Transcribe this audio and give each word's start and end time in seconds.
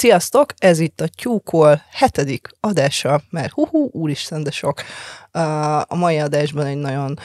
Sziasztok, 0.00 0.52
ez 0.58 0.78
itt 0.78 1.00
a 1.00 1.08
Tyúkol 1.08 1.82
hetedik 1.90 2.48
adása, 2.60 3.22
mert 3.30 3.52
hú, 3.52 3.88
úristen, 3.92 4.42
de 4.42 4.50
sok. 4.50 4.82
A 5.82 5.94
mai 5.94 6.18
adásban 6.18 6.66
egy 6.66 6.76
nagyon 6.76 7.18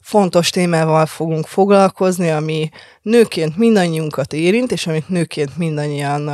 fontos 0.00 0.50
témával 0.50 1.06
fogunk 1.06 1.46
foglalkozni, 1.46 2.30
ami 2.30 2.68
nőként 3.02 3.56
mindannyiunkat 3.56 4.32
érint, 4.32 4.72
és 4.72 4.86
amit 4.86 5.08
nőként 5.08 5.56
mindannyian 5.56 6.30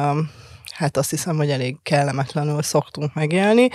hát 0.75 0.97
azt 0.97 1.11
hiszem, 1.11 1.37
hogy 1.37 1.51
elég 1.51 1.77
kellemetlenül 1.83 2.63
szoktunk 2.63 3.15
megélni. 3.15 3.69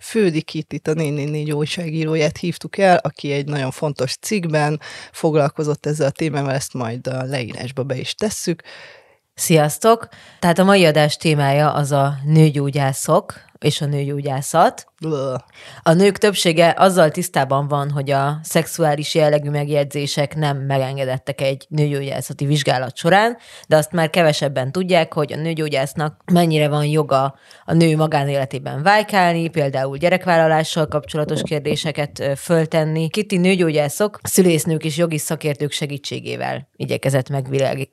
Fődi 0.00 0.44
itt 0.68 0.88
a 0.88 0.94
444 0.94 1.52
újságíróját 1.52 2.36
hívtuk 2.36 2.78
el, 2.78 2.96
aki 2.96 3.32
egy 3.32 3.46
nagyon 3.46 3.70
fontos 3.70 4.16
cikkben 4.20 4.80
foglalkozott 5.12 5.86
ezzel 5.86 6.06
a 6.06 6.10
témával, 6.10 6.52
ezt 6.52 6.74
majd 6.74 7.06
a 7.06 7.22
leírásba 7.22 7.82
be 7.82 7.96
is 7.96 8.14
tesszük. 8.14 8.62
Sziasztok! 9.34 10.08
Tehát 10.38 10.58
a 10.58 10.64
mai 10.64 10.84
adás 10.84 11.16
témája 11.16 11.72
az 11.72 11.92
a 11.92 12.14
nőgyógyászok, 12.24 13.34
és 13.58 13.80
a 13.80 13.86
nőgyógyászat. 13.86 14.86
A 15.82 15.92
nők 15.92 16.18
többsége 16.18 16.74
azzal 16.78 17.10
tisztában 17.10 17.68
van, 17.68 17.90
hogy 17.90 18.10
a 18.10 18.38
szexuális 18.42 19.14
jellegű 19.14 19.50
megjegyzések 19.50 20.34
nem 20.36 20.56
megengedettek 20.56 21.40
egy 21.40 21.66
nőgyógyászati 21.68 22.46
vizsgálat 22.46 22.96
során, 22.96 23.36
de 23.68 23.76
azt 23.76 23.92
már 23.92 24.10
kevesebben 24.10 24.72
tudják, 24.72 25.12
hogy 25.12 25.32
a 25.32 25.36
nőgyógyásznak 25.36 26.20
mennyire 26.32 26.68
van 26.68 26.84
joga 26.84 27.34
a 27.64 27.72
nő 27.72 27.96
magánéletében 27.96 28.82
vájkálni, 28.82 29.48
például 29.48 29.96
gyerekvállalással 29.96 30.86
kapcsolatos 30.88 31.42
kérdéseket 31.42 32.22
föltenni. 32.36 33.08
Kitti 33.08 33.36
nőgyógyászok, 33.36 34.18
szülésznők 34.22 34.84
és 34.84 34.96
jogi 34.96 35.18
szakértők 35.18 35.72
segítségével 35.72 36.68
igyekezett 36.76 37.28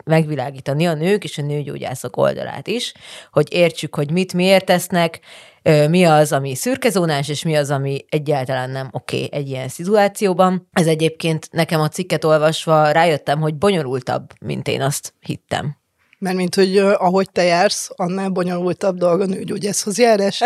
megvilágítani 0.06 0.88
a 0.88 0.94
nők 0.94 1.24
és 1.24 1.38
a 1.38 1.42
nőgyógyászok 1.42 2.18
oldalát 2.18 2.68
is, 2.68 2.94
hogy 3.32 3.54
értsük, 3.54 3.96
hogy 3.96 4.12
mit 4.12 4.34
miért 4.34 4.66
tesznek, 4.66 5.20
mi 5.90 6.04
az, 6.04 6.32
ami 6.32 6.56
szürkezónás, 6.92 7.30
és 7.30 7.44
mi 7.44 7.56
az, 7.56 7.70
ami 7.70 8.06
egyáltalán 8.10 8.70
nem 8.70 8.90
oké 8.92 9.16
okay 9.16 9.40
egy 9.40 9.48
ilyen 9.48 9.68
szituációban. 9.68 10.68
Ez 10.72 10.88
egyébként 10.88 11.48
nekem 11.52 11.82
a 11.82 11.88
cikket 11.88 12.24
olvasva 12.24 12.92
rájöttem, 12.92 13.40
hogy 13.40 13.56
bonyolultabb, 13.56 14.32
mint 14.42 14.68
én 14.68 14.82
azt 14.82 15.14
hittem. 15.20 15.78
Mert 16.20 16.36
mint 16.36 16.56
hogy 16.56 16.78
ahogy 16.78 17.32
te 17.32 17.44
jársz, 17.44 17.90
annál 17.96 18.30
bonyolultabb 18.30 18.98
dolga 18.98 19.26
nőgyógyászhoz 19.26 19.98
járás? 19.98 20.44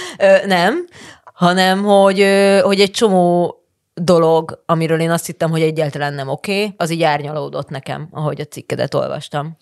nem, 0.46 0.86
hanem 1.32 1.84
hogy, 1.84 2.24
hogy 2.62 2.80
egy 2.80 2.90
csomó 2.90 3.54
dolog, 3.94 4.62
amiről 4.66 5.00
én 5.00 5.10
azt 5.10 5.26
hittem, 5.26 5.50
hogy 5.50 5.62
egyáltalán 5.62 6.14
nem 6.14 6.28
oké, 6.28 6.62
okay, 6.62 6.74
az 6.76 6.90
így 6.90 7.02
árnyalódott 7.02 7.68
nekem, 7.68 8.08
ahogy 8.10 8.40
a 8.40 8.44
cikkedet 8.44 8.94
olvastam. 8.94 9.56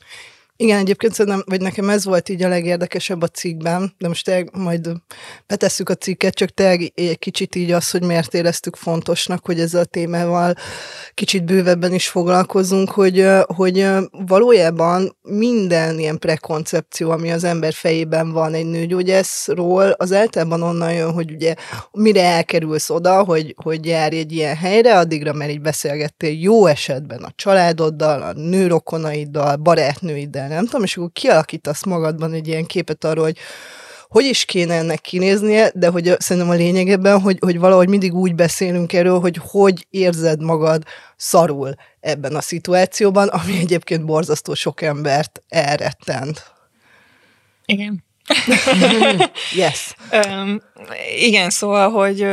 Igen, 0.58 0.78
egyébként 0.78 1.14
szerintem, 1.14 1.42
vagy 1.46 1.60
nekem 1.60 1.88
ez 1.88 2.04
volt 2.04 2.28
így 2.28 2.42
a 2.42 2.48
legérdekesebb 2.48 3.22
a 3.22 3.26
cikkben, 3.26 3.94
de 3.98 4.08
most 4.08 4.24
tényleg 4.24 4.50
majd 4.52 4.88
betesszük 5.46 5.88
a 5.88 5.94
cikket, 5.94 6.34
csak 6.34 6.48
tényleg 6.48 6.92
egy 6.94 7.18
kicsit 7.18 7.54
így 7.54 7.72
az, 7.72 7.90
hogy 7.90 8.02
miért 8.02 8.34
éreztük 8.34 8.77
fontosnak, 8.77 9.46
hogy 9.46 9.60
ezzel 9.60 9.80
a 9.80 9.84
témával 9.84 10.54
kicsit 11.14 11.44
bővebben 11.44 11.92
is 11.92 12.08
foglalkozunk, 12.08 12.90
hogy, 12.90 13.27
hogy 13.46 13.88
valójában 14.10 15.16
minden 15.22 15.98
ilyen 15.98 16.18
prekoncepció, 16.18 17.10
ami 17.10 17.30
az 17.30 17.44
ember 17.44 17.72
fejében 17.72 18.32
van 18.32 18.54
egy 18.54 18.66
nőgyógyászról, 18.66 19.90
az 19.90 20.12
általában 20.12 20.62
onnan 20.62 20.92
jön, 20.92 21.12
hogy 21.12 21.30
ugye 21.30 21.54
mire 21.92 22.22
elkerülsz 22.22 22.90
oda, 22.90 23.24
hogy, 23.24 23.54
hogy 23.62 23.86
járj 23.86 24.18
egy 24.18 24.32
ilyen 24.32 24.56
helyre, 24.56 24.98
addigra 24.98 25.32
már 25.32 25.50
így 25.50 25.60
beszélgettél 25.60 26.40
jó 26.40 26.66
esetben 26.66 27.22
a 27.22 27.32
családoddal, 27.34 28.22
a 28.22 28.32
nőrokonaiddal, 28.32 29.56
barátnőiddel, 29.56 30.45
el, 30.51 30.57
nem 30.57 30.64
tudom, 30.64 30.83
és 30.83 30.96
akkor 30.96 31.11
kialakítasz 31.12 31.84
magadban 31.84 32.33
egy 32.33 32.48
ilyen 32.48 32.64
képet 32.64 33.05
arról, 33.05 33.24
hogy 33.24 33.39
hogy 34.08 34.24
is 34.24 34.45
kéne 34.45 34.74
ennek 34.74 35.01
kinéznie, 35.01 35.70
de 35.74 35.89
hogy 35.89 36.14
szerintem 36.18 36.51
a 36.51 36.55
lényeg 36.55 36.89
ebben, 36.89 37.20
hogy, 37.20 37.39
hogy 37.40 37.58
valahogy 37.58 37.89
mindig 37.89 38.14
úgy 38.14 38.34
beszélünk 38.34 38.92
erről, 38.92 39.20
hogy 39.20 39.40
hogy 39.42 39.86
érzed 39.90 40.42
magad 40.42 40.83
szarul 41.17 41.74
ebben 42.01 42.34
a 42.34 42.40
szituációban, 42.40 43.29
ami 43.29 43.58
egyébként 43.58 44.05
borzasztó 44.05 44.55
sok 44.55 44.83
embert 44.83 45.42
elrettent. 45.48 46.52
Igen. 47.64 48.05
yes. 49.63 49.95
Um, 50.13 50.61
igen, 51.19 51.51
szóval, 51.51 51.91
hogy, 51.91 52.27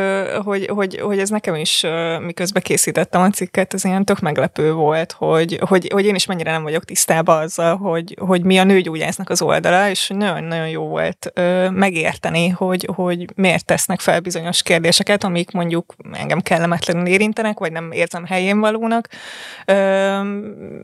hogy, 0.43 0.67
hogy, 0.67 0.99
hogy 0.99 1.19
ez 1.19 1.29
nekem 1.29 1.55
is, 1.55 1.85
miközben 2.19 2.61
készítettem 2.61 3.21
a 3.21 3.29
cikket, 3.29 3.73
ez 3.73 3.85
ilyen 3.85 4.05
tök 4.05 4.19
meglepő 4.19 4.73
volt, 4.73 5.11
hogy, 5.11 5.59
hogy, 5.67 5.89
hogy 5.93 6.05
én 6.05 6.15
is 6.15 6.25
mennyire 6.25 6.51
nem 6.51 6.63
vagyok 6.63 6.85
tisztában 6.85 7.41
azzal, 7.41 7.77
hogy, 7.77 8.17
hogy 8.19 8.43
mi 8.43 8.57
a 8.57 8.63
nőgyógyásznak 8.63 9.29
az 9.29 9.41
oldala, 9.41 9.89
és 9.89 10.07
nagyon-nagyon 10.07 10.69
jó 10.69 10.87
volt 10.87 11.33
megérteni, 11.71 12.49
hogy, 12.49 12.87
hogy 12.95 13.25
miért 13.35 13.65
tesznek 13.65 13.99
fel 13.99 14.19
bizonyos 14.19 14.63
kérdéseket, 14.63 15.23
amik 15.23 15.51
mondjuk 15.51 15.93
engem 16.11 16.41
kellemetlenül 16.41 17.07
érintenek, 17.07 17.59
vagy 17.59 17.71
nem 17.71 17.91
érzem 17.91 18.25
helyén 18.25 18.59
valónak. 18.59 19.07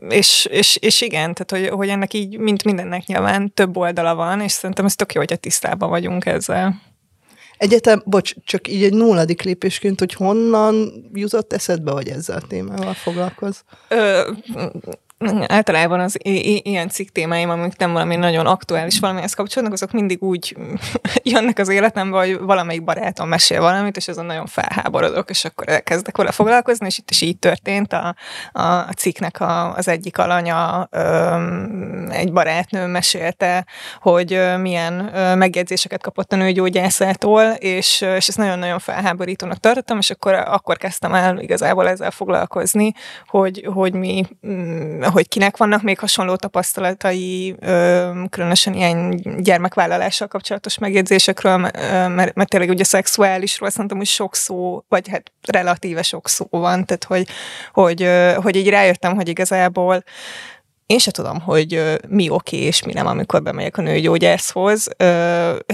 És, 0.08 0.48
és, 0.50 0.76
és 0.76 1.00
igen, 1.00 1.34
tehát 1.34 1.50
hogy, 1.50 1.78
hogy 1.78 1.88
ennek 1.88 2.14
így, 2.14 2.38
mint 2.38 2.64
mindennek 2.64 3.06
nyilván 3.06 3.54
több 3.54 3.76
oldala 3.76 4.14
van, 4.14 4.40
és 4.40 4.52
szerintem 4.52 4.84
ez 4.84 4.94
tök 5.00 5.12
jó, 5.12 5.20
hogy 5.20 5.40
tisztában 5.40 5.88
vagyunk 5.88 6.26
ezzel. 6.26 6.80
Egyetem, 7.56 8.02
bocs, 8.04 8.34
csak 8.44 8.68
így 8.68 8.82
egy 8.84 8.94
nulladik 8.94 9.42
lépésként, 9.42 9.98
hogy 9.98 10.12
honnan 10.12 10.92
jutott 11.12 11.52
eszedbe, 11.52 11.90
hogy 11.90 12.08
ezzel 12.08 12.36
a 12.36 12.46
témával 12.46 12.94
foglalkoz? 12.94 13.64
Ö, 13.88 14.30
általában 15.46 16.00
az 16.00 16.16
ilyen 16.22 16.88
cikk 16.88 17.08
témáim, 17.08 17.50
amik 17.50 17.76
nem 17.76 17.92
valami 17.92 18.16
nagyon 18.16 18.46
aktuális 18.46 18.98
valamihez 18.98 19.34
kapcsolódnak, 19.34 19.74
azok 19.74 19.92
mindig 19.92 20.22
úgy 20.22 20.56
jönnek 21.32 21.58
az 21.58 21.68
életembe, 21.68 22.18
hogy 22.18 22.38
valamelyik 22.38 22.84
barátom 22.84 23.28
mesél 23.28 23.60
valamit, 23.60 23.96
és 23.96 24.08
azon 24.08 24.24
nagyon 24.24 24.46
felháborodok, 24.46 25.30
és 25.30 25.44
akkor 25.44 25.68
elkezdek 25.68 26.16
vele 26.16 26.30
foglalkozni, 26.30 26.86
és 26.86 26.98
itt 26.98 27.10
is 27.10 27.20
így 27.20 27.38
történt. 27.38 27.92
A, 27.92 28.14
a, 28.52 28.62
a 28.62 28.92
cikknek 28.96 29.40
a, 29.40 29.74
az 29.74 29.88
egyik 29.88 30.18
alanya 30.18 30.88
ö, 30.90 31.34
egy 32.10 32.32
barátnő 32.32 32.86
mesélte, 32.86 33.66
hogy 34.00 34.40
milyen 34.60 34.92
megjegyzéseket 35.38 36.02
kapott 36.02 36.32
a 36.32 36.36
nőgyógyászától, 36.36 37.42
és, 37.58 38.00
és 38.00 38.28
ezt 38.28 38.36
nagyon-nagyon 38.38 38.78
felháborítónak 38.78 39.58
tartottam, 39.58 39.98
és 39.98 40.10
akkor, 40.10 40.34
akkor 40.34 40.76
kezdtem 40.76 41.14
el 41.14 41.38
igazából 41.38 41.88
ezzel 41.88 42.10
foglalkozni, 42.10 42.92
hogy, 43.26 43.68
hogy 43.74 43.92
mi 43.92 44.26
mm, 44.46 45.08
hogy 45.10 45.28
kinek 45.28 45.56
vannak 45.56 45.82
még 45.82 45.98
hasonló 45.98 46.36
tapasztalatai, 46.36 47.54
különösen 48.30 48.74
ilyen 48.74 49.20
gyermekvállalással 49.42 50.28
kapcsolatos 50.28 50.78
megjegyzésekről, 50.78 51.56
mert, 51.56 52.34
mert 52.34 52.48
tényleg 52.48 52.68
ugye 52.68 52.84
szexuálisról 52.84 53.70
szerintem 53.70 53.96
hogy 53.96 54.06
sok 54.06 54.34
szó, 54.34 54.84
vagy 54.88 55.08
hát 55.08 55.32
relatíve 55.46 56.02
sok 56.02 56.28
szó 56.28 56.46
van, 56.50 56.84
tehát 56.84 57.04
hogy, 57.04 57.28
hogy, 57.72 58.08
hogy 58.42 58.56
így 58.56 58.68
rájöttem, 58.68 59.14
hogy 59.14 59.28
igazából 59.28 60.04
én 60.86 60.98
se 60.98 61.10
tudom, 61.10 61.40
hogy 61.40 61.98
mi 62.08 62.28
oké 62.28 62.56
és 62.56 62.82
mi 62.82 62.92
nem, 62.92 63.06
amikor 63.06 63.42
bemegyek 63.42 63.76
a 63.76 63.82
nőgyógyászhoz, 63.82 64.88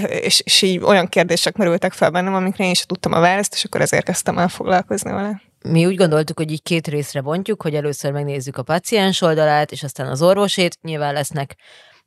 és, 0.08 0.40
és 0.40 0.62
így 0.62 0.78
olyan 0.82 1.08
kérdések 1.08 1.56
merültek 1.56 1.92
fel 1.92 2.10
bennem, 2.10 2.34
amikre 2.34 2.64
én 2.64 2.74
sem 2.74 2.86
tudtam 2.86 3.12
a 3.12 3.20
választ, 3.20 3.54
és 3.54 3.64
akkor 3.64 3.80
ezért 3.80 4.04
kezdtem 4.04 4.38
el 4.38 4.48
foglalkozni 4.48 5.10
vele 5.10 5.40
mi 5.70 5.86
úgy 5.86 5.96
gondoltuk, 5.96 6.38
hogy 6.38 6.50
így 6.50 6.62
két 6.62 6.86
részre 6.86 7.20
bontjuk, 7.20 7.62
hogy 7.62 7.74
először 7.74 8.12
megnézzük 8.12 8.56
a 8.56 8.62
paciens 8.62 9.20
oldalát, 9.20 9.72
és 9.72 9.82
aztán 9.82 10.06
az 10.06 10.22
orvosét. 10.22 10.78
Nyilván 10.82 11.14
lesznek 11.14 11.56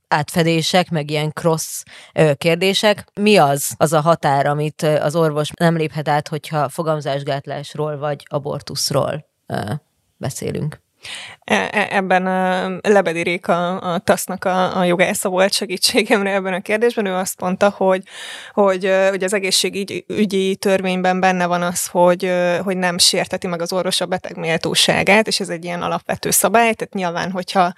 átfedések, 0.07 0.89
meg 0.89 1.09
ilyen 1.09 1.31
cross 1.33 1.83
kérdések. 2.35 3.05
Mi 3.13 3.37
az 3.37 3.73
az 3.77 3.93
a 3.93 4.01
határ, 4.01 4.45
amit 4.45 4.81
az 4.81 5.15
orvos 5.15 5.49
nem 5.59 5.77
léphet 5.77 6.07
át, 6.07 6.27
hogyha 6.27 6.69
fogamzásgátlásról 6.69 7.97
vagy 7.97 8.25
abortuszról 8.29 9.25
beszélünk? 10.17 10.88
E, 11.43 11.69
e, 11.71 11.87
ebben 11.91 12.25
a 12.25 12.71
Lebedi 12.81 13.21
Réka, 13.21 13.77
a 13.77 13.99
TASZ-nak 13.99 14.45
a, 14.45 14.77
a 14.77 14.83
jogásza 14.83 15.29
volt 15.29 15.53
segítségemre 15.53 16.33
ebben 16.33 16.53
a 16.53 16.61
kérdésben. 16.61 17.05
Ő 17.05 17.13
azt 17.13 17.41
mondta, 17.41 17.73
hogy, 17.77 18.03
hogy, 18.53 18.91
hogy 19.09 19.23
az 19.23 19.33
egészségügyi 19.33 20.55
törvényben 20.55 21.19
benne 21.19 21.45
van 21.45 21.61
az, 21.61 21.87
hogy, 21.87 22.31
hogy 22.63 22.77
nem 22.77 22.97
sérteti 22.97 23.47
meg 23.47 23.61
az 23.61 23.73
orvos 23.73 24.01
a 24.01 24.05
beteg 24.05 24.37
méltóságát, 24.37 25.27
és 25.27 25.39
ez 25.39 25.49
egy 25.49 25.63
ilyen 25.63 25.81
alapvető 25.81 26.31
szabály, 26.31 26.73
tehát 26.73 26.93
nyilván, 26.93 27.31
hogyha 27.31 27.73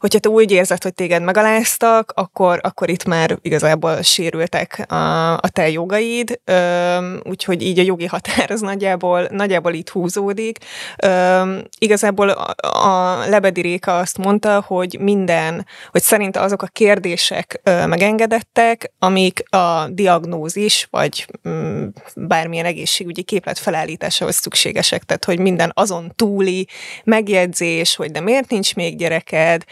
hogyha 0.00 0.18
te 0.18 0.28
úgy 0.28 0.50
érzed, 0.50 0.82
hogy 0.82 0.94
téged 0.94 1.22
megaláztak, 1.22 2.12
akkor, 2.14 2.60
akkor 2.62 2.88
itt 2.88 3.04
már 3.04 3.38
igazából 3.42 4.02
sérültek 4.02 4.84
a, 4.88 5.32
a 5.32 5.48
te 5.52 5.70
jogaid, 5.70 6.40
úgyhogy 7.22 7.62
így 7.62 7.78
a 7.78 7.82
jogi 7.82 8.06
határ 8.06 8.50
az 8.50 8.60
nagyjából, 8.60 9.28
nagyjából 9.30 9.72
itt 9.72 9.88
húzódik. 9.88 10.58
Igazából 11.78 12.54
a, 12.56 13.18
Lebedi 13.28 13.60
Réka 13.60 13.98
azt 13.98 14.18
mondta, 14.18 14.64
hogy 14.66 14.96
minden, 15.00 15.66
hogy 15.90 16.02
szerint 16.02 16.36
azok 16.36 16.62
a 16.62 16.66
kérdések 16.66 17.60
megengedettek, 17.64 18.92
amik 18.98 19.42
a 19.54 19.88
diagnózis, 19.88 20.88
vagy 20.90 21.26
m, 21.42 21.84
bármilyen 22.16 22.64
egészségügyi 22.64 23.22
képlet 23.22 23.58
felállításához 23.58 24.36
szükségesek, 24.36 25.02
tehát 25.02 25.24
hogy 25.24 25.38
minden 25.38 25.70
azon 25.74 26.12
túli 26.16 26.68
megjegyzés, 27.04 27.96
hogy 27.96 28.10
de 28.10 28.20
miért 28.20 28.50
nincs 28.50 28.74
még 28.74 28.96
gyereked, 28.96 29.64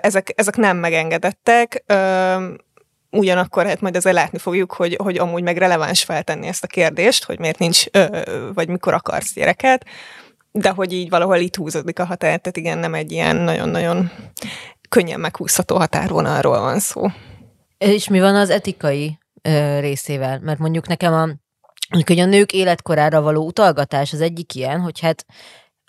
ezek, 0.00 0.32
ezek 0.34 0.56
nem 0.56 0.76
megengedettek. 0.76 1.84
ugyanakkor 3.10 3.66
hát 3.66 3.80
majd 3.80 3.96
ezzel 3.96 4.12
látni 4.12 4.38
fogjuk, 4.38 4.72
hogy, 4.72 4.96
hogy 5.02 5.16
amúgy 5.16 5.42
meg 5.42 5.56
releváns 5.56 6.04
feltenni 6.04 6.46
ezt 6.46 6.64
a 6.64 6.66
kérdést, 6.66 7.24
hogy 7.24 7.38
miért 7.38 7.58
nincs, 7.58 7.84
vagy 8.54 8.68
mikor 8.68 8.94
akarsz 8.94 9.34
gyereket, 9.34 9.84
de 10.58 10.70
hogy 10.70 10.92
így 10.92 11.08
valahol 11.08 11.36
itt 11.36 11.56
húzódik 11.56 11.98
a 11.98 12.04
határ, 12.04 12.40
tehát 12.40 12.56
igen, 12.56 12.78
nem 12.78 12.94
egy 12.94 13.12
ilyen 13.12 13.36
nagyon-nagyon 13.36 14.10
könnyen 14.88 15.20
meghúzható 15.20 15.76
határvonalról 15.76 16.60
van 16.60 16.78
szó. 16.78 17.06
És 17.78 18.08
mi 18.08 18.20
van 18.20 18.34
az 18.34 18.50
etikai 18.50 19.18
ö, 19.42 19.80
részével? 19.80 20.40
Mert 20.40 20.58
mondjuk 20.58 20.86
nekem 20.86 21.12
a, 21.12 21.28
hogy 22.06 22.18
a 22.18 22.24
nők 22.24 22.52
életkorára 22.52 23.20
való 23.20 23.46
utalgatás 23.46 24.12
az 24.12 24.20
egyik 24.20 24.54
ilyen, 24.54 24.80
hogy 24.80 25.00
hát 25.00 25.26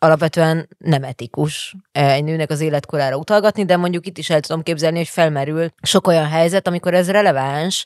alapvetően 0.06 0.68
nem 0.78 1.04
etikus 1.04 1.76
egy 1.92 2.24
nőnek 2.24 2.50
az 2.50 2.62
életkorára 2.62 3.18
utalgatni, 3.18 3.66
de 3.66 3.78
mondjuk 3.78 4.06
itt 4.08 4.18
is 4.18 4.30
el 4.30 4.40
tudom 4.40 4.64
képzelni, 4.64 4.98
hogy 4.98 5.08
felmerül 5.08 5.70
sok 5.82 6.08
olyan 6.08 6.28
helyzet, 6.28 6.68
amikor 6.68 6.94
ez 6.94 7.12
releváns, 7.12 7.86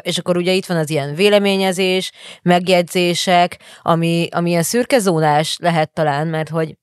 és 0.00 0.18
akkor 0.18 0.36
ugye 0.36 0.52
itt 0.52 0.66
van 0.66 0.76
az 0.76 0.90
ilyen 0.90 1.14
véleményezés, 1.14 2.12
megjegyzések, 2.42 3.58
ami, 3.82 4.28
ami 4.30 4.50
ilyen 4.50 4.62
szürkezónás 4.62 5.56
lehet 5.60 5.92
talán, 5.92 6.26
mert 6.26 6.48
hogy 6.48 6.76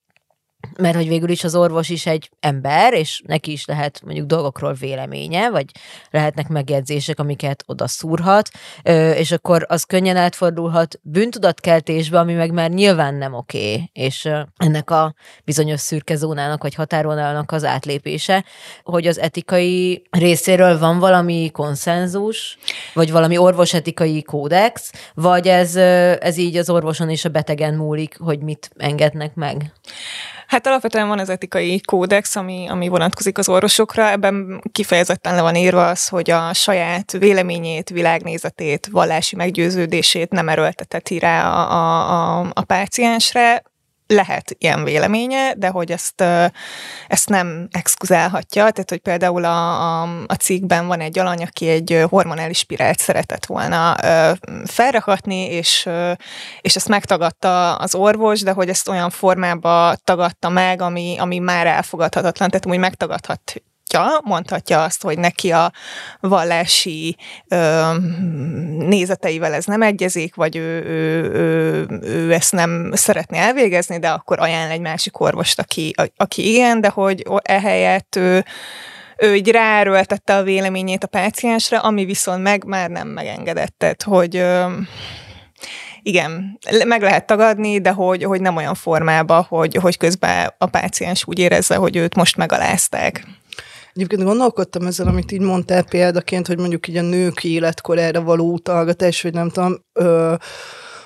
mert 0.78 0.96
hogy 0.96 1.08
végül 1.08 1.30
is 1.30 1.44
az 1.44 1.56
orvos 1.56 1.90
is 1.90 2.06
egy 2.06 2.30
ember, 2.40 2.94
és 2.94 3.22
neki 3.26 3.52
is 3.52 3.66
lehet 3.66 4.02
mondjuk 4.06 4.28
dolgokról 4.28 4.74
véleménye, 4.74 5.50
vagy 5.50 5.66
lehetnek 6.12 6.48
megjegyzések, 6.48 7.20
amiket 7.20 7.64
oda 7.66 7.88
szúrhat, 7.88 8.50
és 9.16 9.32
akkor 9.32 9.66
az 9.68 9.84
könnyen 9.84 10.18
átfordulhat 10.18 11.00
bűntudatkeltésbe, 11.02 12.20
ami 12.20 12.34
meg 12.34 12.52
már 12.52 12.70
nyilván 12.70 13.16
nem 13.16 13.34
oké, 13.34 13.90
és 13.94 14.30
ennek 14.58 14.92
a 14.92 15.14
bizonyos 15.46 15.80
szürke 15.80 16.16
zónának, 16.16 16.62
vagy 16.62 16.76
határvonalnak 16.76 17.52
az 17.52 17.64
átlépése, 17.64 18.46
hogy 18.84 19.08
az 19.08 19.20
etikai 19.20 20.04
részéről 20.10 20.80
van 20.80 21.00
valami 21.00 21.50
konszenzus, 21.54 22.58
vagy 22.94 23.12
valami 23.12 23.38
orvosetikai 23.38 24.24
kódex, 24.24 24.92
vagy 25.14 25.48
ez, 25.48 25.76
ez 26.22 26.38
így 26.38 26.58
az 26.58 26.70
orvoson 26.70 27.10
és 27.10 27.26
a 27.26 27.30
betegen 27.30 27.74
múlik, 27.74 28.18
hogy 28.20 28.40
mit 28.40 28.70
engednek 28.78 29.36
meg? 29.36 29.72
Hát 30.50 30.68
alapvetően 30.68 31.08
van 31.08 31.20
az 31.20 31.30
etikai 31.30 31.82
kódex, 31.82 32.36
ami, 32.36 32.68
ami 32.70 32.88
vonatkozik 32.88 33.38
az 33.38 33.50
orvosokra. 33.50 34.10
Ebben 34.10 34.62
kifejezetten 34.72 35.36
le 35.36 35.42
van 35.42 35.56
írva 35.56 35.88
az, 35.88 36.08
hogy 36.08 36.30
a 36.30 36.54
saját 36.54 37.12
véleményét, 37.12 37.90
világnézetét, 37.90 38.88
vallási 38.92 39.36
meggyőződését 39.36 40.32
nem 40.32 40.50
erőlteteti 40.50 41.20
rá 41.20 41.50
a, 41.50 41.72
a, 41.72 42.40
a, 42.40 42.52
a 42.54 42.64
páciensre 42.64 43.64
lehet 44.14 44.56
ilyen 44.58 44.84
véleménye, 44.84 45.54
de 45.58 45.68
hogy 45.68 45.92
ezt, 45.92 46.24
ezt 47.08 47.30
nem 47.30 47.68
exkuzálhatja. 47.72 48.70
Tehát, 48.70 48.90
hogy 48.90 49.00
például 49.00 49.46
a, 49.46 49.82
a, 49.82 50.24
a 50.26 50.34
cikkben 50.34 50.88
van 50.88 51.00
egy 51.00 51.20
alany, 51.20 51.44
aki 51.44 51.68
egy 51.70 52.06
hormonális 52.10 52.58
spirált 52.58 53.00
szeretett 53.00 53.46
volna 53.46 53.96
felrakatni, 54.66 55.52
és, 55.52 55.90
és 56.62 56.76
ezt 56.76 56.88
megtagadta 56.88 57.76
az 57.76 57.96
orvos, 57.96 58.42
de 58.42 58.52
hogy 58.52 58.70
ezt 58.70 58.88
olyan 58.88 59.10
formába 59.10 59.96
tagadta 60.04 60.50
meg, 60.50 60.82
ami, 60.82 61.16
ami 61.20 61.40
már 61.40 61.68
elfogadhatatlan, 61.68 62.50
tehát 62.50 62.66
úgy 62.66 62.78
megtagadhat 62.78 63.64
mondhatja, 63.94 64.20
mondhatja 64.24 64.84
azt, 64.84 65.02
hogy 65.02 65.18
neki 65.18 65.52
a 65.52 65.72
vallási 66.20 67.18
ö, 67.48 67.92
nézeteivel 68.78 69.54
ez 69.54 69.66
nem 69.66 69.82
egyezik, 69.82 70.36
vagy 70.36 70.56
ő, 70.56 70.84
ő, 70.86 71.32
ő, 71.34 71.88
ő 72.02 72.34
ezt 72.34 72.52
nem 72.52 72.92
szeretné 72.94 73.38
elvégezni, 73.38 74.00
de 74.00 74.10
akkor 74.10 74.40
ajánl 74.40 74.72
egy 74.72 74.82
másik 74.82 75.20
orvost, 75.20 75.60
aki, 75.60 75.94
aki 76.18 76.54
igen, 76.54 76.82
de 76.82 76.90
hogy 76.90 77.24
ehelyett 77.42 78.16
ő, 78.16 78.46
ő 79.18 79.36
így 79.36 79.50
ráerőltette 79.50 80.36
a 80.36 80.44
véleményét 80.44 81.04
a 81.04 81.08
páciensre, 81.08 81.78
ami 81.78 82.06
viszont 82.06 82.44
meg 82.44 82.64
már 82.64 82.90
nem 82.90 83.08
megengedett. 83.08 84.04
Hogy 84.04 84.36
ö, 84.36 84.66
igen, 86.02 86.60
meg 86.86 87.02
lehet 87.02 87.26
tagadni, 87.26 87.82
de 87.82 87.92
hogy, 87.92 88.24
hogy 88.24 88.42
nem 88.42 88.56
olyan 88.56 88.76
formába, 88.76 89.46
hogy, 89.50 89.76
hogy 89.76 89.98
közben 89.98 90.54
a 90.58 90.66
páciens 90.66 91.24
úgy 91.28 91.40
érezze, 91.40 91.76
hogy 91.76 91.96
őt 91.96 92.16
most 92.16 92.38
megalázták. 92.38 93.24
Egyébként 94.00 94.24
gondolkodtam 94.24 94.86
ezzel, 94.86 95.08
amit 95.08 95.32
így 95.32 95.40
mondtál 95.40 95.84
példaként, 95.84 96.48
hogy 96.48 96.58
mondjuk 96.58 96.88
így 96.88 96.98
a 96.98 97.02
nők 97.02 97.44
életkorára 97.44 98.22
való 98.22 98.52
utalgatás, 98.52 99.22
vagy 99.22 99.34
nem 99.34 99.50
tudom, 99.50 99.76
ö, 99.94 100.36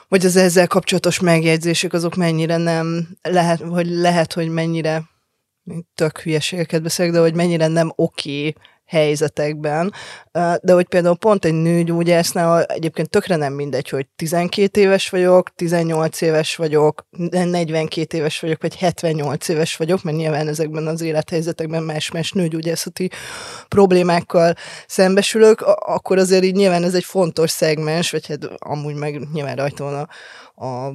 vagy 0.08 0.26
az 0.26 0.36
ezzel 0.36 0.68
kapcsolatos 0.68 1.20
megjegyzések, 1.20 1.94
azok 1.94 2.16
mennyire 2.16 2.58
nem 2.58 3.08
lehet, 3.22 3.60
vagy 3.60 3.88
lehet, 3.88 4.34
hogy 4.34 4.50
mennyire 4.50 5.04
tök 5.96 6.20
hülyeségeket 6.20 6.82
beszélek, 6.82 7.12
de 7.12 7.20
hogy 7.20 7.34
mennyire 7.34 7.68
nem 7.68 7.92
oké 7.96 8.48
okay 8.48 8.56
helyzetekben, 8.94 9.94
de 10.62 10.74
hogy 10.74 10.88
például 10.88 11.18
pont 11.18 11.46
egy 11.46 11.54
nőgyógyásznál 11.54 12.64
egyébként 12.64 13.10
tökre 13.10 13.36
nem 13.36 13.54
mindegy, 13.54 13.90
hogy 13.90 14.08
12 14.16 14.82
éves 14.82 15.10
vagyok, 15.10 15.56
18 15.56 16.22
éves 16.22 16.56
vagyok, 16.56 17.06
42 17.32 18.18
éves 18.18 18.40
vagyok, 18.40 18.62
vagy 18.62 18.76
78 18.76 19.48
éves 19.48 19.76
vagyok, 19.76 20.04
mert 20.04 20.18
nyilván 20.18 20.48
ezekben 20.48 20.88
az 20.88 21.02
élethelyzetekben 21.02 21.84
más-más 21.84 22.32
nőgyógyászati 22.32 23.10
problémákkal 23.68 24.54
szembesülök, 24.88 25.62
akkor 25.86 26.18
azért 26.18 26.44
így 26.44 26.56
nyilván 26.56 26.84
ez 26.84 26.94
egy 26.94 27.04
fontos 27.04 27.52
szegmens, 27.52 28.12
vagy 28.12 28.28
hát 28.28 28.46
amúgy 28.58 28.96
meg 28.96 29.28
nyilván 29.34 29.56
rajta 29.56 29.84
van 29.84 29.94
a, 29.94 30.08
a 30.56 30.92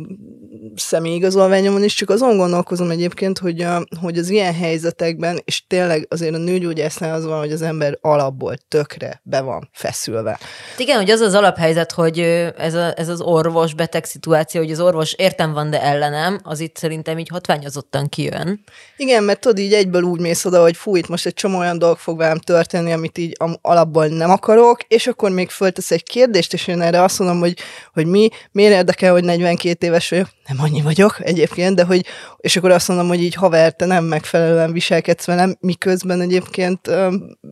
személyigazolványomon 0.76 1.84
is, 1.84 1.94
csak 1.94 2.10
azon 2.10 2.36
gondolkozom 2.36 2.90
egyébként, 2.90 3.38
hogy, 3.38 3.60
a, 3.60 3.84
hogy 4.00 4.18
az 4.18 4.28
ilyen 4.28 4.54
helyzetekben, 4.54 5.42
és 5.44 5.66
tényleg 5.66 6.06
azért 6.10 6.34
a 6.34 6.38
nőgyógyásznál 6.38 7.14
az 7.14 7.24
van, 7.24 7.38
hogy 7.38 7.52
az 7.52 7.62
ember 7.62 7.98
alapból 8.00 8.56
tökre 8.68 9.20
be 9.22 9.40
van 9.40 9.68
feszülve. 9.72 10.38
Igen, 10.76 10.96
hogy 10.96 11.10
az 11.10 11.20
az 11.20 11.34
alaphelyzet, 11.34 11.92
hogy 11.92 12.18
ez, 12.58 12.74
a, 12.74 12.92
ez 12.96 13.08
az 13.08 13.20
orvos-beteg 13.20 14.04
szituáció, 14.04 14.60
hogy 14.60 14.70
az 14.70 14.80
orvos 14.80 15.12
értem 15.12 15.52
van, 15.52 15.70
de 15.70 15.82
ellenem, 15.82 16.40
az 16.42 16.60
itt 16.60 16.76
szerintem 16.76 17.18
így 17.18 17.28
hatványozottan 17.28 18.08
kijön. 18.08 18.60
Igen, 18.96 19.24
mert 19.24 19.40
tudod, 19.40 19.58
így 19.58 19.72
egyből 19.72 20.02
úgy 20.02 20.20
mész 20.20 20.44
oda, 20.44 20.62
hogy 20.62 20.76
fú, 20.76 20.96
itt 20.96 21.08
most 21.08 21.26
egy 21.26 21.34
csomó 21.34 21.58
olyan 21.58 21.78
dolog 21.78 21.96
fog 21.98 22.18
velem 22.18 22.38
történni, 22.38 22.92
amit 22.92 23.18
így 23.18 23.36
alapból 23.60 24.06
nem 24.06 24.30
akarok, 24.30 24.82
és 24.82 25.06
akkor 25.06 25.30
még 25.30 25.50
föltesz 25.50 25.90
egy 25.90 26.02
kérdést, 26.02 26.52
és 26.52 26.66
én 26.66 26.80
erre 26.80 27.02
azt 27.02 27.18
mondom, 27.18 27.38
hogy, 27.38 27.56
hogy 27.92 28.06
mi, 28.06 28.28
miért 28.52 28.72
érdekel, 28.72 29.12
hogy 29.12 29.24
40 29.24 29.47
42 29.48 29.86
éves 29.86 30.08
vagyok, 30.08 30.28
nem 30.46 30.56
annyi 30.60 30.82
vagyok 30.82 31.16
egyébként, 31.20 31.74
de 31.74 31.84
hogy, 31.84 32.04
és 32.36 32.56
akkor 32.56 32.70
azt 32.70 32.88
mondom, 32.88 33.08
hogy 33.08 33.22
így 33.22 33.34
haver, 33.34 33.72
te 33.72 33.86
nem 33.86 34.04
megfelelően 34.04 34.72
viselkedsz 34.72 35.24
velem, 35.24 35.56
miközben 35.60 36.20
egyébként 36.20 36.90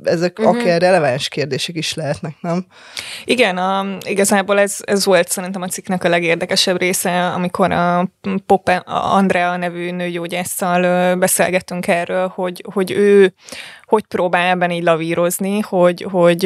ezek 0.04 0.38
uh-huh. 0.38 0.56
akár 0.56 0.80
releváns 0.80 1.28
kérdések 1.28 1.76
is 1.76 1.94
lehetnek, 1.94 2.36
nem? 2.40 2.66
Igen, 3.24 3.56
a, 3.56 3.86
igazából 4.06 4.58
ez, 4.58 4.76
ez 4.84 5.04
volt 5.04 5.28
szerintem 5.28 5.62
a 5.62 5.68
cikknek 5.68 6.04
a 6.04 6.08
legérdekesebb 6.08 6.78
része, 6.78 7.26
amikor 7.26 7.72
a 7.72 8.08
Poppe, 8.46 8.76
a 8.76 9.14
Andrea 9.14 9.56
nevű 9.56 9.90
nőgyógyásszal 9.90 11.14
beszélgettünk 11.16 11.86
erről, 11.86 12.28
hogy, 12.28 12.64
hogy 12.72 12.90
ő 12.90 13.34
hogy 13.86 14.06
próbál 14.06 14.48
ebben 14.48 14.70
így 14.70 14.82
lavírozni, 14.82 15.60
hogy, 15.60 16.06
hogy 16.10 16.44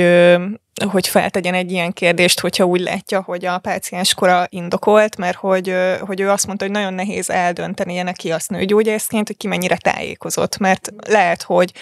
hogy 0.88 1.08
feltegyen 1.08 1.54
egy 1.54 1.72
ilyen 1.72 1.92
kérdést, 1.92 2.40
hogyha 2.40 2.64
úgy 2.64 2.80
látja, 2.80 3.22
hogy 3.22 3.46
a 3.46 3.58
páciens 3.58 4.14
kora 4.14 4.46
indokolt, 4.48 5.16
mert 5.16 5.36
hogy, 5.36 5.74
hogy 6.00 6.20
ő 6.20 6.30
azt 6.30 6.46
mondta, 6.46 6.64
hogy 6.64 6.74
nagyon 6.74 6.94
nehéz 6.94 7.30
eldönteni 7.30 8.02
neki 8.02 8.30
azt 8.30 8.50
nőgyógyászként, 8.50 9.26
hogy 9.26 9.36
ki 9.36 9.46
mennyire 9.46 9.76
tájékozott, 9.76 10.58
mert 10.58 10.92
lehet, 11.06 11.42
hogy 11.42 11.72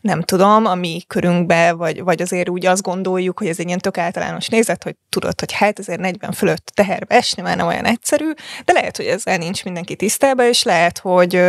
nem 0.00 0.22
tudom, 0.22 0.66
a 0.66 0.74
mi 0.74 1.02
körünkbe, 1.06 1.72
vagy, 1.72 2.02
vagy 2.02 2.22
azért 2.22 2.48
úgy 2.48 2.66
azt 2.66 2.82
gondoljuk, 2.82 3.38
hogy 3.38 3.48
ez 3.48 3.58
egy 3.58 3.66
ilyen 3.66 3.78
tök 3.78 3.98
általános 3.98 4.48
nézet, 4.48 4.82
hogy 4.82 4.96
tudod, 5.08 5.40
hogy 5.40 5.52
hát 5.52 5.78
azért 5.78 6.00
40 6.00 6.32
fölött 6.32 6.70
teherbe 6.74 7.14
esni 7.14 7.42
már 7.42 7.56
nem 7.56 7.66
olyan 7.66 7.84
egyszerű, 7.84 8.30
de 8.64 8.72
lehet, 8.72 8.96
hogy 8.96 9.06
ezzel 9.06 9.36
nincs 9.36 9.64
mindenki 9.64 9.96
tisztában, 9.96 10.46
és 10.46 10.62
lehet, 10.62 10.98
hogy, 10.98 11.42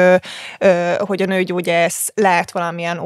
hogy 0.97 1.21
a 1.21 1.25
nőgyógyász 1.25 2.11
lát 2.15 2.51
valamilyen 2.51 2.99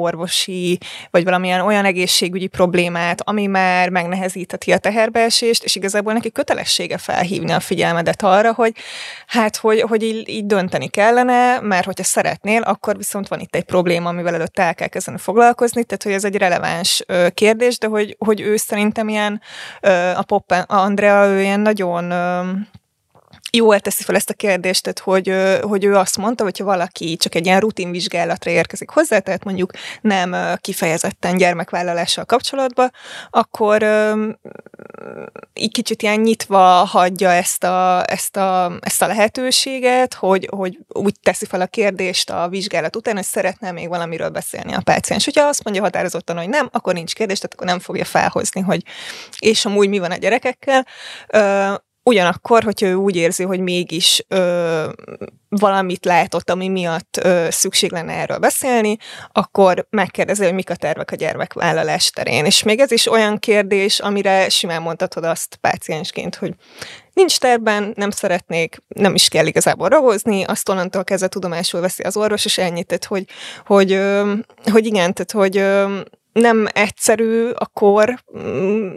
orvosi, 0.47 0.77
vagy 1.11 1.23
valamilyen 1.23 1.61
olyan 1.61 1.85
egészségügyi 1.85 2.47
problémát, 2.47 3.21
ami 3.23 3.45
már 3.45 3.89
megnehezítheti 3.89 4.71
a 4.71 4.77
teherbeesést, 4.77 5.63
és 5.63 5.75
igazából 5.75 6.13
neki 6.13 6.31
kötelessége 6.31 6.97
felhívni 6.97 7.51
a 7.51 7.59
figyelmedet 7.59 8.23
arra, 8.23 8.53
hogy 8.53 8.73
hát, 9.27 9.55
hogy, 9.55 9.81
hogy 9.81 10.03
így, 10.03 10.29
így 10.29 10.45
dönteni 10.45 10.87
kellene, 10.87 11.59
mert 11.59 11.85
hogyha 11.85 12.03
szeretnél, 12.03 12.61
akkor 12.61 12.97
viszont 12.97 13.27
van 13.27 13.39
itt 13.39 13.55
egy 13.55 13.63
probléma, 13.63 14.09
amivel 14.09 14.33
előtt 14.33 14.59
el 14.59 14.75
kell 14.75 14.87
kezdeni 14.87 15.17
foglalkozni, 15.17 15.83
tehát 15.83 16.03
hogy 16.03 16.11
ez 16.11 16.25
egy 16.25 16.35
releváns 16.35 17.05
kérdés, 17.33 17.77
de 17.77 17.87
hogy, 17.87 18.15
hogy 18.19 18.41
ő 18.41 18.55
szerintem 18.57 19.09
ilyen, 19.09 19.41
a 20.15 20.23
Poppen, 20.23 20.61
Andrea, 20.61 21.27
ő 21.27 21.41
ilyen 21.41 21.59
nagyon 21.59 22.13
jól 23.51 23.79
teszi 23.79 24.03
fel 24.03 24.15
ezt 24.15 24.29
a 24.29 24.33
kérdést, 24.33 24.83
tehát 24.83 24.99
hogy, 24.99 25.33
hogy 25.69 25.83
ő 25.83 25.95
azt 25.95 26.17
mondta, 26.17 26.43
hogyha 26.43 26.63
valaki 26.63 27.17
csak 27.17 27.35
egy 27.35 27.45
ilyen 27.45 27.59
rutinvizsgálatra 27.59 28.51
érkezik 28.51 28.89
hozzá, 28.89 29.19
tehát 29.19 29.43
mondjuk 29.43 29.71
nem 30.01 30.35
kifejezetten 30.61 31.37
gyermekvállalással 31.37 32.25
kapcsolatba, 32.25 32.89
akkor 33.29 33.83
így 35.53 35.71
kicsit 35.71 36.01
ilyen 36.01 36.19
nyitva 36.19 36.59
hagyja 36.85 37.31
ezt 37.31 37.63
a, 37.63 38.03
ezt 38.11 38.37
a, 38.37 38.77
ezt 38.79 39.01
a 39.01 39.07
lehetőséget, 39.07 40.13
hogy, 40.13 40.49
hogy 40.51 40.77
úgy 40.87 41.15
teszi 41.21 41.45
fel 41.45 41.61
a 41.61 41.65
kérdést 41.65 42.29
a 42.29 42.47
vizsgálat 42.47 42.95
után, 42.95 43.15
hogy 43.15 43.23
szeretne 43.23 43.71
még 43.71 43.87
valamiről 43.87 44.29
beszélni 44.29 44.73
a 44.73 44.81
páciens. 44.83 45.25
Hogyha 45.25 45.47
azt 45.47 45.63
mondja 45.63 45.81
határozottan, 45.81 46.37
hogy 46.37 46.49
nem, 46.49 46.69
akkor 46.71 46.93
nincs 46.93 47.13
kérdés, 47.13 47.37
tehát 47.37 47.53
akkor 47.53 47.67
nem 47.67 47.79
fogja 47.79 48.05
felhozni, 48.05 48.61
hogy 48.61 48.81
és 49.39 49.65
amúgy 49.65 49.89
mi 49.89 49.99
van 49.99 50.11
a 50.11 50.15
gyerekekkel. 50.15 50.85
Ugyanakkor, 52.07 52.63
hogyha 52.63 52.87
ő 52.87 52.93
úgy 52.93 53.15
érzi, 53.15 53.43
hogy 53.43 53.59
mégis 53.59 54.25
ö, 54.27 54.89
valamit 55.49 56.05
látott, 56.05 56.49
ami 56.49 56.67
miatt 56.67 57.17
ö, 57.23 57.47
szükség 57.49 57.91
lenne 57.91 58.13
erről 58.13 58.37
beszélni, 58.37 58.97
akkor 59.31 59.87
megkérdezi, 59.89 60.43
hogy 60.43 60.53
mik 60.53 60.69
a 60.69 60.75
tervek 60.75 61.11
a 61.11 61.15
gyermekvállalás 61.15 62.09
terén. 62.09 62.45
És 62.45 62.63
még 62.63 62.79
ez 62.79 62.91
is 62.91 63.07
olyan 63.07 63.39
kérdés, 63.39 63.99
amire 63.99 64.49
simán 64.49 64.81
mondhatod 64.81 65.23
azt 65.23 65.55
páciensként, 65.55 66.35
hogy 66.35 66.53
nincs 67.13 67.39
terben, 67.39 67.93
nem 67.95 68.09
szeretnék, 68.09 68.77
nem 68.87 69.13
is 69.13 69.27
kell 69.27 69.45
igazából 69.45 69.89
ragozni, 69.89 70.43
azt 70.43 70.69
onnantól 70.69 71.03
kezdve 71.03 71.27
tudomásul 71.27 71.81
veszi 71.81 72.03
az 72.03 72.17
orvos, 72.17 72.45
és 72.45 72.57
ennyit, 72.57 72.87
tehát, 72.87 73.05
hogy, 73.05 73.25
hogy, 73.65 74.01
hogy 74.71 74.85
igen, 74.85 75.13
tehát, 75.13 75.31
hogy 75.31 75.63
nem 76.39 76.67
egyszerű 76.73 77.49
a 77.49 77.65
kor 77.65 78.23
mm, 78.37 78.95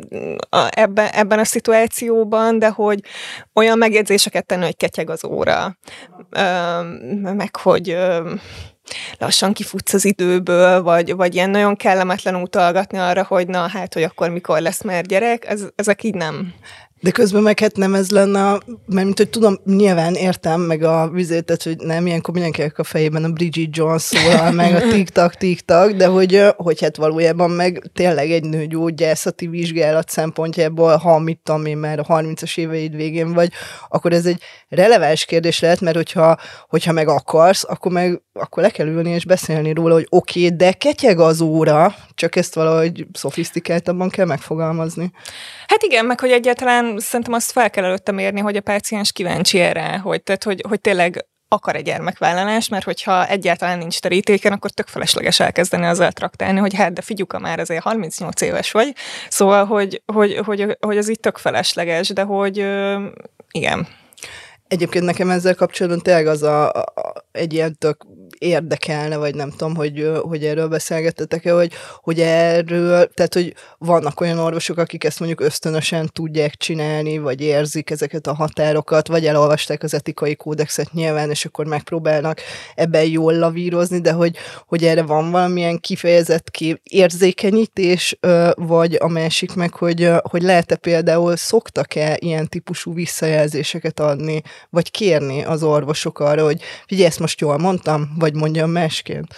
ebben, 0.71 1.07
ebben 1.07 1.39
a 1.39 1.45
szituációban, 1.45 2.59
de 2.59 2.69
hogy 2.69 3.01
olyan 3.55 3.79
megjegyzéseket 3.79 4.47
tenni, 4.47 4.65
hogy 4.65 4.77
ketyeg 4.77 5.11
az 5.11 5.25
óra, 5.25 5.79
meg 7.23 7.57
hogy 7.57 7.99
lassan 9.19 9.53
kifutsz 9.53 9.93
az 9.93 10.05
időből, 10.05 10.83
vagy, 10.83 11.15
vagy 11.15 11.35
ilyen 11.35 11.51
nagyon 11.51 11.77
kellemetlen 11.77 12.35
utalgatni 12.35 12.99
arra, 12.99 13.25
hogy 13.25 13.47
na 13.47 13.69
hát, 13.69 13.95
hogy 13.95 14.03
akkor 14.03 14.31
mikor 14.31 14.61
lesz 14.61 14.83
már 14.83 15.05
gyerek, 15.05 15.47
ez, 15.47 15.65
ezek 15.75 16.03
így 16.03 16.15
nem, 16.15 16.55
de 17.01 17.11
közben 17.11 17.43
meg 17.43 17.59
hát 17.59 17.77
nem 17.77 17.95
ez 17.95 18.11
lenne, 18.11 18.41
mert 18.87 19.05
mint 19.05 19.19
hogy 19.19 19.31
tudom, 19.31 19.59
nyilván 19.65 20.15
értem 20.15 20.61
meg 20.61 20.83
a 20.83 21.09
vizétet, 21.09 21.63
hogy 21.63 21.77
nem, 21.77 22.07
ilyenkor 22.07 22.35
mindenkinek 22.35 22.79
a 22.79 22.85
fejében 22.85 23.25
a 23.25 23.29
Bridget 23.29 23.77
Jones 23.77 24.03
szólal, 24.03 24.51
meg 24.61 24.75
a 24.75 24.89
tik-tak, 24.89 25.35
tik-tak, 25.35 25.91
de 25.93 26.07
hogy, 26.07 26.45
hogy 26.57 26.81
hát 26.81 26.97
valójában 26.97 27.51
meg 27.51 27.91
tényleg 27.95 28.31
egy 28.31 28.45
nőgyógyászati 28.45 29.47
vizsgálat 29.47 30.09
szempontjából, 30.09 30.97
ha 30.97 31.19
mit 31.19 31.41
tudom 31.43 31.67
én 31.67 31.77
már 31.77 31.99
a 31.99 32.05
30-as 32.05 32.59
éveid 32.59 32.97
végén 32.97 33.33
vagy, 33.33 33.53
akkor 33.89 34.13
ez 34.13 34.27
egy 34.27 34.43
releváns 34.69 35.25
kérdés 35.25 35.61
lehet, 35.61 35.81
mert 35.81 35.97
hogyha, 35.97 36.37
hogyha 36.69 36.93
meg 36.93 37.09
akarsz, 37.09 37.65
akkor 37.69 37.93
meg 37.93 38.23
akkor 38.41 38.63
le 38.63 38.71
kell 38.71 38.87
ülni 38.87 39.11
és 39.11 39.25
beszélni 39.25 39.73
róla, 39.73 39.95
hogy 39.95 40.07
oké, 40.09 40.45
okay, 40.45 40.57
de 40.57 40.73
ketyeg 40.73 41.19
az 41.19 41.41
óra, 41.41 41.95
csak 42.15 42.37
ezt 42.37 42.55
valahogy 42.55 43.07
szofisztikáltabban 43.13 44.09
kell 44.09 44.27
megfogalmazni. 44.27 45.11
Hát 45.67 45.83
igen, 45.83 46.05
meg 46.05 46.21
hogy 46.21 46.31
egyáltalán 46.31 46.99
szerintem 46.99 47.35
azt 47.35 47.53
fel 47.53 47.71
kell 47.71 47.85
előtte 47.85 48.13
mérni, 48.13 48.41
hogy 48.41 48.57
a 48.57 48.61
páciens 48.61 49.13
kíváncsi 49.13 49.59
erre, 49.59 49.99
hogy, 49.99 50.23
tehát, 50.23 50.45
hogy, 50.45 50.65
hogy 50.69 50.81
tényleg 50.81 51.25
akar 51.53 51.77
egy 51.77 51.85
gyermekvállalás, 51.85 52.69
mert 52.69 52.85
hogyha 52.85 53.27
egyáltalán 53.27 53.79
nincs 53.79 54.01
terítéken, 54.01 54.53
akkor 54.53 54.71
tök 54.71 54.87
felesleges 54.87 55.41
elkezdeni 55.41 55.87
azzal 55.87 56.13
traktálni, 56.13 56.59
hogy 56.59 56.75
hát 56.75 56.93
de 56.93 57.01
figyuka 57.01 57.39
már 57.39 57.59
azért 57.59 57.83
38 57.83 58.41
éves 58.41 58.71
vagy, 58.71 58.95
szóval, 59.29 59.65
hogy, 59.65 60.03
hogy, 60.13 60.37
hogy, 60.45 60.77
hogy 60.81 60.99
az 60.99 61.09
itt 61.09 61.23
tök 61.23 61.39
felesleges, 61.39 62.09
de 62.09 62.23
hogy 62.23 62.57
igen. 63.51 63.87
Egyébként 64.69 65.05
nekem 65.05 65.31
ezzel 65.31 65.55
kapcsolatban 65.55 66.03
tényleg 66.03 66.27
az 66.27 66.43
a, 66.43 66.71
a, 66.73 66.93
egy 67.33 67.53
ilyen 67.53 67.77
tök 67.79 68.07
érdekelne, 68.41 69.17
vagy 69.17 69.35
nem 69.35 69.51
tudom, 69.51 69.75
hogy, 69.75 70.11
hogy 70.23 70.45
erről 70.45 70.69
beszélgettetek-e, 70.69 71.53
hogy, 71.53 71.73
hogy 72.03 72.21
erről, 72.21 73.07
tehát, 73.15 73.35
hogy 73.35 73.55
vannak 73.79 74.21
olyan 74.21 74.39
orvosok, 74.39 74.79
akik 74.79 75.05
ezt 75.05 75.19
mondjuk 75.19 75.41
ösztönösen 75.41 76.11
tudják 76.13 76.55
csinálni, 76.55 77.19
vagy 77.19 77.41
érzik 77.41 77.91
ezeket 77.91 78.27
a 78.27 78.35
határokat, 78.35 79.09
vagy 79.09 79.27
elolvasták 79.27 79.83
az 79.83 79.95
etikai 79.95 80.37
kódexet 80.37 80.93
nyilván, 80.93 81.31
és 81.31 81.45
akkor 81.45 81.67
megpróbálnak 81.67 82.41
ebben 82.75 83.05
jól 83.05 83.35
lavírozni, 83.35 84.01
de 84.01 84.13
hogy, 84.13 84.37
hogy 84.67 84.85
erre 84.85 85.03
van 85.03 85.31
valamilyen 85.31 85.79
kifejezett 85.79 86.51
kép, 86.51 86.81
érzékenyítés, 86.83 88.19
vagy 88.55 88.97
a 89.01 89.09
másik 89.09 89.55
meg, 89.55 89.75
hogy, 89.75 90.11
hogy 90.23 90.43
lehet-e 90.43 90.77
például 90.77 91.37
szoktak-e 91.37 92.17
ilyen 92.21 92.49
típusú 92.49 92.95
visszajelzéseket 92.95 94.01
adni, 94.01 94.43
vagy 94.71 94.91
kérni 94.91 95.45
az 95.45 95.63
orvosok 95.63 96.19
arra, 96.19 96.45
hogy 96.45 96.61
figyelj, 96.87 97.07
ezt 97.07 97.19
most 97.19 97.41
jól 97.41 97.59
mondtam, 97.59 98.11
vagy 98.19 98.30
mondjam 98.35 98.71
másként? 98.71 99.35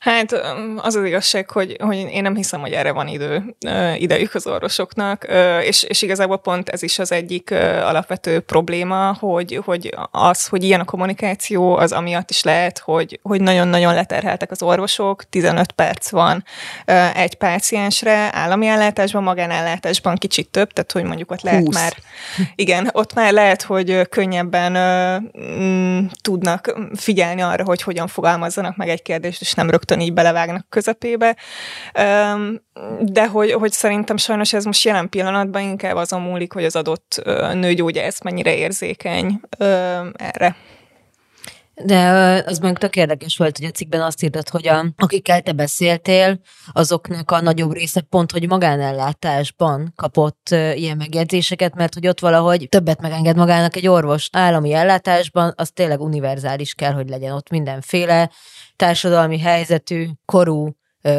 Hát 0.00 0.32
az 0.76 0.94
az 0.94 1.04
igazság, 1.04 1.50
hogy, 1.50 1.76
hogy 1.80 1.96
én 1.96 2.22
nem 2.22 2.34
hiszem, 2.34 2.60
hogy 2.60 2.72
erre 2.72 2.92
van 2.92 3.08
idő, 3.08 3.56
idejük 3.96 4.34
az 4.34 4.46
orvosoknak, 4.46 5.26
és, 5.62 5.82
és 5.82 6.02
igazából 6.02 6.38
pont 6.38 6.68
ez 6.68 6.82
is 6.82 6.98
az 6.98 7.12
egyik 7.12 7.50
alapvető 7.82 8.40
probléma, 8.40 9.16
hogy, 9.18 9.60
hogy 9.64 9.96
az, 10.10 10.46
hogy 10.46 10.64
ilyen 10.64 10.80
a 10.80 10.84
kommunikáció, 10.84 11.76
az 11.76 11.92
amiatt 11.92 12.30
is 12.30 12.42
lehet, 12.42 12.78
hogy, 12.78 13.20
hogy 13.22 13.40
nagyon-nagyon 13.40 13.94
leterheltek 13.94 14.50
az 14.50 14.62
orvosok, 14.62 15.24
15 15.24 15.72
perc 15.72 16.10
van 16.10 16.44
egy 17.14 17.34
páciensre, 17.34 18.28
állami 18.32 18.66
ellátásban, 18.66 19.22
magánellátásban 19.22 20.16
kicsit 20.16 20.48
több, 20.48 20.72
tehát 20.72 20.92
hogy 20.92 21.04
mondjuk 21.04 21.30
ott 21.30 21.42
lehet 21.42 21.64
20. 21.64 21.74
már, 21.74 21.92
igen, 22.54 22.88
ott 22.92 23.14
már 23.14 23.32
lehet, 23.32 23.62
hogy 23.62 24.08
könnyebben 24.08 24.72
m- 25.32 26.20
tudnak 26.22 26.78
figyelni 26.94 27.40
arra, 27.42 27.64
hogy 27.64 27.82
hogyan 27.82 28.06
fogalmazzanak 28.06 28.76
meg 28.76 28.88
egy 28.88 29.02
kérdést, 29.02 29.40
és 29.40 29.54
nem 29.54 29.70
rögtön 29.70 29.88
rögtön 29.90 30.00
így 30.00 30.12
belevágnak 30.12 30.66
közepébe. 30.68 31.36
De 33.00 33.28
hogy, 33.28 33.52
hogy 33.52 33.72
szerintem 33.72 34.16
sajnos 34.16 34.52
ez 34.52 34.64
most 34.64 34.84
jelen 34.84 35.08
pillanatban 35.08 35.62
inkább 35.62 35.96
azon 35.96 36.20
múlik, 36.20 36.52
hogy 36.52 36.64
az 36.64 36.76
adott 36.76 37.22
nőgyógyász 37.52 38.22
mennyire 38.22 38.56
érzékeny 38.56 39.40
erre. 40.14 40.56
De 41.84 41.98
az 42.46 42.58
meg 42.58 42.78
tök 42.78 42.96
érdekes 42.96 43.36
volt, 43.36 43.58
hogy 43.58 43.66
a 43.66 43.70
cikkben 43.70 44.02
azt 44.02 44.22
írtad, 44.22 44.48
hogy 44.48 44.68
a, 44.68 44.84
akikkel 44.96 45.40
te 45.40 45.52
beszéltél, 45.52 46.40
azoknak 46.72 47.30
a 47.30 47.40
nagyobb 47.40 47.72
része 47.72 48.00
pont, 48.00 48.32
hogy 48.32 48.48
magánellátásban 48.48 49.92
kapott 49.96 50.48
ilyen 50.74 50.96
megjegyzéseket, 50.96 51.74
mert 51.74 51.94
hogy 51.94 52.08
ott 52.08 52.20
valahogy 52.20 52.66
többet 52.68 53.00
megenged 53.00 53.36
magának 53.36 53.76
egy 53.76 53.88
orvos 53.88 54.28
állami 54.32 54.72
ellátásban, 54.72 55.52
az 55.56 55.70
tényleg 55.74 56.00
univerzális 56.00 56.74
kell, 56.74 56.92
hogy 56.92 57.08
legyen 57.08 57.32
ott 57.32 57.50
mindenféle 57.50 58.30
társadalmi 58.80 59.38
helyzetű, 59.38 60.06
korú, 60.24 60.70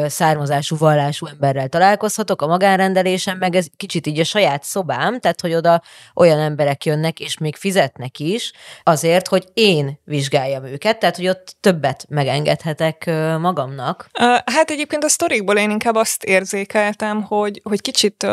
származású, 0.06 0.76
vallású 0.76 1.26
emberrel 1.26 1.68
találkozhatok, 1.68 2.42
a 2.42 2.46
magánrendelésen 2.46 3.36
meg 3.36 3.54
ez 3.54 3.66
kicsit 3.76 4.06
így 4.06 4.20
a 4.20 4.24
saját 4.24 4.62
szobám, 4.62 5.20
tehát 5.20 5.40
hogy 5.40 5.54
oda 5.54 5.82
olyan 6.14 6.38
emberek 6.38 6.84
jönnek, 6.84 7.20
és 7.20 7.38
még 7.38 7.56
fizetnek 7.56 8.18
is, 8.18 8.52
azért, 8.82 9.28
hogy 9.28 9.44
én 9.54 10.00
vizsgáljam 10.04 10.64
őket, 10.64 10.98
tehát 10.98 11.16
hogy 11.16 11.28
ott 11.28 11.56
többet 11.60 12.06
megengedhetek 12.08 13.06
magamnak. 13.38 14.08
Hát 14.44 14.70
egyébként 14.70 15.04
a 15.04 15.08
sztorikból 15.08 15.56
én 15.56 15.70
inkább 15.70 15.94
azt 15.94 16.24
érzékeltem, 16.24 17.22
hogy, 17.22 17.60
hogy 17.64 17.80
kicsit 17.80 18.26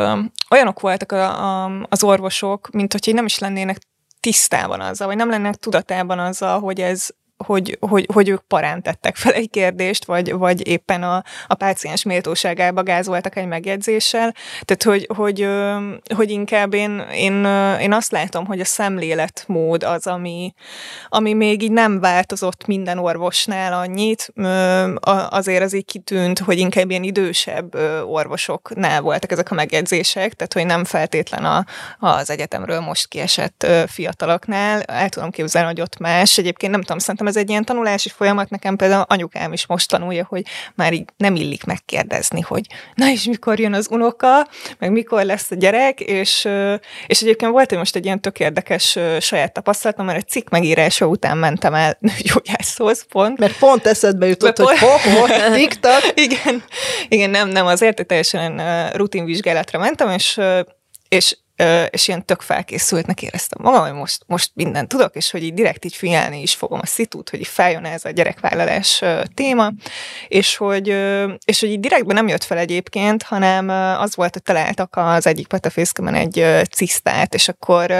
olyanok 0.50 0.79
voltak 0.79 1.12
a, 1.12 1.63
a, 1.63 1.71
az 1.89 2.03
orvosok, 2.03 2.69
mint 2.71 2.91
hogy 2.91 3.13
nem 3.13 3.25
is 3.25 3.39
lennének 3.39 3.77
tisztában 4.19 4.81
azzal, 4.81 5.07
vagy 5.07 5.15
nem 5.15 5.29
lennek 5.29 5.55
tudatában 5.55 6.19
azzal, 6.19 6.59
hogy 6.59 6.81
ez, 6.81 7.09
hogy, 7.46 7.77
hogy, 7.79 8.08
hogy 8.13 8.29
ők 8.29 8.41
parán 8.41 8.81
tettek 8.81 9.15
fel 9.15 9.34
egy 9.34 9.50
kérdést, 9.50 10.05
vagy, 10.05 10.31
vagy 10.31 10.67
éppen 10.67 11.03
a, 11.03 11.24
a 11.48 11.55
páciens 11.55 12.03
méltóságába 12.03 12.84
gázoltak 12.84 13.36
egy 13.36 13.48
megjegyzéssel. 13.48 14.34
Tehát, 14.62 14.84
hogy, 14.84 15.08
hogy, 15.15 15.48
hogy 16.15 16.29
inkább 16.29 16.74
én, 16.74 17.05
én, 17.13 17.46
én 17.81 17.93
azt 17.93 18.12
látom, 18.12 18.46
hogy 18.46 18.60
a 18.60 18.65
szemléletmód 18.65 19.84
az, 19.84 20.08
ami, 20.08 20.53
ami 21.08 21.34
még 21.34 21.62
így 21.62 21.72
nem 21.72 22.00
változott 22.00 22.65
minden 22.65 22.98
orvosnál 22.98 23.74
annyit, 23.74 24.34
azért 25.29 25.63
az 25.63 25.74
így 25.74 25.86
kitűnt, 25.86 26.39
hogy 26.39 26.58
inkább 26.58 26.89
ilyen 26.89 27.03
idősebb 27.03 27.75
orvosoknál 28.05 29.01
voltak 29.01 29.31
ezek 29.31 29.51
a 29.51 29.55
megjegyzések, 29.55 30.34
tehát, 30.34 30.53
hogy 30.53 30.65
nem 30.65 30.86
feltétlen 30.86 31.46
a, 31.46 31.65
az 32.00 32.29
egyetemről 32.29 32.79
most 32.79 33.08
kiesett 33.08 33.67
fiataloknál. 33.88 34.81
El 34.81 35.10
tudom 35.10 35.29
képzelni, 35.29 35.67
hogy 35.67 35.81
ott 35.81 35.98
más. 35.98 36.38
Egyébként 36.38 36.72
nem 36.72 36.81
tudom, 36.81 37.00
szerintem 37.00 37.27
ez 37.29 37.36
egy 37.36 37.50
ilyen 37.50 37.65
tanulási 37.65 38.09
folyamat, 38.09 38.50
nekem 38.50 38.75
például 38.75 39.05
anyukám 39.07 39.53
is 39.53 39.65
most 39.65 39.89
tanulja, 39.89 40.25
hogy 40.29 40.43
már 40.75 40.93
így 40.93 41.05
nem 41.17 41.36
illik 41.36 41.63
megkérdezni, 41.63 42.41
hogy 42.41 42.65
na 42.95 43.09
és 43.09 43.24
mikor 43.24 43.59
jön 43.59 43.74
az 43.74 43.88
unoka, 43.91 44.48
meg 44.79 44.91
mikor 44.91 45.24
lesz 45.24 45.51
a 45.51 45.55
gyerek, 45.55 46.00
és, 46.00 46.48
és 47.07 47.21
egyébként 47.21 47.51
volt 47.51 47.75
most 47.75 47.95
egy 47.95 48.05
ilyen 48.05 48.21
tök 48.21 48.39
érdekes 48.39 48.98
saját 49.19 49.53
tapasztalatom, 49.53 50.05
mert 50.05 50.17
egy 50.17 50.27
cikk 50.27 50.50
megírása 50.50 51.05
után 51.05 51.38
mentem 51.38 51.74
el 51.74 51.98
nőgyógyászhoz 52.00 53.05
pont. 53.12 53.39
Mert 53.39 53.57
pont 53.57 53.86
eszedbe 53.86 54.27
jutott, 54.27 54.57
hogy 54.57 54.79
pont, 54.79 55.01
ho, 55.01 55.19
ho, 55.19 55.53
tiktak. 55.53 56.01
igen, 56.25 56.63
igen, 57.07 57.29
nem, 57.29 57.50
nem, 57.50 57.65
azért, 57.65 58.05
teljesen 58.05 58.62
rutinvizsgálatra 58.93 59.79
mentem, 59.79 60.09
és, 60.09 60.39
és 61.09 61.38
és 61.89 62.07
ilyen 62.07 62.25
tök 62.25 62.41
felkészültnek 62.41 63.21
éreztem 63.21 63.59
magam, 63.63 63.81
hogy 63.81 63.93
most, 63.93 64.23
most 64.27 64.51
mindent 64.53 64.87
tudok, 64.87 65.15
és 65.15 65.31
hogy 65.31 65.43
így 65.43 65.53
direkt 65.53 65.85
így 65.85 65.95
figyelni 65.95 66.41
is 66.41 66.53
fogom 66.53 66.79
a 66.81 66.85
szitút, 66.85 67.29
hogy 67.29 67.39
így 67.39 67.47
feljön 67.47 67.85
ez 67.85 68.05
a 68.05 68.09
gyerekvállalás 68.09 69.01
téma, 69.33 69.71
és 70.27 70.55
hogy, 70.55 70.87
és 71.45 71.59
hogy 71.59 71.69
így 71.69 71.79
direktben 71.79 72.15
nem 72.15 72.27
jött 72.27 72.43
fel 72.43 72.57
egyébként, 72.57 73.23
hanem 73.23 73.69
az 73.99 74.15
volt, 74.15 74.33
hogy 74.33 74.43
találtak 74.43 74.93
az 74.97 75.27
egyik 75.27 75.47
patafészkemen 75.47 76.13
egy 76.13 76.45
cisztát, 76.71 77.33
és 77.33 77.47
akkor, 77.47 77.91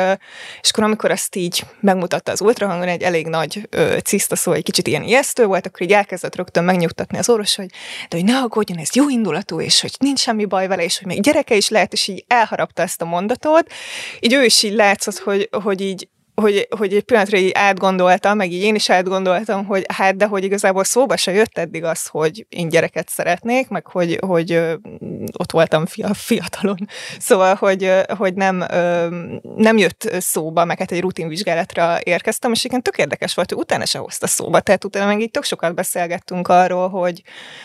és 0.62 0.70
akkor 0.70 0.84
amikor 0.84 1.12
azt 1.12 1.36
így 1.36 1.64
megmutatta 1.80 2.32
az 2.32 2.42
ultrahangon, 2.42 2.88
egy 2.88 3.02
elég 3.02 3.28
nagy 3.28 3.70
ciszta, 4.04 4.36
szóval 4.36 4.60
egy 4.60 4.66
kicsit 4.66 4.88
ilyen 4.88 5.04
ijesztő 5.04 5.46
volt, 5.46 5.66
akkor 5.66 5.82
így 5.82 5.94
elkezdett 5.94 6.36
rögtön 6.36 6.64
megnyugtatni 6.64 7.18
az 7.18 7.30
orvos, 7.30 7.56
hogy 7.56 7.70
de 8.10 8.18
hogy 8.18 8.26
ne 8.26 8.38
aggódjon, 8.38 8.78
ez 8.78 8.96
jó 8.96 9.10
indulatú, 9.10 9.62
és 9.62 9.82
hogy 9.82 9.92
nincs 10.00 10.20
semmi 10.20 10.46
baj 10.46 10.68
vele, 10.68 10.84
és 10.84 10.98
hogy 10.98 11.08
még 11.08 11.22
gyereke 11.22 11.56
is 11.56 11.70
lehet, 11.70 11.94
és 11.94 12.08
így 12.08 12.24
elharapta 12.28 12.82
ezt 12.82 13.02
a 13.02 13.06
mondatot. 13.06 13.49
Így 14.20 14.34
ő 14.34 14.44
is 14.44 14.64
így 14.64 14.74
látszott, 14.74 15.18
hogy, 15.18 15.50
hogy 15.64 15.82
így 15.82 16.08
hogy, 16.40 16.68
hogy 16.78 16.94
egy 16.94 17.04
pillanatra 17.04 17.38
így 17.38 17.52
átgondoltam, 17.54 18.38
meg 18.38 18.52
így 18.52 18.62
én 18.62 18.76
is 18.76 18.90
átgondoltam, 18.90 19.66
hogy 19.66 19.86
hát, 19.94 20.16
de 20.16 20.26
hogy 20.26 20.44
igazából 20.44 20.84
szóba 20.84 21.18
se 21.18 21.32
jött 21.32 21.58
eddig 21.58 21.84
az, 21.84 22.08
hogy 22.08 22.46
én 22.50 22.70
gyereket 22.70 23.10
szeretnék, 23.10 23.68
meg 23.68 23.88
hogy, 23.88 24.18
hogy 24.26 24.62
ott 25.38 25.52
voltam 25.52 25.86
fiatalon. 26.14 26.78
Szóval, 27.20 27.56
hogy, 27.56 27.92
hogy 28.18 28.34
nem, 28.34 28.58
nem 29.56 29.78
jött 29.78 30.10
szóba, 30.20 30.66
meg 30.66 30.78
hát 30.80 30.92
egy 30.92 31.02
rutinvizsgálatra 31.02 31.98
érkeztem, 32.04 32.52
és 32.52 32.64
igen, 32.64 32.82
tök 32.82 32.98
érdekes 32.98 33.34
volt, 33.34 33.50
hogy 33.50 33.60
utána 33.60 33.86
se 33.86 34.00
hozta 34.00 34.28
szóba. 34.28 34.60
Tehát 34.60 34.86
utána 34.86 35.06
meg 35.06 35.22
így 35.22 35.32
tök 35.32 35.44
sokat 35.44 35.76
beszélgettünk 35.76 36.48
arról, 36.48 36.90
hogy, 36.90 37.22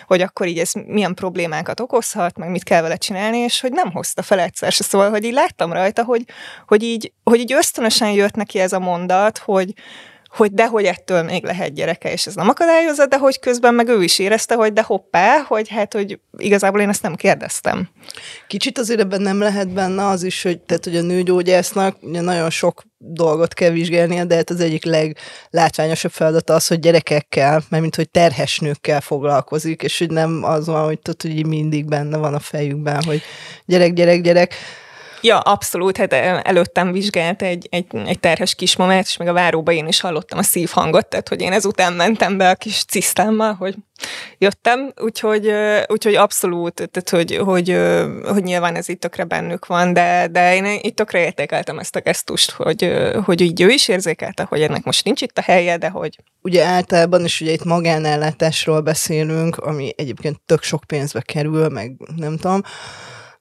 hogy 0.06 0.20
akkor 0.20 0.46
így 0.46 0.58
ez 0.58 0.72
milyen 0.86 1.14
problémákat 1.14 1.80
okozhat, 1.80 2.36
meg 2.36 2.50
mit 2.50 2.62
kell 2.62 2.82
vele 2.82 2.96
csinálni, 2.96 3.38
és 3.38 3.60
hogy 3.60 3.72
nem 3.72 3.92
hozta 3.92 4.22
fel 4.22 4.40
egyszer 4.40 4.72
se. 4.72 4.82
Szóval, 4.82 5.10
hogy 5.10 5.24
így 5.24 5.32
láttam 5.32 5.72
rajta, 5.72 6.04
hogy, 6.04 6.24
hogy, 6.66 6.82
így, 6.82 7.12
hogy 7.24 7.40
így 7.40 7.52
ösztönösen 7.52 8.10
jött 8.10 8.34
neki 8.34 8.58
ez 8.64 8.72
a 8.72 8.78
mondat, 8.78 9.38
hogy, 9.38 9.74
hogy 10.34 10.52
dehogy 10.52 10.84
ettől 10.84 11.22
még 11.22 11.44
lehet 11.44 11.74
gyereke, 11.74 12.12
és 12.12 12.26
ez 12.26 12.34
nem 12.34 12.48
akadályozza, 12.48 13.06
de 13.06 13.18
hogy 13.18 13.38
közben 13.38 13.74
meg 13.74 13.88
ő 13.88 14.02
is 14.02 14.18
érezte, 14.18 14.54
hogy 14.54 14.72
de 14.72 14.82
hoppá, 14.82 15.38
hogy 15.38 15.68
hát, 15.68 15.92
hogy 15.92 16.18
igazából 16.36 16.80
én 16.80 16.88
ezt 16.88 17.02
nem 17.02 17.14
kérdeztem. 17.14 17.88
Kicsit 18.46 18.78
azért 18.78 19.00
ebben 19.00 19.20
nem 19.20 19.38
lehet 19.38 19.68
benne 19.68 20.06
az 20.06 20.22
is, 20.22 20.42
hogy, 20.42 20.60
tehát, 20.60 20.84
hogy 20.84 20.96
a 20.96 21.02
nőgyógyásznak 21.02 21.96
ugye 22.00 22.20
nagyon 22.20 22.50
sok 22.50 22.82
dolgot 22.98 23.54
kell 23.54 23.70
vizsgálnia, 23.70 24.24
de 24.24 24.34
hát 24.34 24.50
az 24.50 24.60
egyik 24.60 24.84
leglátványosabb 24.84 26.10
feladata 26.10 26.54
az, 26.54 26.66
hogy 26.66 26.78
gyerekekkel, 26.78 27.62
mert 27.68 27.82
mint 27.82 27.96
hogy 27.96 28.10
terhes 28.10 28.58
nőkkel 28.58 29.00
foglalkozik, 29.00 29.82
és 29.82 29.98
hogy 29.98 30.10
nem 30.10 30.40
az 30.44 30.66
van, 30.66 30.84
hogy 30.84 30.98
tudod, 30.98 31.22
hogy 31.22 31.46
mindig 31.46 31.84
benne 31.88 32.16
van 32.16 32.34
a 32.34 32.38
fejükben, 32.38 33.02
hogy 33.04 33.22
gyerek, 33.66 33.92
gyerek, 33.92 34.20
gyerek, 34.20 34.54
Ja, 35.24 35.38
abszolút, 35.38 35.96
hát 35.96 36.12
előttem 36.46 36.92
vizsgált 36.92 37.42
egy, 37.42 37.66
egy, 37.70 37.86
egy 38.06 38.20
terhes 38.20 38.54
kismamát, 38.54 39.04
és 39.04 39.16
meg 39.16 39.28
a 39.28 39.32
váróba 39.32 39.72
én 39.72 39.86
is 39.86 40.00
hallottam 40.00 40.38
a 40.38 40.42
szívhangot, 40.42 41.06
tehát 41.06 41.28
hogy 41.28 41.40
én 41.40 41.52
ezután 41.52 41.92
mentem 41.92 42.36
be 42.36 42.50
a 42.50 42.54
kis 42.54 42.84
cisztámmal, 42.84 43.54
hogy 43.54 43.74
jöttem, 44.38 44.92
úgyhogy, 44.96 45.52
úgyhogy 45.86 46.14
abszolút, 46.14 46.74
tehát 46.74 47.10
hogy, 47.10 47.36
hogy, 47.36 47.78
hogy 48.24 48.42
nyilván 48.42 48.74
ez 48.74 48.88
itt 48.88 49.00
tökre 49.00 49.24
bennük 49.24 49.66
van, 49.66 49.92
de, 49.92 50.28
de 50.30 50.54
én 50.54 50.78
itt 50.82 50.96
tökre 50.96 51.18
értékeltem 51.20 51.78
ezt 51.78 51.96
a 51.96 52.00
gesztust, 52.00 52.50
hogy, 52.50 52.92
hogy 53.24 53.40
így 53.40 53.60
ő 53.60 53.68
is 53.68 53.88
érzékelte, 53.88 54.46
hogy 54.48 54.62
ennek 54.62 54.84
most 54.84 55.04
nincs 55.04 55.20
itt 55.22 55.38
a 55.38 55.42
helye, 55.42 55.76
de 55.76 55.88
hogy... 55.88 56.18
Ugye 56.42 56.64
általában 56.64 57.24
is 57.24 57.40
ugye 57.40 57.52
itt 57.52 57.64
magánellátásról 57.64 58.80
beszélünk, 58.80 59.56
ami 59.56 59.92
egyébként 59.96 60.40
tök 60.46 60.62
sok 60.62 60.84
pénzbe 60.86 61.20
kerül, 61.20 61.68
meg 61.68 61.92
nem 62.16 62.36
tudom, 62.36 62.62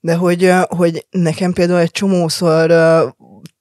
de 0.03 0.15
hogy, 0.15 0.51
hogy 0.67 1.05
nekem 1.11 1.53
például 1.53 1.79
egy 1.79 1.91
csomószor 1.91 2.71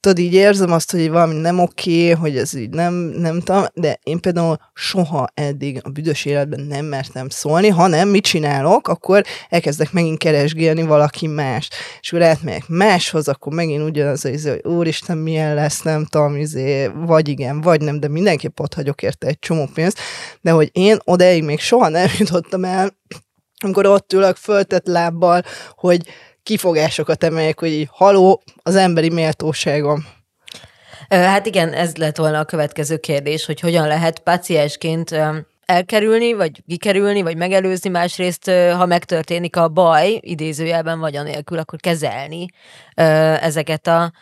tudod, 0.00 0.18
így 0.18 0.34
érzem 0.34 0.72
azt, 0.72 0.90
hogy 0.90 1.10
valami 1.10 1.34
nem 1.34 1.58
oké, 1.58 2.10
hogy 2.10 2.36
ez 2.36 2.54
így 2.54 2.70
nem, 2.70 2.94
nem 2.94 3.40
tudom, 3.40 3.64
de 3.74 3.98
én 4.02 4.20
például 4.20 4.58
soha 4.74 5.28
eddig 5.34 5.80
a 5.82 5.88
büdös 5.88 6.24
életben 6.24 6.60
nem 6.60 6.84
mertem 6.84 7.28
szólni, 7.28 7.68
hanem 7.68 8.08
mit 8.08 8.24
csinálok, 8.24 8.88
akkor 8.88 9.24
elkezdek 9.48 9.92
megint 9.92 10.18
keresgélni 10.18 10.82
valaki 10.82 11.26
más. 11.26 11.68
És 12.00 12.12
akkor 12.12 12.26
átmegyek 12.26 12.68
máshoz, 12.68 13.28
akkor 13.28 13.52
megint 13.52 13.82
ugyanaz, 13.82 14.22
hogy, 14.22 14.42
hogy 14.42 14.72
úristen, 14.72 15.18
milyen 15.18 15.54
lesz, 15.54 15.82
nem 15.82 16.04
tudom, 16.04 16.36
izé, 16.36 16.90
vagy 16.94 17.28
igen, 17.28 17.60
vagy 17.60 17.80
nem, 17.80 18.00
de 18.00 18.08
mindenképp 18.08 18.60
ott 18.60 18.74
hagyok 18.74 19.02
érte 19.02 19.26
egy 19.26 19.38
csomó 19.38 19.68
pénzt, 19.74 19.98
de 20.40 20.50
hogy 20.50 20.70
én 20.72 20.96
odáig 21.04 21.44
még 21.44 21.60
soha 21.60 21.88
nem 21.88 22.08
jutottam 22.18 22.64
el, 22.64 22.96
amikor 23.64 23.86
ott 23.86 24.12
ülök 24.12 24.36
föltett 24.36 24.86
lábbal, 24.86 25.42
hogy 25.70 26.06
kifogásokat 26.42 27.24
emeljek, 27.24 27.60
hogy 27.60 27.68
így, 27.68 27.88
haló, 27.90 28.42
az 28.62 28.76
emberi 28.76 29.10
méltóságom. 29.10 30.04
Hát 31.08 31.46
igen, 31.46 31.72
ez 31.72 31.96
lett 31.96 32.16
volna 32.16 32.38
a 32.38 32.44
következő 32.44 32.96
kérdés, 32.96 33.44
hogy 33.44 33.60
hogyan 33.60 33.86
lehet 33.86 34.18
paciensként 34.18 35.16
elkerülni, 35.64 36.32
vagy 36.32 36.62
kikerülni, 36.66 37.22
vagy 37.22 37.36
megelőzni, 37.36 37.90
másrészt, 37.90 38.50
ha 38.50 38.86
megtörténik 38.86 39.56
a 39.56 39.68
baj, 39.68 40.18
idézőjelben 40.20 40.98
vagy 41.00 41.16
anélkül, 41.16 41.58
akkor 41.58 41.80
kezelni 41.80 42.46
ezeket 43.40 43.86
a, 43.86 44.12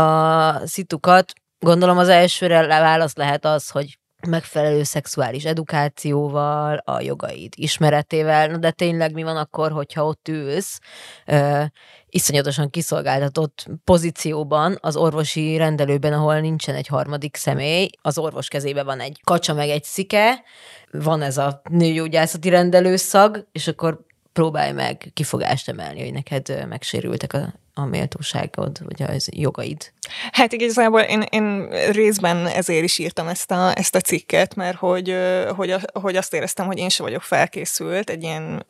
a 0.00 0.66
szitukat. 0.66 1.32
Gondolom 1.58 1.98
az 1.98 2.08
elsőre 2.08 2.66
válasz 2.66 3.16
lehet 3.16 3.44
az, 3.44 3.68
hogy 3.70 3.98
megfelelő 4.26 4.82
szexuális 4.82 5.44
edukációval, 5.44 6.76
a 6.84 7.00
jogaid 7.00 7.52
ismeretével, 7.56 8.48
na 8.48 8.56
de 8.56 8.70
tényleg 8.70 9.12
mi 9.12 9.22
van 9.22 9.36
akkor, 9.36 9.72
hogyha 9.72 10.04
ott 10.04 10.28
ülsz, 10.28 10.78
ö, 11.26 11.62
iszonyatosan 12.08 12.70
kiszolgáltatott 12.70 13.66
pozícióban 13.84 14.78
az 14.80 14.96
orvosi 14.96 15.56
rendelőben, 15.56 16.12
ahol 16.12 16.40
nincsen 16.40 16.74
egy 16.74 16.86
harmadik 16.86 17.36
személy, 17.36 17.88
az 18.02 18.18
orvos 18.18 18.48
kezében 18.48 18.84
van 18.84 19.00
egy 19.00 19.20
kacsa 19.24 19.54
meg 19.54 19.68
egy 19.68 19.84
szike, 19.84 20.42
van 20.90 21.22
ez 21.22 21.38
a 21.38 21.60
nőgyógyászati 21.70 22.48
rendelőszag, 22.48 23.46
és 23.52 23.68
akkor 23.68 24.04
próbálj 24.36 24.72
meg 24.72 25.10
kifogást 25.14 25.68
emelni, 25.68 26.00
hogy 26.02 26.12
neked 26.12 26.66
megsérültek 26.68 27.32
a, 27.32 27.54
a 27.74 27.84
méltóságod, 27.84 28.78
vagy 28.84 29.02
az 29.02 29.28
jogaid. 29.32 29.92
Hát 30.32 30.52
igazából 30.52 31.00
én, 31.00 31.24
én 31.30 31.68
részben 31.90 32.46
ezért 32.46 32.84
is 32.84 32.98
írtam 32.98 33.28
ezt 33.28 33.50
a, 33.50 33.78
ezt 33.78 33.94
a 33.94 34.00
cikket, 34.00 34.54
mert 34.54 34.76
hogy, 34.76 35.16
hogy, 35.56 35.74
hogy 35.92 36.16
azt 36.16 36.34
éreztem, 36.34 36.66
hogy 36.66 36.78
én 36.78 36.88
se 36.88 37.02
vagyok 37.02 37.22
felkészült 37.22 38.10
egy 38.10 38.22
ilyen 38.22 38.64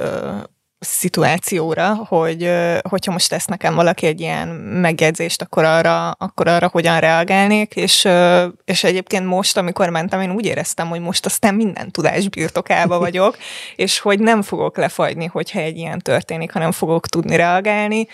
szituációra, 0.87 1.95
hogy 1.95 2.51
hogyha 2.89 3.13
most 3.13 3.29
tesz 3.29 3.45
nekem 3.45 3.75
valaki 3.75 4.07
egy 4.07 4.21
ilyen 4.21 4.49
megjegyzést, 4.59 5.43
akkor 5.43 5.65
arra, 5.65 6.11
akkor 6.11 6.49
arra 6.49 6.69
hogyan 6.69 7.01
reagálnék, 7.01 7.77
és, 7.77 8.09
és 8.65 8.85
egyébként 8.85 9.27
most, 9.27 9.57
amikor 9.57 9.89
mentem, 9.89 10.21
én 10.21 10.31
úgy 10.31 10.45
éreztem, 10.47 10.89
hogy 10.89 11.01
most 11.01 11.27
aztán 11.27 11.55
minden 11.55 11.91
tudás 11.91 12.29
birtokába 12.29 12.99
vagyok, 12.99 13.37
és 13.77 13.99
hogy 13.99 14.19
nem 14.19 14.43
fogok 14.43 14.77
lefagyni, 14.77 15.27
hogyha 15.27 15.61
egy 15.61 15.77
ilyen 15.77 15.99
történik, 15.99 16.53
hanem 16.53 16.73
fogok 16.73 17.07
tudni 17.07 17.37
reagálni. 17.37 18.07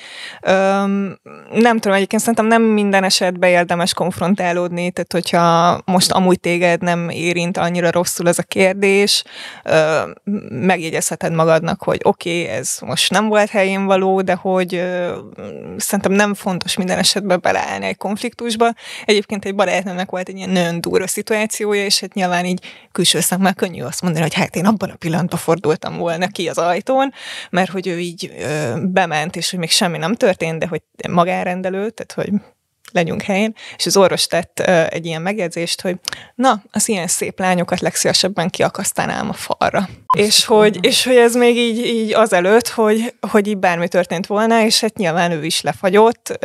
Nem 1.50 1.78
tudom, 1.78 1.96
egyébként 1.96 2.22
szerintem 2.22 2.46
nem 2.46 2.62
minden 2.62 3.04
esetben 3.04 3.50
érdemes 3.50 3.94
konfrontálódni, 3.94 4.90
tehát 4.90 5.12
hogyha 5.12 5.80
most 5.84 6.12
amúgy 6.12 6.40
téged 6.40 6.82
nem 6.82 7.08
érint 7.08 7.56
annyira 7.56 7.90
rosszul 7.90 8.28
ez 8.28 8.38
a 8.38 8.42
kérdés, 8.42 9.24
megjegyezheted 10.48 11.32
magadnak, 11.32 11.82
hogy 11.82 12.00
oké, 12.02 12.42
okay, 12.42 12.61
ez 12.62 12.78
most 12.80 13.10
nem 13.10 13.28
volt 13.28 13.50
helyén 13.50 13.84
való, 13.84 14.20
de 14.20 14.34
hogy 14.34 14.74
ö, 14.74 15.18
szerintem 15.76 16.12
nem 16.12 16.34
fontos 16.34 16.76
minden 16.76 16.98
esetben 16.98 17.40
beleállni 17.40 17.86
egy 17.86 17.96
konfliktusba. 17.96 18.72
Egyébként 19.04 19.44
egy 19.44 19.54
barátnőmnek 19.54 20.10
volt 20.10 20.28
egy 20.28 20.36
ilyen 20.36 20.50
nagyon 20.50 20.80
durva 20.80 21.06
szituációja, 21.06 21.84
és 21.84 22.00
hát 22.00 22.14
nyilván 22.14 22.44
így 22.44 22.64
külső 22.92 23.20
szemmel 23.20 23.54
könnyű 23.54 23.82
azt 23.82 24.02
mondani, 24.02 24.22
hogy 24.22 24.34
hát 24.34 24.56
én 24.56 24.66
abban 24.66 24.90
a 24.90 24.96
pillanatban 24.96 25.38
fordultam 25.38 25.96
volna 25.96 26.26
ki 26.28 26.48
az 26.48 26.58
ajtón, 26.58 27.12
mert 27.50 27.70
hogy 27.70 27.86
ő 27.86 27.98
így 27.98 28.32
ö, 28.38 28.74
bement, 28.82 29.36
és 29.36 29.50
hogy 29.50 29.58
még 29.58 29.70
semmi 29.70 29.98
nem 29.98 30.14
történt, 30.14 30.58
de 30.58 30.66
hogy 30.66 30.82
magánrendelő, 31.08 31.90
tehát 31.90 32.12
hogy 32.12 32.40
legyünk 32.92 33.22
helyén, 33.22 33.54
és 33.76 33.86
az 33.86 33.96
orvos 33.96 34.26
tett 34.26 34.60
egy 34.88 35.06
ilyen 35.06 35.22
megjegyzést, 35.22 35.80
hogy 35.80 35.96
na, 36.34 36.62
az 36.70 36.88
ilyen 36.88 37.06
szép 37.06 37.38
lányokat 37.38 37.80
legszívesebben 37.80 38.50
kiakasztanám 38.50 39.28
a 39.28 39.32
falra. 39.32 39.88
És 40.16 40.44
hogy, 40.44 40.78
és 40.80 41.04
hogy 41.04 41.16
ez 41.16 41.34
még 41.34 41.56
így, 41.56 41.86
így 41.86 42.14
azelőtt, 42.14 42.68
hogy, 42.68 43.14
hogy 43.30 43.46
így 43.46 43.58
bármi 43.58 43.88
történt 43.88 44.26
volna, 44.26 44.64
és 44.64 44.80
hát 44.80 44.96
nyilván 44.96 45.30
ő 45.30 45.44
is 45.44 45.60
lefagyott, 45.60 46.38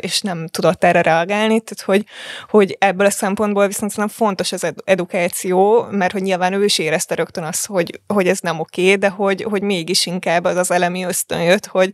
és 0.00 0.20
nem 0.20 0.46
tudott 0.48 0.84
erre 0.84 1.02
reagálni, 1.02 1.60
tehát 1.60 1.84
hogy, 1.84 2.04
hogy 2.48 2.76
ebből 2.80 3.06
a 3.06 3.10
szempontból 3.10 3.66
viszont 3.66 3.96
nem 3.96 4.08
fontos 4.08 4.52
az 4.52 4.72
edukáció, 4.84 5.86
mert 5.90 6.12
hogy 6.12 6.22
nyilván 6.22 6.52
ő 6.52 6.64
is 6.64 6.78
érezte 6.78 7.14
rögtön 7.14 7.44
azt, 7.44 7.66
hogy, 7.66 8.00
hogy 8.06 8.28
ez 8.28 8.38
nem 8.38 8.60
oké, 8.60 8.94
de 8.94 9.08
hogy, 9.08 9.42
hogy 9.42 9.62
mégis 9.62 10.06
inkább 10.06 10.44
az 10.44 10.56
az 10.56 10.70
elemi 10.70 11.04
ösztön 11.04 11.42
jött, 11.42 11.66
hogy, 11.66 11.92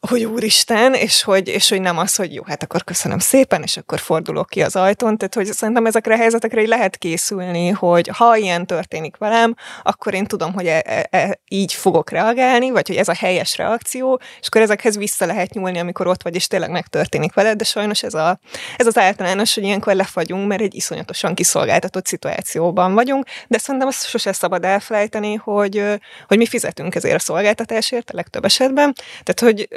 hogy 0.00 0.24
úristen, 0.24 0.94
és 0.94 1.22
hogy, 1.22 1.48
és 1.48 1.68
hogy 1.68 1.80
nem 1.80 1.98
az, 1.98 2.14
hogy 2.14 2.34
jó, 2.34 2.42
hát 2.46 2.62
akkor 2.62 2.84
köszönöm 2.84 3.18
szépen, 3.18 3.62
és 3.62 3.76
akkor 3.76 3.98
fordulok 3.98 4.48
ki 4.48 4.62
az 4.62 4.76
ajtón. 4.76 5.16
Tehát, 5.16 5.34
hogy 5.34 5.46
szerintem 5.46 5.86
ezekre 5.86 6.14
a 6.14 6.16
helyzetekre 6.16 6.60
így 6.60 6.68
lehet 6.68 6.96
készülni, 6.96 7.68
hogy 7.68 8.10
ha 8.12 8.36
ilyen 8.36 8.66
történik 8.66 9.16
velem, 9.16 9.54
akkor 9.82 10.14
én 10.14 10.24
tudom, 10.24 10.52
hogy 10.52 10.66
e, 10.66 10.82
e, 10.84 11.08
e, 11.10 11.40
így 11.48 11.72
fogok 11.72 12.10
reagálni, 12.10 12.70
vagy 12.70 12.86
hogy 12.86 12.96
ez 12.96 13.08
a 13.08 13.14
helyes 13.14 13.56
reakció, 13.56 14.20
és 14.40 14.46
akkor 14.46 14.60
ezekhez 14.60 14.96
vissza 14.96 15.26
lehet 15.26 15.54
nyúlni, 15.54 15.78
amikor 15.78 16.06
ott 16.06 16.22
vagy, 16.22 16.34
és 16.34 16.46
tényleg 16.46 16.70
megtörténik 16.70 17.34
veled, 17.34 17.56
de 17.56 17.64
sajnos 17.64 18.02
ez, 18.02 18.14
a, 18.14 18.40
ez 18.76 18.86
az 18.86 18.98
általános, 18.98 19.54
hogy 19.54 19.62
ilyenkor 19.62 19.94
lefagyunk, 19.94 20.48
mert 20.48 20.60
egy 20.62 20.74
iszonyatosan 20.74 21.34
kiszolgáltatott 21.34 22.06
szituációban 22.06 22.94
vagyunk, 22.94 23.26
de 23.48 23.58
szerintem 23.58 23.88
azt 23.88 24.08
sose 24.08 24.32
szabad 24.32 24.64
elfelejteni, 24.64 25.34
hogy, 25.34 25.84
hogy 26.26 26.38
mi 26.38 26.46
fizetünk 26.46 26.94
ezért 26.94 27.14
a 27.14 27.18
szolgáltatásért 27.18 28.10
a 28.10 28.16
legtöbb 28.16 28.44
esetben. 28.44 28.92
Tehát, 29.22 29.40
hogy 29.40 29.68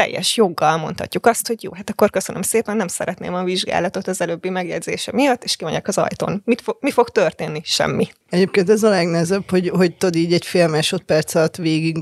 teljes 0.00 0.36
joggal 0.36 0.76
mondhatjuk 0.76 1.26
azt, 1.26 1.46
hogy 1.46 1.62
jó, 1.62 1.72
hát 1.72 1.90
akkor 1.90 2.10
köszönöm 2.10 2.42
szépen, 2.42 2.76
nem 2.76 2.88
szeretném 2.88 3.34
a 3.34 3.44
vizsgálatot 3.44 4.08
az 4.08 4.20
előbbi 4.20 4.48
megjegyzése 4.48 5.12
miatt, 5.12 5.44
és 5.44 5.56
kimegyek 5.56 5.88
az 5.88 5.98
ajtón. 5.98 6.42
Mit 6.44 6.60
fo- 6.60 6.80
mi 6.80 6.90
fog 6.90 7.08
történni? 7.08 7.60
Semmi. 7.64 8.08
Egyébként 8.28 8.70
ez 8.70 8.82
a 8.82 8.88
legnehezebb, 8.88 9.50
hogy, 9.50 9.68
hogy 9.68 9.96
tudod 9.96 10.14
így 10.14 10.32
egy 10.32 10.46
fél 10.46 10.68
másodperc 10.68 11.34
alatt 11.34 11.56
végig 11.56 11.96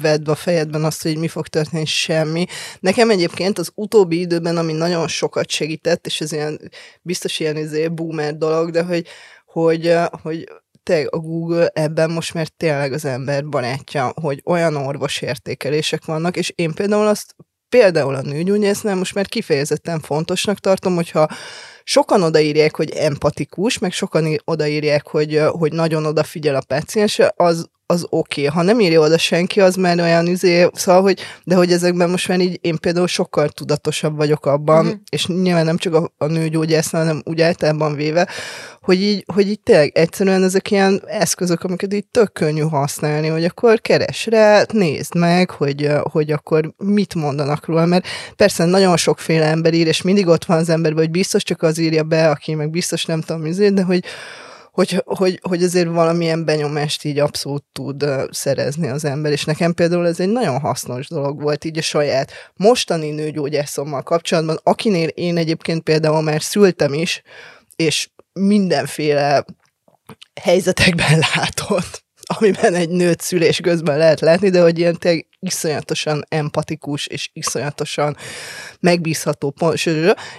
vedd 0.00 0.28
a 0.28 0.34
fejedben 0.34 0.84
azt, 0.84 1.02
hogy 1.02 1.16
mi 1.16 1.28
fog 1.28 1.46
történni, 1.46 1.84
semmi. 1.84 2.46
Nekem 2.80 3.10
egyébként 3.10 3.58
az 3.58 3.70
utóbbi 3.74 4.20
időben, 4.20 4.56
ami 4.56 4.72
nagyon 4.72 5.08
sokat 5.08 5.50
segített, 5.50 6.06
és 6.06 6.20
ez 6.20 6.32
ilyen 6.32 6.60
biztos 7.02 7.40
ilyen 7.40 7.56
izé, 7.56 7.88
boomer 7.88 8.36
dolog, 8.36 8.70
de 8.70 8.82
hogy, 8.82 9.06
hogy, 9.46 9.94
hogy 10.22 10.48
tényleg 10.88 11.14
a 11.14 11.18
Google 11.18 11.66
ebben 11.66 12.10
most 12.10 12.34
már 12.34 12.48
tényleg 12.48 12.92
az 12.92 13.04
ember 13.04 13.48
barátja, 13.48 14.12
hogy 14.22 14.42
olyan 14.44 14.76
orvos 14.76 15.22
értékelések 15.22 16.04
vannak, 16.04 16.36
és 16.36 16.52
én 16.54 16.72
például 16.72 17.06
azt 17.06 17.34
például 17.68 18.14
a 18.14 18.22
nőgyógyásznál 18.22 18.96
most 18.96 19.14
már 19.14 19.26
kifejezetten 19.26 20.00
fontosnak 20.00 20.58
tartom, 20.58 20.94
hogyha 20.94 21.28
sokan 21.84 22.22
odaírják, 22.22 22.76
hogy 22.76 22.90
empatikus, 22.90 23.78
meg 23.78 23.92
sokan 23.92 24.36
odaírják, 24.44 25.06
hogy, 25.06 25.40
hogy 25.48 25.72
nagyon 25.72 26.06
odafigyel 26.06 26.54
a 26.54 26.64
páciens, 26.66 27.20
az, 27.36 27.70
az 27.90 28.06
oké. 28.08 28.46
Okay. 28.46 28.54
Ha 28.54 28.62
nem 28.62 28.80
írja 28.80 29.00
oda 29.00 29.18
senki, 29.18 29.60
az 29.60 29.74
már 29.74 30.00
olyan 30.00 30.26
izé, 30.26 30.68
szóval, 30.72 31.02
hogy, 31.02 31.20
de 31.44 31.54
hogy 31.54 31.72
ezekben 31.72 32.10
most 32.10 32.28
már 32.28 32.40
így 32.40 32.58
én 32.60 32.76
például 32.76 33.06
sokkal 33.06 33.48
tudatosabb 33.48 34.16
vagyok 34.16 34.46
abban, 34.46 34.86
uh-huh. 34.86 35.00
és 35.10 35.26
nyilván 35.26 35.64
nem 35.64 35.76
csak 35.76 35.94
a, 35.94 36.12
a 36.18 36.26
nőgyógyásznál, 36.26 37.02
hanem 37.02 37.22
úgy 37.24 37.40
általában 37.40 37.94
véve, 37.94 38.28
hogy 38.80 39.02
így, 39.02 39.24
hogy 39.34 39.48
így 39.48 39.60
tényleg 39.60 39.90
egyszerűen 39.94 40.42
ezek 40.42 40.70
ilyen 40.70 41.02
eszközök, 41.06 41.62
amiket 41.64 41.94
így 41.94 42.06
tök 42.06 42.32
könnyű 42.32 42.60
használni, 42.60 43.28
hogy 43.28 43.44
akkor 43.44 43.80
keres 43.80 44.26
rá, 44.26 44.64
nézd 44.72 45.14
meg, 45.14 45.50
hogy, 45.50 45.88
hogy 46.02 46.30
akkor 46.30 46.74
mit 46.76 47.14
mondanak 47.14 47.66
róla, 47.66 47.86
mert 47.86 48.06
persze 48.36 48.64
nagyon 48.64 48.96
sokféle 48.96 49.46
ember 49.46 49.74
ír, 49.74 49.86
és 49.86 50.02
mindig 50.02 50.26
ott 50.26 50.44
van 50.44 50.58
az 50.58 50.68
emberben, 50.68 51.02
hogy 51.02 51.10
biztos 51.10 51.42
csak 51.42 51.62
az 51.62 51.78
írja 51.78 52.02
be, 52.02 52.30
aki 52.30 52.54
meg 52.54 52.70
biztos 52.70 53.04
nem 53.04 53.20
tudom, 53.20 53.46
izé, 53.46 53.68
de 53.68 53.82
hogy, 53.82 54.04
hogy, 54.78 55.02
hogy, 55.04 55.40
hogy 55.42 55.62
azért 55.62 55.88
valamilyen 55.88 56.44
benyomást 56.44 57.04
így 57.04 57.18
abszolút 57.18 57.64
tud 57.72 58.04
szerezni 58.30 58.88
az 58.88 59.04
ember, 59.04 59.32
és 59.32 59.44
nekem 59.44 59.74
például 59.74 60.06
ez 60.06 60.20
egy 60.20 60.28
nagyon 60.28 60.60
hasznos 60.60 61.08
dolog 61.08 61.42
volt 61.42 61.64
így 61.64 61.78
a 61.78 61.82
saját 61.82 62.32
mostani 62.54 63.10
nőgyógyászommal 63.10 64.02
kapcsolatban, 64.02 64.60
akinél 64.62 65.08
én 65.08 65.36
egyébként 65.36 65.82
például 65.82 66.22
már 66.22 66.42
szültem 66.42 66.92
is, 66.92 67.22
és 67.76 68.10
mindenféle 68.32 69.44
helyzetekben 70.40 71.18
látott, 71.34 72.04
amiben 72.36 72.74
egy 72.74 72.88
nőt 72.88 73.20
szülés 73.20 73.60
közben 73.60 73.98
lehet 73.98 74.20
látni, 74.20 74.50
de 74.50 74.62
hogy 74.62 74.78
ilyen 74.78 74.98
tényleg 74.98 75.26
iszonyatosan 75.40 76.24
empatikus 76.28 77.06
és 77.06 77.30
iszonyatosan 77.32 78.16
megbízható 78.80 79.50
pont, 79.50 79.82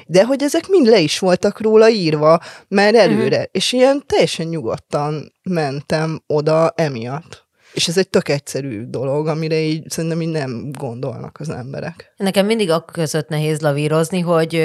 de 0.05 0.25
hogy 0.25 0.43
ezek 0.43 0.67
mind 0.67 0.87
le 0.87 0.99
is 0.99 1.19
voltak 1.19 1.61
róla 1.61 1.89
írva 1.89 2.39
már 2.67 2.95
előre, 2.95 3.37
uh-huh. 3.37 3.49
és 3.51 3.71
ilyen 3.71 4.03
teljesen 4.05 4.47
nyugodtan 4.47 5.33
mentem 5.43 6.23
oda 6.27 6.73
emiatt. 6.75 7.47
És 7.73 7.87
ez 7.87 7.97
egy 7.97 8.09
tök 8.09 8.29
egyszerű 8.29 8.83
dolog, 8.87 9.27
amire 9.27 9.59
így 9.59 9.89
szerintem 9.89 10.21
így 10.21 10.29
nem 10.29 10.71
gondolnak 10.71 11.37
az 11.39 11.49
emberek. 11.49 12.13
Nekem 12.17 12.45
mindig 12.45 12.69
a 12.69 12.85
között 12.85 13.29
nehéz 13.29 13.59
lavírozni, 13.59 14.19
hogy 14.19 14.63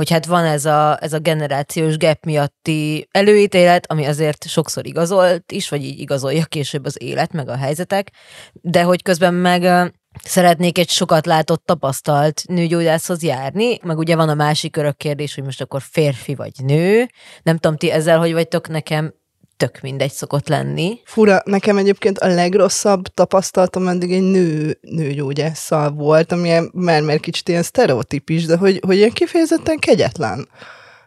hogy 0.00 0.10
hát 0.10 0.26
van 0.26 0.44
ez 0.44 0.64
a, 0.64 0.98
ez 1.00 1.12
a 1.12 1.18
generációs 1.18 1.96
gap 1.96 2.24
miatti 2.24 3.08
előítélet, 3.10 3.90
ami 3.90 4.04
azért 4.04 4.48
sokszor 4.48 4.86
igazolt 4.86 5.52
is, 5.52 5.68
vagy 5.68 5.84
így 5.84 5.98
igazolja 5.98 6.44
később 6.44 6.84
az 6.84 7.02
élet, 7.02 7.32
meg 7.32 7.48
a 7.48 7.56
helyzetek, 7.56 8.10
de 8.52 8.82
hogy 8.82 9.02
közben 9.02 9.34
meg 9.34 9.92
szeretnék 10.24 10.78
egy 10.78 10.88
sokat 10.88 11.26
látott, 11.26 11.64
tapasztalt 11.64 12.42
nőgyógyászhoz 12.46 13.22
járni, 13.22 13.78
meg 13.82 13.98
ugye 13.98 14.16
van 14.16 14.28
a 14.28 14.34
másik 14.34 14.76
örök 14.76 14.96
kérdés, 14.96 15.34
hogy 15.34 15.44
most 15.44 15.60
akkor 15.60 15.82
férfi 15.82 16.34
vagy 16.34 16.52
nő. 16.64 17.08
Nem 17.42 17.56
tudom, 17.56 17.76
ti 17.76 17.90
ezzel 17.90 18.18
hogy 18.18 18.32
vagytok, 18.32 18.68
nekem 18.68 19.14
tök 19.60 19.80
mindegy 19.80 20.12
szokott 20.12 20.48
lenni. 20.48 21.00
Fura, 21.04 21.42
nekem 21.44 21.76
egyébként 21.76 22.18
a 22.18 22.26
legrosszabb 22.26 23.06
tapasztalatom 23.06 23.88
eddig 23.88 24.12
egy 24.12 24.22
nő, 24.22 24.78
nőgyógyásszal 24.80 25.90
volt, 25.90 26.32
ami 26.32 26.52
már, 26.72 27.02
már 27.02 27.20
kicsit 27.20 27.48
ilyen 27.48 27.62
sztereotípis, 27.62 28.44
de 28.44 28.56
hogy, 28.56 28.80
hogy 28.86 28.96
ilyen 28.96 29.10
kifejezetten 29.10 29.78
kegyetlen 29.78 30.48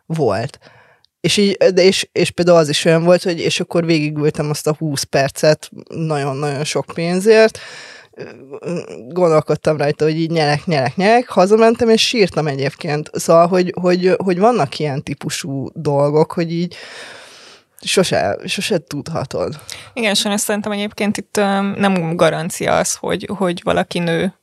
volt. 0.06 0.60
És, 1.20 1.38
így, 1.38 1.58
de 1.58 1.84
és, 1.84 2.10
és 2.12 2.32
például 2.32 2.58
az 2.58 2.70
is 2.70 2.86
olyan 2.86 3.04
volt, 3.04 3.24
hogy 3.24 3.40
és 3.40 3.60
akkor 3.60 3.86
végigültem 3.86 4.50
azt 4.50 4.68
a 4.68 4.76
20 4.78 5.04
percet 5.04 5.70
nagyon-nagyon 5.88 6.64
sok 6.64 6.86
pénzért, 6.94 7.60
gondolkodtam 9.08 9.78
rajta, 9.78 10.04
hogy 10.04 10.20
így 10.20 10.32
nyelek, 10.32 10.66
nyelek, 10.66 10.96
nyelek, 10.96 11.30
hazamentem, 11.30 11.90
és 11.90 12.08
sírtam 12.08 12.48
egyébként. 12.48 13.10
Szóval, 13.14 13.48
hogy, 13.48 13.74
hogy, 13.82 14.16
hogy 14.24 14.40
vannak 14.40 14.80
ilyen 14.80 15.04
típusú 15.04 15.68
dolgok, 15.74 16.32
hogy 16.32 16.52
így, 16.52 16.76
sose, 17.86 18.38
sose 18.46 18.78
tudhatod. 18.78 19.60
Igen, 19.94 20.14
sajnos 20.14 20.42
szerintem 20.42 20.72
egyébként 20.72 21.18
itt 21.18 21.36
nem 21.76 22.16
garancia 22.16 22.78
az, 22.78 22.96
hogy, 22.96 23.30
hogy 23.38 23.62
valaki 23.64 24.00
nő 24.00 24.34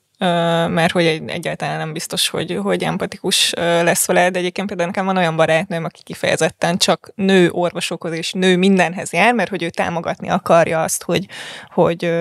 mert 0.68 0.92
hogy 0.92 1.22
egyáltalán 1.26 1.78
nem 1.78 1.92
biztos, 1.92 2.28
hogy, 2.28 2.58
hogy 2.62 2.82
empatikus 2.82 3.52
lesz 3.56 4.06
vele, 4.06 4.30
de 4.30 4.38
egyébként 4.38 4.66
például 4.66 4.88
nekem 4.88 5.04
van 5.04 5.16
olyan 5.16 5.36
barátnőm, 5.36 5.84
aki 5.84 6.02
kifejezetten 6.02 6.76
csak 6.76 7.12
nő 7.14 7.50
orvosokhoz 7.50 8.12
és 8.12 8.32
nő 8.32 8.56
mindenhez 8.56 9.12
jár, 9.12 9.34
mert 9.34 9.50
hogy 9.50 9.62
ő 9.62 9.70
támogatni 9.70 10.28
akarja 10.28 10.82
azt, 10.82 11.02
hogy, 11.02 11.26
hogy, 11.70 12.12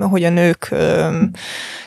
hogy 0.00 0.24
a 0.24 0.30
nők 0.30 0.74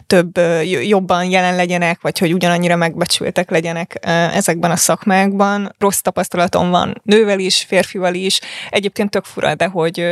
több, 0.08 0.38
jobban 0.84 1.23
jelen 1.30 1.56
legyenek, 1.56 2.01
vagy 2.01 2.19
hogy 2.19 2.34
ugyanannyira 2.34 2.75
megbecsültek 2.75 3.49
legyenek 3.49 3.99
ezekben 4.34 4.71
a 4.71 4.75
szakmákban. 4.75 5.75
Rossz 5.80 5.99
tapasztalatom 5.99 6.69
van 6.69 7.01
nővel 7.04 7.39
is, 7.39 7.63
férfival 7.67 8.13
is. 8.13 8.39
Egyébként 8.69 9.10
tök 9.10 9.23
fura, 9.23 9.56
de 9.56 9.65
hogy 9.65 10.06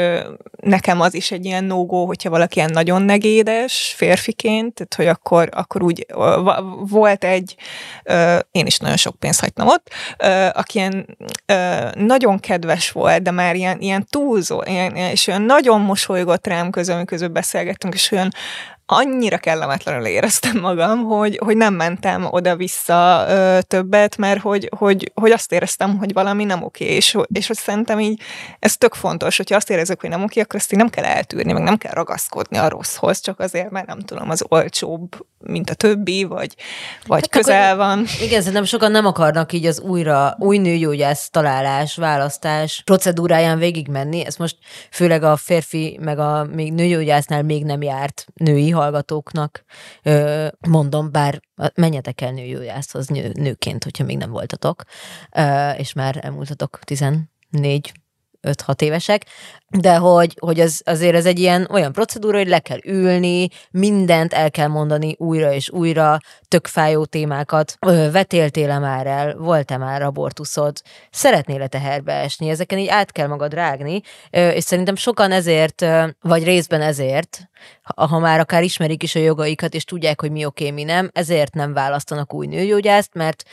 nekem 0.62 1.02
az 1.02 1.14
is 1.14 1.32
egy 1.32 1.46
ilyen 1.46 1.64
nógó, 1.64 2.06
hogyha 2.06 2.30
valaki 2.30 2.58
ilyen 2.58 2.72
nagyon 2.74 3.02
negédes 3.02 3.94
férfiként, 3.98 4.74
tehát 4.74 4.94
hogy 4.96 5.08
akkor 5.08 5.43
akkor, 5.52 5.64
akkor 5.64 5.84
úgy 5.84 6.06
volt 6.90 7.24
egy, 7.24 7.56
én 8.52 8.66
is 8.66 8.78
nagyon 8.78 8.98
sok 8.98 9.16
pénzt 9.16 9.40
hagytam 9.40 9.68
ott, 9.68 9.90
aki 10.54 10.78
ilyen 10.78 11.18
nagyon 11.94 12.40
kedves 12.40 12.92
volt, 12.92 13.22
de 13.22 13.32
már 13.32 13.56
ilyen, 13.56 13.80
ilyen 13.80 14.06
túlzó, 14.10 14.64
ilyen, 14.66 14.96
és 14.96 15.28
olyan 15.28 15.42
nagyon 15.42 15.82
mosolygott 15.82 16.48
rám 16.48 16.70
közül, 16.70 17.06
közül 17.06 17.28
beszélgettünk, 17.28 17.94
és 17.94 18.12
olyan 18.12 18.32
annyira 18.86 19.38
kellemetlenül 19.38 20.06
éreztem 20.06 20.60
magam, 20.60 21.04
hogy, 21.04 21.40
hogy 21.44 21.58
nem 21.58 21.74
mentem 21.74 22.28
oda-vissza 22.30 23.26
ö, 23.28 23.60
többet, 23.62 24.18
mert 24.18 24.42
hogy, 24.42 24.70
hogy, 24.78 25.12
hogy 25.14 25.32
azt 25.32 25.52
éreztem, 25.52 25.98
hogy 25.98 26.14
valami 26.14 26.44
nem 26.44 26.64
oké, 26.64 26.86
és, 26.86 27.18
és 27.34 27.48
hogy 27.48 27.58
szerintem 27.58 28.00
így 28.00 28.22
ez 28.60 28.78
tök 28.78 28.94
fontos, 28.94 29.38
hogyha 29.38 29.56
azt 29.56 29.70
érezzük, 29.70 30.02
hogy 30.02 30.10
nem 30.10 30.24
oké, 30.24 30.40
akkor 30.40 30.60
ezt 30.60 30.72
így 30.72 30.80
nem 30.80 30.90
kell 30.90 31.04
eltűrni, 31.04 31.54
meg 31.54 31.64
nem 31.64 31.78
kell 31.78 31.94
ragaszkodni 31.94 32.58
a 32.58 32.70
rosszhoz, 32.70 33.20
csak 33.20 33.40
azért, 33.40 33.70
mert 33.70 33.88
nem 33.88 34.00
tudom, 34.00 34.30
az 34.30 34.46
olcsóbb, 34.48 35.26
mint 35.40 35.70
a 35.70 35.74
többi, 35.74 36.24
vagy, 36.24 36.56
vagy 37.06 37.22
hát 37.22 37.30
közel 37.30 37.74
akkor, 37.74 37.86
van. 37.86 38.06
Igen, 38.22 38.40
szerintem 38.40 38.64
sokan 38.64 38.92
nem 38.92 39.06
akarnak 39.06 39.54
így 39.54 39.66
az 39.66 39.80
újra, 39.80 40.36
új 40.40 40.58
nőgyógyász 40.58 41.30
találás, 41.30 41.96
választás 41.96 42.82
procedúráján 42.86 43.58
végigmenni. 43.58 44.26
Ez 44.26 44.36
most 44.36 44.58
főleg 44.92 45.24
a 45.24 45.36
férfi, 45.36 46.00
meg 46.02 46.20
a 46.20 46.48
még 46.52 46.74
nőgyógyásznál 46.74 47.44
még 47.44 47.64
nem 47.64 47.82
járt 47.82 48.26
női 48.34 48.72
hallgatóknak 48.74 49.64
mondom, 50.68 51.12
bár 51.12 51.42
menjetek 51.76 52.22
el 52.22 52.32
nőgyógyászhoz 52.32 53.08
nő, 53.08 53.32
nőként, 53.34 53.84
hogyha 53.84 54.04
még 54.04 54.18
nem 54.18 54.32
voltatok, 54.32 54.84
és 55.78 55.94
már 55.94 56.20
elmúltatok 56.22 56.80
14 56.80 57.92
5-6 58.48 58.82
évesek, 58.82 59.26
de 59.70 59.96
hogy, 59.96 60.36
hogy 60.40 60.60
az, 60.60 60.82
azért 60.86 61.16
ez 61.16 61.26
egy 61.26 61.40
ilyen 61.40 61.68
olyan 61.72 61.92
procedúra, 61.92 62.38
hogy 62.38 62.48
le 62.48 62.60
kell 62.60 62.80
ülni, 62.86 63.48
mindent 63.72 64.34
el 64.34 64.52
kell 64.52 64.68
mondani 64.68 65.16
újra 65.18 65.54
és 65.54 65.70
újra, 65.70 66.18
tök 66.48 66.68
fájó 66.68 67.06
témákat. 67.06 67.78
Vetéltél-e 68.12 68.80
már 68.80 69.08
el? 69.08 69.36
Volt-e 69.36 69.78
már 69.78 70.02
abortuszod? 70.02 70.82
Szeretnél-e 71.12 71.68
teherbe 71.68 72.14
esni? 72.14 72.50
Ezeken 72.50 72.78
így 72.78 72.88
át 72.88 73.12
kell 73.12 73.28
magad 73.28 73.54
rágni, 73.54 74.02
és 74.30 74.64
szerintem 74.64 74.96
sokan 74.96 75.32
ezért, 75.32 75.86
vagy 76.22 76.44
részben 76.44 76.82
ezért, 76.82 77.50
ha 77.96 78.20
már 78.20 78.40
akár 78.40 78.64
ismerik 78.64 79.04
is 79.04 79.16
a 79.16 79.20
jogaikat, 79.20 79.74
és 79.74 79.84
tudják, 79.84 80.22
hogy 80.22 80.32
mi 80.32 80.46
oké, 80.46 80.72
mi 80.72 80.84
nem, 80.84 81.10
ezért 81.14 81.54
nem 81.54 81.74
választanak 81.74 82.34
új 82.34 82.48
nőgyógyászt, 82.48 83.14
mert 83.14 83.44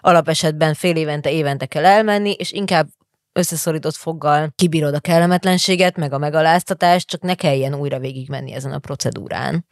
alapesetben 0.00 0.74
fél 0.74 0.96
évente, 0.96 1.30
évente 1.30 1.66
kell 1.66 1.84
elmenni, 1.84 2.32
és 2.32 2.52
inkább 2.52 2.88
összeszorított 3.32 3.94
foggal 3.94 4.52
kibírod 4.54 4.94
a 4.94 5.00
kellemetlenséget, 5.00 5.96
meg 5.96 6.12
a 6.12 6.18
megaláztatást, 6.18 7.08
csak 7.08 7.22
ne 7.22 7.34
kelljen 7.34 7.74
újra 7.74 7.98
végigmenni 7.98 8.52
ezen 8.52 8.72
a 8.72 8.78
procedúrán. 8.78 9.66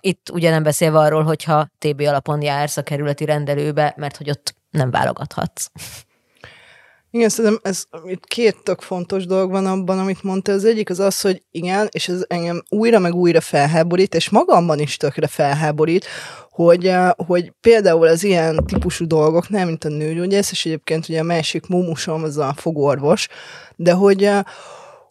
Itt 0.00 0.30
ugye 0.30 0.50
nem 0.50 0.62
beszélve 0.62 0.98
arról, 0.98 1.22
hogyha 1.22 1.68
TB 1.78 2.00
alapon 2.00 2.42
jársz 2.42 2.76
a 2.76 2.82
kerületi 2.82 3.24
rendelőbe, 3.24 3.94
mert 3.96 4.16
hogy 4.16 4.30
ott 4.30 4.54
nem 4.70 4.90
válogathatsz. 4.90 5.70
Igen, 7.10 7.28
szerintem 7.28 7.60
ez 7.62 7.84
itt 8.06 8.24
két 8.24 8.56
tök 8.62 8.80
fontos 8.80 9.26
dolog 9.26 9.50
van 9.50 9.66
abban, 9.66 9.98
amit 9.98 10.22
mondta. 10.22 10.52
Az 10.52 10.64
egyik 10.64 10.90
az 10.90 11.00
az, 11.00 11.20
hogy 11.20 11.42
igen, 11.50 11.88
és 11.90 12.08
ez 12.08 12.24
engem 12.26 12.62
újra 12.68 12.98
meg 12.98 13.14
újra 13.14 13.40
felháborít, 13.40 14.14
és 14.14 14.28
magamban 14.28 14.78
is 14.78 14.96
tökre 14.96 15.26
felháborít, 15.26 16.06
hogy, 16.50 16.86
eh, 16.86 17.10
hogy 17.26 17.52
például 17.60 18.06
az 18.06 18.24
ilyen 18.24 18.64
típusú 18.66 19.06
dolgok, 19.06 19.48
nem 19.48 19.66
mint 19.66 19.84
a 19.84 19.88
nőgyógyász, 19.88 20.50
és 20.50 20.66
egyébként 20.66 21.08
ugye 21.08 21.20
a 21.20 21.22
másik 21.22 21.66
mumusom 21.66 22.22
az 22.22 22.36
a 22.36 22.54
fogorvos, 22.56 23.28
de 23.76 23.92
hogy, 23.92 24.24
eh, 24.24 24.42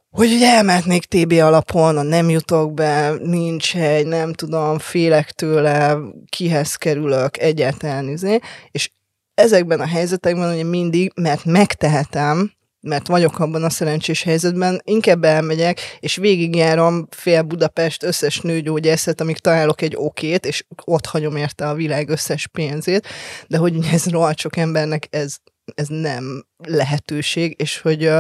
hogy 0.10 0.34
ugye 0.34 0.48
elmehetnék 0.48 1.06
TB 1.06 1.32
alapon, 1.32 1.98
a 1.98 2.02
nem 2.02 2.30
jutok 2.30 2.74
be, 2.74 3.14
nincs 3.24 3.76
egy, 3.76 4.06
nem 4.06 4.34
tudom, 4.34 4.80
félek 4.80 5.32
tőle, 5.32 5.98
kihez 6.30 6.76
kerülök, 6.76 7.38
egyáltalán 7.38 8.10
izé, 8.10 8.40
és 8.72 8.92
ezekben 9.38 9.80
a 9.80 9.88
helyzetekben 9.88 10.54
ugye 10.54 10.64
mindig, 10.64 11.12
mert 11.16 11.46
megtehetem, 11.46 12.52
mert 12.82 13.08
vagyok 13.08 13.40
abban 13.40 13.64
a 13.64 13.70
szerencsés 13.70 14.24
helyzetben, 14.24 14.82
inkább 14.84 15.24
elmegyek, 15.24 15.80
és 16.00 16.16
végigjárom 16.16 17.08
fél 17.10 17.42
Budapest 17.42 18.04
összes 18.04 18.40
nőgyógyászat, 18.40 19.22
amíg 19.22 19.38
találok 19.38 19.82
egy 19.82 19.94
okét, 19.96 20.46
és 20.46 20.66
ott 20.84 21.06
hagyom 21.06 21.36
érte 21.36 21.70
a 21.70 21.74
világ 21.74 22.10
összes 22.10 22.48
pénzét, 22.48 23.08
de 23.48 23.58
hogy 23.58 23.78
ez 23.92 24.04
sok 24.36 24.58
embernek 24.58 25.08
ez, 25.10 25.36
ez 25.76 25.88
nem 25.88 26.46
lehetőség, 26.58 27.56
és 27.58 27.80
hogy, 27.80 28.12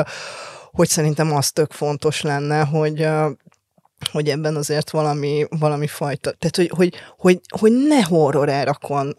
hogy 0.71 0.88
szerintem 0.88 1.34
az 1.34 1.51
tök 1.51 1.71
fontos 1.71 2.21
lenne, 2.21 2.63
hogy 2.63 3.08
hogy 4.12 4.30
ebben 4.30 4.56
azért 4.56 4.89
valami, 4.89 5.45
valami 5.49 5.88
fajta, 5.88 6.32
tehát 6.32 6.56
hogy, 6.56 6.69
hogy, 6.69 6.93
hogy, 7.17 7.39
hogy 7.60 7.71
ne 7.88 8.01
horror 8.03 8.49
elrakon 8.49 9.15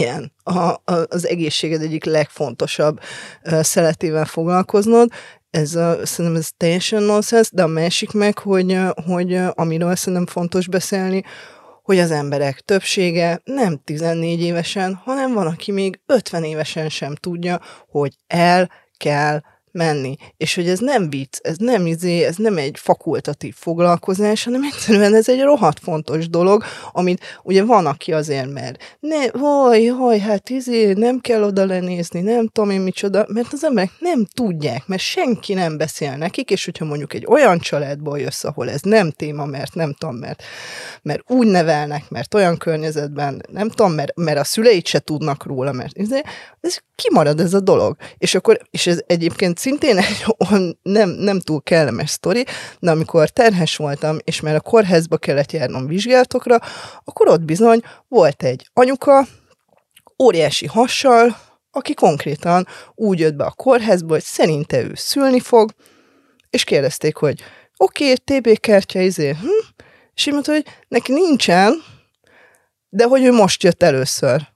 kelljen 0.00 0.32
a, 0.42 0.58
a, 0.58 1.06
az 1.08 1.26
egészséged 1.26 1.82
egyik 1.82 2.04
legfontosabb 2.04 3.00
szeletével 3.42 4.24
foglalkoznod. 4.24 5.10
Ez 5.50 5.74
a, 5.74 6.06
szerintem 6.06 6.40
ez 6.40 6.48
teljesen 6.56 7.02
nonsense, 7.02 7.50
de 7.52 7.62
a 7.62 7.66
másik 7.66 8.12
meg, 8.12 8.38
hogy, 8.38 8.78
hogy 9.06 9.38
amiről 9.54 9.96
szerintem 9.96 10.26
fontos 10.26 10.68
beszélni, 10.68 11.22
hogy 11.82 11.98
az 11.98 12.10
emberek 12.10 12.60
többsége 12.60 13.40
nem 13.44 13.80
14 13.84 14.40
évesen, 14.40 14.94
hanem 14.94 15.32
van, 15.32 15.46
aki 15.46 15.72
még 15.72 16.00
50 16.06 16.44
évesen 16.44 16.88
sem 16.88 17.14
tudja, 17.14 17.60
hogy 17.88 18.16
el 18.26 18.70
kell 18.96 19.40
menni. 19.72 20.16
És 20.36 20.54
hogy 20.54 20.68
ez 20.68 20.78
nem 20.78 21.10
vicc, 21.10 21.38
ez 21.42 21.56
nem 21.56 21.86
izé, 21.86 22.24
ez 22.24 22.36
nem 22.36 22.56
egy 22.56 22.78
fakultatív 22.78 23.54
foglalkozás, 23.56 24.44
hanem 24.44 24.62
egyszerűen 24.62 25.14
ez 25.14 25.28
egy 25.28 25.40
rohadt 25.40 25.78
fontos 25.78 26.28
dolog, 26.28 26.64
amit 26.92 27.22
ugye 27.42 27.64
van, 27.64 27.86
aki 27.86 28.12
azért 28.12 28.52
mer. 28.52 28.76
Ne, 29.00 29.38
haj, 29.38 29.84
haj, 29.84 30.18
hát 30.18 30.50
izé, 30.50 30.92
nem 30.92 31.18
kell 31.18 31.42
oda 31.42 31.66
lenézni, 31.66 32.20
nem 32.20 32.48
tudom 32.48 32.70
én 32.70 32.80
micsoda, 32.80 33.26
mert 33.28 33.52
az 33.52 33.64
emberek 33.64 33.90
nem 33.98 34.24
tudják, 34.24 34.86
mert 34.86 35.02
senki 35.02 35.54
nem 35.54 35.76
beszél 35.76 36.16
nekik, 36.16 36.50
és 36.50 36.64
hogyha 36.64 36.84
mondjuk 36.84 37.14
egy 37.14 37.26
olyan 37.26 37.58
családból 37.58 38.18
jössz, 38.18 38.44
ahol 38.44 38.70
ez 38.70 38.80
nem 38.80 39.10
téma, 39.10 39.44
mert 39.44 39.74
nem 39.74 39.94
tudom, 39.98 40.16
mert, 40.16 40.42
mert 41.02 41.30
úgy 41.30 41.46
nevelnek, 41.46 42.08
mert 42.08 42.34
olyan 42.34 42.56
környezetben, 42.56 43.42
nem 43.52 43.68
tudom, 43.68 43.92
mert, 43.92 44.16
mert 44.16 44.38
a 44.38 44.44
szüleid 44.44 44.86
se 44.86 44.98
tudnak 44.98 45.44
róla, 45.46 45.72
mert 45.72 45.96
izé, 45.96 46.20
ez 46.60 46.78
kimarad 46.94 47.40
ez 47.40 47.54
a 47.54 47.60
dolog. 47.60 47.96
És 48.18 48.34
akkor, 48.34 48.60
és 48.70 48.86
ez 48.86 49.00
egyébként 49.06 49.58
szintén 49.60 49.98
egy 49.98 50.24
nem, 50.82 51.08
nem 51.08 51.40
túl 51.40 51.62
kellemes 51.62 52.10
sztori, 52.10 52.44
de 52.78 52.90
amikor 52.90 53.28
terhes 53.28 53.76
voltam, 53.76 54.18
és 54.24 54.40
már 54.40 54.54
a 54.54 54.60
kórházba 54.60 55.16
kellett 55.16 55.52
járnom 55.52 55.86
vizsgálatokra, 55.86 56.58
akkor 57.04 57.28
ott 57.28 57.42
bizony 57.42 57.80
volt 58.08 58.42
egy 58.42 58.70
anyuka, 58.72 59.26
óriási 60.22 60.66
hassal, 60.66 61.36
aki 61.70 61.94
konkrétan 61.94 62.66
úgy 62.94 63.18
jött 63.18 63.34
be 63.34 63.44
a 63.44 63.50
kórházba, 63.50 64.12
hogy 64.12 64.22
szerinte 64.22 64.82
ő 64.82 64.92
szülni 64.94 65.40
fog, 65.40 65.70
és 66.50 66.64
kérdezték, 66.64 67.16
hogy 67.16 67.42
oké, 67.76 68.12
okay, 68.12 68.40
TB 68.40 68.60
kártya, 68.60 69.00
izé, 69.00 69.30
hm? 69.30 69.46
és 70.14 70.26
így 70.26 70.32
mondta, 70.32 70.52
hogy 70.52 70.66
neki 70.88 71.12
nincsen, 71.12 71.82
de 72.88 73.04
hogy 73.04 73.24
ő 73.24 73.32
most 73.32 73.62
jött 73.62 73.82
először 73.82 74.48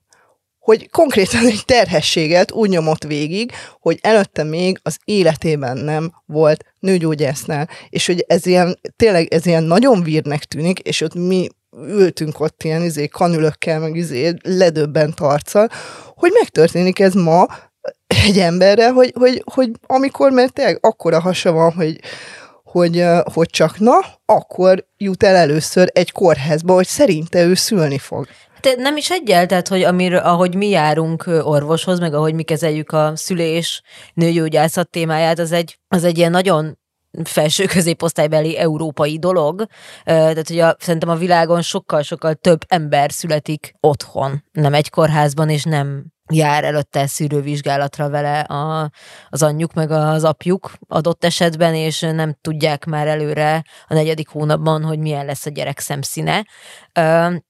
hogy 0.64 0.90
konkrétan 0.90 1.46
egy 1.46 1.62
terhességet 1.64 2.53
úgy 2.53 2.68
nyomott 2.68 3.03
végig, 3.03 3.53
hogy 3.81 3.98
előtte 4.03 4.42
még 4.42 4.79
az 4.83 4.96
életében 5.05 5.77
nem 5.77 6.12
volt 6.27 6.64
nőgyógyásznál, 6.79 7.68
és 7.88 8.07
hogy 8.07 8.24
ez 8.29 8.46
ilyen, 8.46 8.79
tényleg 8.96 9.33
ez 9.33 9.46
ilyen 9.46 9.62
nagyon 9.62 10.03
vírnek 10.03 10.44
tűnik, 10.44 10.79
és 10.79 11.00
ott 11.00 11.14
mi 11.14 11.48
ültünk 11.88 12.40
ott 12.40 12.62
ilyen 12.62 12.83
izé, 12.83 13.07
kanülökkel, 13.07 13.81
meg 13.81 13.96
izé, 13.96 14.33
ledöbbent 14.42 15.20
arccal, 15.20 15.68
hogy 16.14 16.31
megtörténik 16.35 16.98
ez 16.98 17.14
ma 17.14 17.46
egy 18.07 18.38
emberre, 18.38 18.90
hogy, 18.90 19.12
hogy, 19.18 19.42
hogy 19.55 19.70
amikor, 19.87 20.31
mert 20.31 20.53
tényleg 20.53 20.79
akkora 20.81 21.20
hasa 21.20 21.53
van, 21.53 21.72
hogy, 21.72 22.00
hogy, 22.62 23.05
hogy 23.33 23.48
csak 23.50 23.79
na, 23.79 23.96
akkor 24.24 24.87
jut 24.96 25.22
el 25.22 25.35
először 25.37 25.90
egy 25.92 26.12
kórházba, 26.12 26.74
hogy 26.74 26.87
szerinte 26.87 27.44
ő 27.44 27.55
szülni 27.55 27.98
fog 27.98 28.27
te 28.64 28.74
nem 28.77 28.96
is 28.96 29.11
egyel, 29.11 29.46
tehát, 29.46 29.68
hogy 29.68 29.83
amir, 29.83 30.14
ahogy 30.14 30.55
mi 30.55 30.68
járunk 30.68 31.24
orvoshoz, 31.27 31.98
meg 31.98 32.14
ahogy 32.14 32.35
mi 32.35 32.42
kezeljük 32.42 32.92
a 32.92 33.12
szülés 33.14 33.83
nőgyógyászat 34.14 34.90
témáját, 34.90 35.38
az 35.38 35.53
egy, 35.53 35.79
az 35.88 36.05
egy 36.05 36.18
ilyen 36.18 36.31
nagyon 36.31 36.79
felső 37.24 37.64
középosztálybeli 37.64 38.59
európai 38.59 39.18
dolog. 39.18 39.66
Tehát, 40.05 40.48
hogy 40.48 40.59
a, 40.59 40.77
szerintem 40.79 41.09
a 41.09 41.16
világon 41.16 41.62
sokkal-sokkal 41.62 42.35
több 42.35 42.61
ember 42.68 43.12
születik 43.12 43.74
otthon, 43.81 44.44
nem 44.53 44.74
egy 44.74 44.90
kórházban, 44.90 45.48
és 45.48 45.62
nem 45.62 46.13
jár 46.32 46.64
előtte 46.64 47.06
szűrővizsgálatra 47.06 48.08
vele 48.08 48.40
a, 48.40 48.90
az 49.28 49.42
anyjuk 49.42 49.72
meg 49.72 49.90
az 49.90 50.24
apjuk 50.24 50.72
adott 50.88 51.24
esetben, 51.24 51.74
és 51.74 52.00
nem 52.00 52.37
tudják 52.40 52.84
már 52.84 53.06
előre 53.06 53.64
a 53.87 53.94
negyedik 53.94 54.28
hónapban, 54.28 54.84
hogy 54.84 54.98
milyen 54.98 55.24
lesz 55.26 55.46
a 55.46 55.50
gyerek 55.50 55.78
szemszíne. 55.78 56.46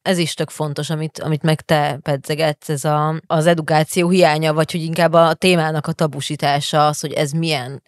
Ez 0.02 0.18
is 0.18 0.34
tök 0.34 0.50
fontos, 0.50 0.90
amit, 0.90 1.18
amit 1.18 1.42
meg 1.42 1.60
te 1.60 1.98
pedzegetsz, 2.02 2.68
ez 2.68 2.84
a, 2.84 3.20
az 3.26 3.46
edukáció 3.46 4.08
hiánya, 4.08 4.52
vagy 4.52 4.72
hogy 4.72 4.82
inkább 4.82 5.12
a 5.12 5.34
témának 5.34 5.87
a 5.87 5.92
tabusítása, 5.92 6.87
az, 6.87 7.00
hogy 7.00 7.12
ez 7.12 7.30
milyen, 7.30 7.82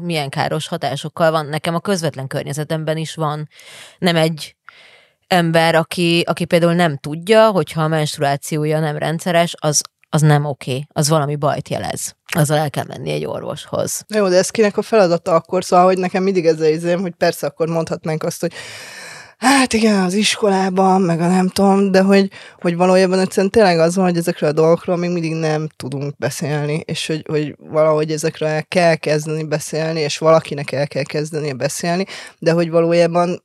milyen 0.00 0.28
káros 0.28 0.68
hatásokkal 0.68 1.30
van. 1.30 1.46
Nekem 1.46 1.74
a 1.74 1.80
közvetlen 1.80 2.26
környezetemben 2.26 2.96
is 2.96 3.14
van. 3.14 3.48
Nem 3.98 4.16
egy 4.16 4.56
ember, 5.26 5.74
aki, 5.74 6.24
aki 6.26 6.44
például 6.44 6.74
nem 6.74 6.96
tudja, 6.96 7.50
hogyha 7.50 7.82
a 7.82 7.88
menstruációja 7.88 8.80
nem 8.80 8.96
rendszeres, 8.96 9.54
az 9.58 9.82
az 10.10 10.20
nem 10.20 10.44
oké, 10.44 10.70
okay. 10.70 10.86
az 10.92 11.08
valami 11.08 11.36
bajt 11.36 11.68
jelez. 11.68 12.14
Azzal 12.36 12.58
el 12.58 12.70
kell 12.70 12.84
menni 12.86 13.10
egy 13.10 13.26
orvoshoz. 13.26 14.04
Jó, 14.08 14.28
de 14.28 14.36
ez 14.36 14.50
kinek 14.50 14.76
a 14.76 14.82
feladata 14.82 15.34
akkor? 15.34 15.64
Szóval, 15.64 15.84
hogy 15.84 15.98
nekem 15.98 16.22
mindig 16.22 16.46
ez 16.46 16.60
érzem, 16.60 17.00
hogy 17.00 17.14
persze 17.14 17.46
akkor 17.46 17.68
mondhatnánk 17.68 18.22
azt, 18.22 18.40
hogy 18.40 18.52
hát 19.36 19.72
igen, 19.72 20.02
az 20.02 20.14
iskolában, 20.14 21.00
meg 21.02 21.20
a 21.20 21.28
nem 21.28 21.48
tudom, 21.48 21.90
de 21.90 22.00
hogy, 22.02 22.30
hogy 22.60 22.76
valójában 22.76 23.18
egyszerűen 23.18 23.50
tényleg 23.50 23.78
az 23.78 23.96
van, 23.96 24.04
hogy 24.04 24.16
ezekről 24.16 24.50
a 24.50 24.52
dolgokról 24.52 24.96
még 24.96 25.10
mindig 25.10 25.34
nem 25.34 25.68
tudunk 25.76 26.16
beszélni, 26.16 26.82
és 26.84 27.06
hogy, 27.06 27.24
hogy 27.28 27.56
valahogy 27.58 28.12
ezekről 28.12 28.48
el 28.48 28.64
kell 28.64 28.94
kezdeni 28.94 29.44
beszélni, 29.44 30.00
és 30.00 30.18
valakinek 30.18 30.72
el 30.72 30.86
kell 30.86 31.02
kezdeni 31.02 31.52
beszélni, 31.52 32.04
de 32.38 32.52
hogy 32.52 32.70
valójában 32.70 33.42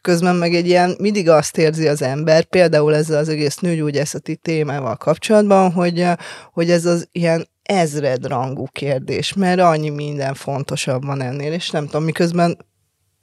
közben 0.00 0.36
meg 0.36 0.54
egy 0.54 0.66
ilyen, 0.66 0.96
mindig 0.98 1.28
azt 1.28 1.58
érzi 1.58 1.88
az 1.88 2.02
ember, 2.02 2.44
például 2.44 2.94
ezzel 2.94 3.18
az 3.18 3.28
egész 3.28 3.56
nőgyógyászati 3.56 4.36
témával 4.36 4.96
kapcsolatban, 4.96 5.72
hogy, 5.72 6.06
hogy 6.52 6.70
ez 6.70 6.86
az 6.86 7.08
ilyen 7.12 7.48
ezred 7.62 8.26
rangú 8.26 8.66
kérdés, 8.66 9.32
mert 9.32 9.60
annyi 9.60 9.88
minden 9.88 10.34
fontosabb 10.34 11.04
van 11.04 11.22
ennél, 11.22 11.52
és 11.52 11.70
nem 11.70 11.84
tudom, 11.84 12.04
miközben 12.04 12.58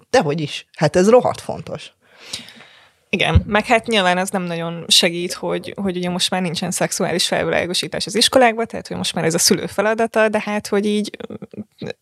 dehogy 0.10 0.41
is, 0.41 0.65
hát 0.78 0.95
ez 0.95 1.10
rohadt 1.10 1.41
fontos. 1.41 1.91
Igen, 3.12 3.43
meg 3.45 3.65
hát 3.65 3.88
nyilván 3.88 4.17
ez 4.17 4.30
nem 4.30 4.43
nagyon 4.43 4.86
segít, 4.88 5.34
hogy, 5.34 5.73
hogy 5.82 5.97
ugye 5.97 6.10
most 6.10 6.30
már 6.30 6.41
nincsen 6.41 6.71
szexuális 6.71 7.28
felvilágosítás 7.28 8.06
az 8.06 8.15
iskolákban, 8.15 8.65
tehát 8.65 8.88
hogy 8.88 8.97
most 8.97 9.13
már 9.13 9.25
ez 9.25 9.34
a 9.34 9.38
szülő 9.38 9.65
feladata, 9.65 10.30
de 10.30 10.41
hát, 10.45 10.67
hogy 10.67 10.86
így 10.86 11.17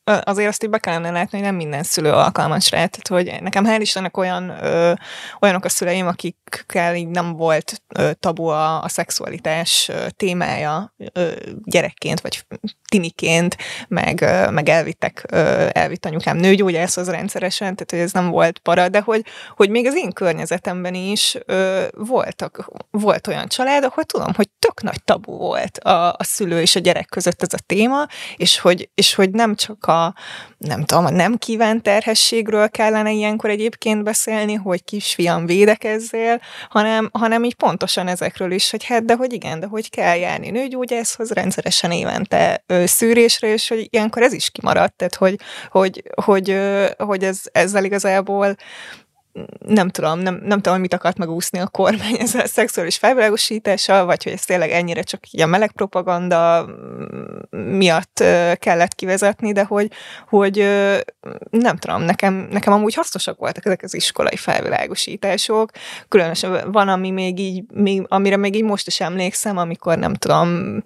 azért 0.03 0.47
azt 0.47 0.63
így 0.63 0.69
be 0.69 0.77
kellene 0.77 1.11
látni, 1.11 1.37
hogy 1.37 1.47
nem 1.47 1.55
minden 1.55 1.83
szülő 1.83 2.11
alkalmas 2.11 2.69
rá. 2.69 2.85
Tehát, 2.85 3.07
hogy 3.07 3.41
nekem 3.41 3.65
hál' 3.65 3.77
Istennek 3.81 4.17
olyan, 4.17 4.49
ö, 4.49 4.93
olyanok 5.41 5.65
a 5.65 5.69
szüleim, 5.69 6.07
akikkel 6.07 6.95
így 6.95 7.07
nem 7.07 7.35
volt 7.35 7.81
ö, 7.95 8.11
tabu 8.13 8.45
a, 8.45 8.83
a 8.83 8.89
szexualitás 8.89 9.89
ö, 9.89 10.09
témája 10.09 10.93
ö, 11.13 11.31
gyerekként, 11.63 12.21
vagy 12.21 12.45
tiniként, 12.89 13.57
meg, 13.87 14.21
ö, 14.21 14.49
meg 14.49 14.69
elvittek, 14.69 15.25
ö, 15.31 15.67
elvitt 15.71 16.05
anyukám 16.05 16.37
nőgyógyászhoz 16.37 17.09
rendszeresen, 17.09 17.73
tehát 17.73 17.91
hogy 17.91 17.99
ez 17.99 18.11
nem 18.11 18.29
volt 18.29 18.59
para, 18.59 18.89
de 18.89 19.01
hogy, 19.01 19.25
hogy 19.55 19.69
még 19.69 19.87
az 19.87 19.95
én 19.95 20.11
környezetemben 20.11 20.93
is 20.93 21.37
ö, 21.45 21.83
voltak, 21.91 22.71
volt 22.91 23.27
olyan 23.27 23.47
család, 23.47 23.83
ahol 23.83 24.03
tudom, 24.03 24.33
hogy 24.35 24.49
tök 24.59 24.81
nagy 24.81 25.03
tabu 25.03 25.37
volt 25.37 25.77
a, 25.77 26.07
a 26.09 26.23
szülő 26.23 26.61
és 26.61 26.75
a 26.75 26.79
gyerek 26.79 27.05
között 27.05 27.41
ez 27.41 27.53
a 27.53 27.63
téma, 27.65 28.07
és 28.35 28.59
hogy, 28.59 28.89
és 28.95 29.15
hogy 29.15 29.31
nem 29.31 29.55
csak 29.55 29.66
a, 29.79 30.13
nem 30.57 30.83
tudom, 30.83 31.05
a 31.05 31.09
nem 31.09 31.37
kívánt 31.37 31.83
terhességről 31.83 32.69
kellene 32.69 33.11
ilyenkor 33.11 33.49
egyébként 33.49 34.03
beszélni, 34.03 34.53
hogy 34.53 34.83
kisfiam 34.83 35.45
védekezzél, 35.45 36.41
hanem, 36.69 37.09
hanem 37.13 37.43
így 37.43 37.55
pontosan 37.55 38.07
ezekről 38.07 38.51
is, 38.51 38.69
hogy 38.69 38.85
hát, 38.85 39.05
de 39.05 39.15
hogy 39.15 39.33
igen, 39.33 39.59
de 39.59 39.65
hogy 39.65 39.89
kell 39.89 40.15
járni 40.15 40.49
nőgyógyászhoz 40.49 41.31
rendszeresen 41.31 41.91
évente 41.91 42.63
ö, 42.67 42.85
szűrésre, 42.85 43.53
és 43.53 43.67
hogy 43.67 43.87
ilyenkor 43.89 44.21
ez 44.21 44.33
is 44.33 44.49
kimaradt, 44.49 44.95
tehát 44.95 45.15
hogy, 45.15 45.35
hogy, 45.69 46.03
hogy, 46.21 46.49
ö, 46.49 46.85
hogy 46.97 47.23
ez, 47.23 47.41
ezzel 47.51 47.83
igazából 47.83 48.55
nem 49.65 49.89
tudom, 49.89 50.19
nem, 50.19 50.41
nem 50.43 50.61
tudom, 50.61 50.79
mit 50.79 50.93
akart 50.93 51.17
megúszni 51.17 51.59
a 51.59 51.67
kormány 51.67 52.15
ezzel 52.19 52.41
a 52.41 52.47
szexuális 52.47 52.97
felvilágosítással, 52.97 54.05
vagy 54.05 54.23
hogy 54.23 54.31
ez 54.31 54.45
tényleg 54.45 54.71
ennyire 54.71 55.01
csak 55.01 55.31
így 55.31 55.41
a 55.41 55.45
meleg 55.45 55.71
propaganda 55.71 56.65
miatt 57.49 58.23
kellett 58.55 58.95
kivezetni, 58.95 59.51
de 59.51 59.63
hogy, 59.63 59.91
hogy 60.27 60.57
nem 61.49 61.77
tudom, 61.77 62.01
nekem, 62.01 62.47
nekem 62.51 62.73
amúgy 62.73 62.93
hasznosak 62.93 63.37
voltak 63.37 63.65
ezek 63.65 63.83
az 63.83 63.93
iskolai 63.93 64.35
felvilágosítások, 64.35 65.71
különösen 66.07 66.71
van, 66.71 66.87
ami 66.89 67.11
még 67.11 67.39
így, 67.39 67.63
még, 67.73 68.05
amire 68.07 68.37
még 68.37 68.55
így 68.55 68.63
most 68.63 68.87
is 68.87 68.99
emlékszem, 68.99 69.57
amikor 69.57 69.97
nem 69.97 70.13
tudom, 70.13 70.81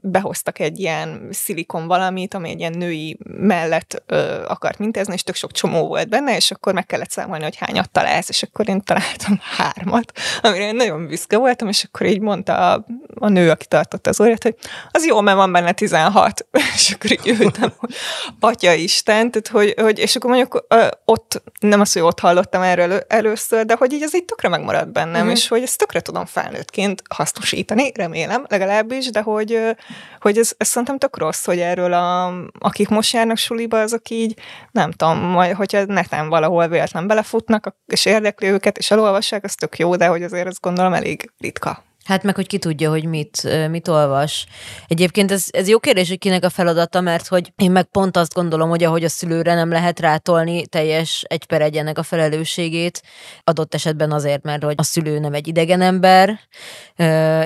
behoztak 0.00 0.58
egy 0.58 0.78
ilyen 0.78 1.28
szilikon 1.30 1.86
valamit, 1.86 2.34
ami 2.34 2.48
egy 2.48 2.58
ilyen 2.58 2.78
női 2.78 3.18
mellett 3.24 4.02
akart 4.46 4.78
mintázni, 4.78 5.14
és 5.14 5.22
tök 5.22 5.34
sok 5.34 5.52
csomó 5.52 5.86
volt 5.86 6.08
benne, 6.08 6.36
és 6.36 6.50
akkor 6.50 6.72
meg 6.72 6.86
kellett 6.86 7.10
számolni, 7.10 7.37
hogy 7.42 7.56
hányat 7.56 7.90
találsz, 7.90 8.28
és 8.28 8.42
akkor 8.42 8.68
én 8.68 8.82
találtam 8.82 9.40
hármat, 9.56 10.12
amire 10.42 10.66
én 10.66 10.74
nagyon 10.74 11.06
büszke 11.06 11.36
voltam, 11.36 11.68
és 11.68 11.84
akkor 11.84 12.06
így 12.06 12.20
mondta 12.20 12.72
a, 12.72 12.86
a 13.14 13.28
nő, 13.28 13.50
aki 13.50 13.66
tartotta 13.66 14.10
az 14.10 14.20
órát, 14.20 14.42
hogy 14.42 14.54
az 14.90 15.06
jó, 15.06 15.20
mert 15.20 15.36
van 15.36 15.52
benne 15.52 15.72
16, 15.72 16.46
és 16.76 16.90
akkor 16.90 17.12
így 17.12 17.40
ültem, 17.40 17.72
hogy 17.76 17.94
atya 18.40 18.72
Isten, 18.72 19.30
tehát 19.30 19.48
hogy, 19.48 19.74
hogy, 19.84 19.98
és 19.98 20.16
akkor 20.16 20.30
mondjuk 20.30 20.66
ott, 21.04 21.42
nem 21.60 21.80
az, 21.80 21.92
hogy 21.92 22.02
ott 22.02 22.20
hallottam 22.20 22.62
erről 22.62 23.00
először, 23.08 23.64
de 23.64 23.74
hogy 23.78 23.92
így 23.92 24.02
ez 24.02 24.14
így 24.14 24.24
tökre 24.24 24.48
megmaradt 24.48 24.92
bennem, 24.92 25.26
mm. 25.26 25.30
és 25.30 25.48
hogy 25.48 25.62
ezt 25.62 25.78
tökre 25.78 26.00
tudom 26.00 26.26
felnőttként 26.26 27.02
hasznosítani, 27.14 27.92
remélem 27.94 28.44
legalábbis, 28.48 29.10
de 29.10 29.20
hogy 29.20 29.76
hogy, 30.20 30.38
ez, 30.38 30.52
ez 30.56 30.68
szerintem 30.68 30.98
tök 30.98 31.18
rossz, 31.18 31.44
hogy 31.44 31.58
erről 31.58 31.92
a, 31.92 32.32
akik 32.58 32.88
most 32.88 33.12
járnak 33.12 33.36
suliba, 33.36 33.80
azok 33.80 34.10
így, 34.10 34.38
nem 34.70 34.90
tudom, 34.90 35.18
majd, 35.18 35.54
hogyha 35.54 35.84
neten 35.84 36.28
valahol 36.28 36.68
véletlen 36.68 37.06
belefutnak, 37.18 37.76
és 37.86 38.04
érdekli 38.04 38.48
őket, 38.48 38.78
és 38.78 38.90
elolvassák, 38.90 39.44
az 39.44 39.54
tök 39.54 39.78
jó, 39.78 39.96
de 39.96 40.06
hogy 40.06 40.22
azért 40.22 40.46
azt 40.46 40.60
gondolom 40.60 40.92
elég 40.92 41.32
ritka. 41.38 41.87
Hát 42.08 42.22
meg, 42.22 42.34
hogy 42.34 42.46
ki 42.46 42.58
tudja, 42.58 42.90
hogy 42.90 43.04
mit, 43.04 43.68
mit 43.70 43.88
olvas. 43.88 44.46
Egyébként 44.86 45.30
ez, 45.30 45.44
ez 45.50 45.68
jó 45.68 45.78
kérdés, 45.78 46.08
hogy 46.08 46.18
kinek 46.18 46.44
a 46.44 46.50
feladata, 46.50 47.00
mert 47.00 47.26
hogy 47.26 47.52
én 47.56 47.70
meg 47.70 47.84
pont 47.84 48.16
azt 48.16 48.34
gondolom, 48.34 48.68
hogy 48.68 48.84
ahogy 48.84 49.04
a 49.04 49.08
szülőre 49.08 49.54
nem 49.54 49.70
lehet 49.70 50.00
rátolni 50.00 50.66
teljes 50.66 51.24
egy 51.28 51.46
per 51.46 51.62
egyenek 51.62 51.98
a 51.98 52.02
felelősségét, 52.02 53.02
adott 53.44 53.74
esetben 53.74 54.12
azért, 54.12 54.42
mert 54.42 54.64
hogy 54.64 54.74
a 54.76 54.82
szülő 54.82 55.18
nem 55.18 55.34
egy 55.34 55.48
idegen 55.48 55.80
ember, 55.80 56.40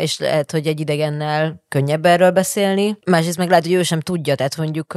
és 0.00 0.18
lehet, 0.18 0.50
hogy 0.50 0.66
egy 0.66 0.80
idegennel 0.80 1.62
könnyebb 1.68 2.06
erről 2.06 2.30
beszélni. 2.30 2.98
Másrészt 3.04 3.38
meg 3.38 3.48
lehet, 3.48 3.64
hogy 3.64 3.74
ő 3.74 3.82
sem 3.82 4.00
tudja, 4.00 4.34
tehát 4.34 4.56
mondjuk 4.56 4.94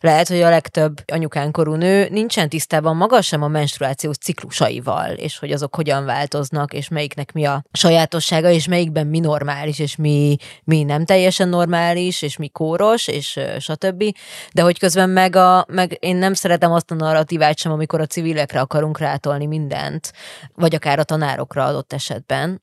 lehet, 0.00 0.28
hogy 0.28 0.40
a 0.40 0.50
legtöbb 0.50 1.10
anyukánkorú 1.12 1.74
nő 1.74 2.08
nincsen 2.10 2.48
tisztában 2.48 2.96
maga 2.96 3.22
sem 3.22 3.42
a 3.42 3.48
menstruációs 3.48 4.16
ciklusaival, 4.16 5.10
és 5.10 5.38
hogy 5.38 5.52
azok 5.52 5.74
hogyan 5.74 6.04
változnak, 6.04 6.72
és 6.72 6.88
melyiknek 6.88 7.32
mi 7.32 7.44
a 7.44 7.64
sajátossága, 7.72 8.50
és 8.50 8.66
melyik 8.66 8.90
melyikben 8.92 9.06
mi 9.06 9.18
normális, 9.18 9.78
és 9.78 9.96
mi, 9.96 10.36
mi 10.64 10.82
nem 10.82 11.04
teljesen 11.04 11.48
normális, 11.48 12.22
és 12.22 12.36
mi 12.36 12.48
kóros, 12.48 13.08
és 13.08 13.40
stb. 13.58 14.04
De 14.52 14.62
hogy 14.62 14.78
közben 14.78 15.10
meg, 15.10 15.36
a, 15.36 15.66
meg 15.68 15.96
én 16.00 16.16
nem 16.16 16.34
szeretem 16.34 16.72
azt 16.72 16.90
a 16.90 16.94
narratívát 16.94 17.58
sem, 17.58 17.72
amikor 17.72 18.00
a 18.00 18.06
civilekre 18.06 18.60
akarunk 18.60 18.98
rátolni 18.98 19.46
mindent, 19.46 20.12
vagy 20.54 20.74
akár 20.74 20.98
a 20.98 21.04
tanárokra 21.04 21.64
adott 21.64 21.92
esetben, 21.92 22.62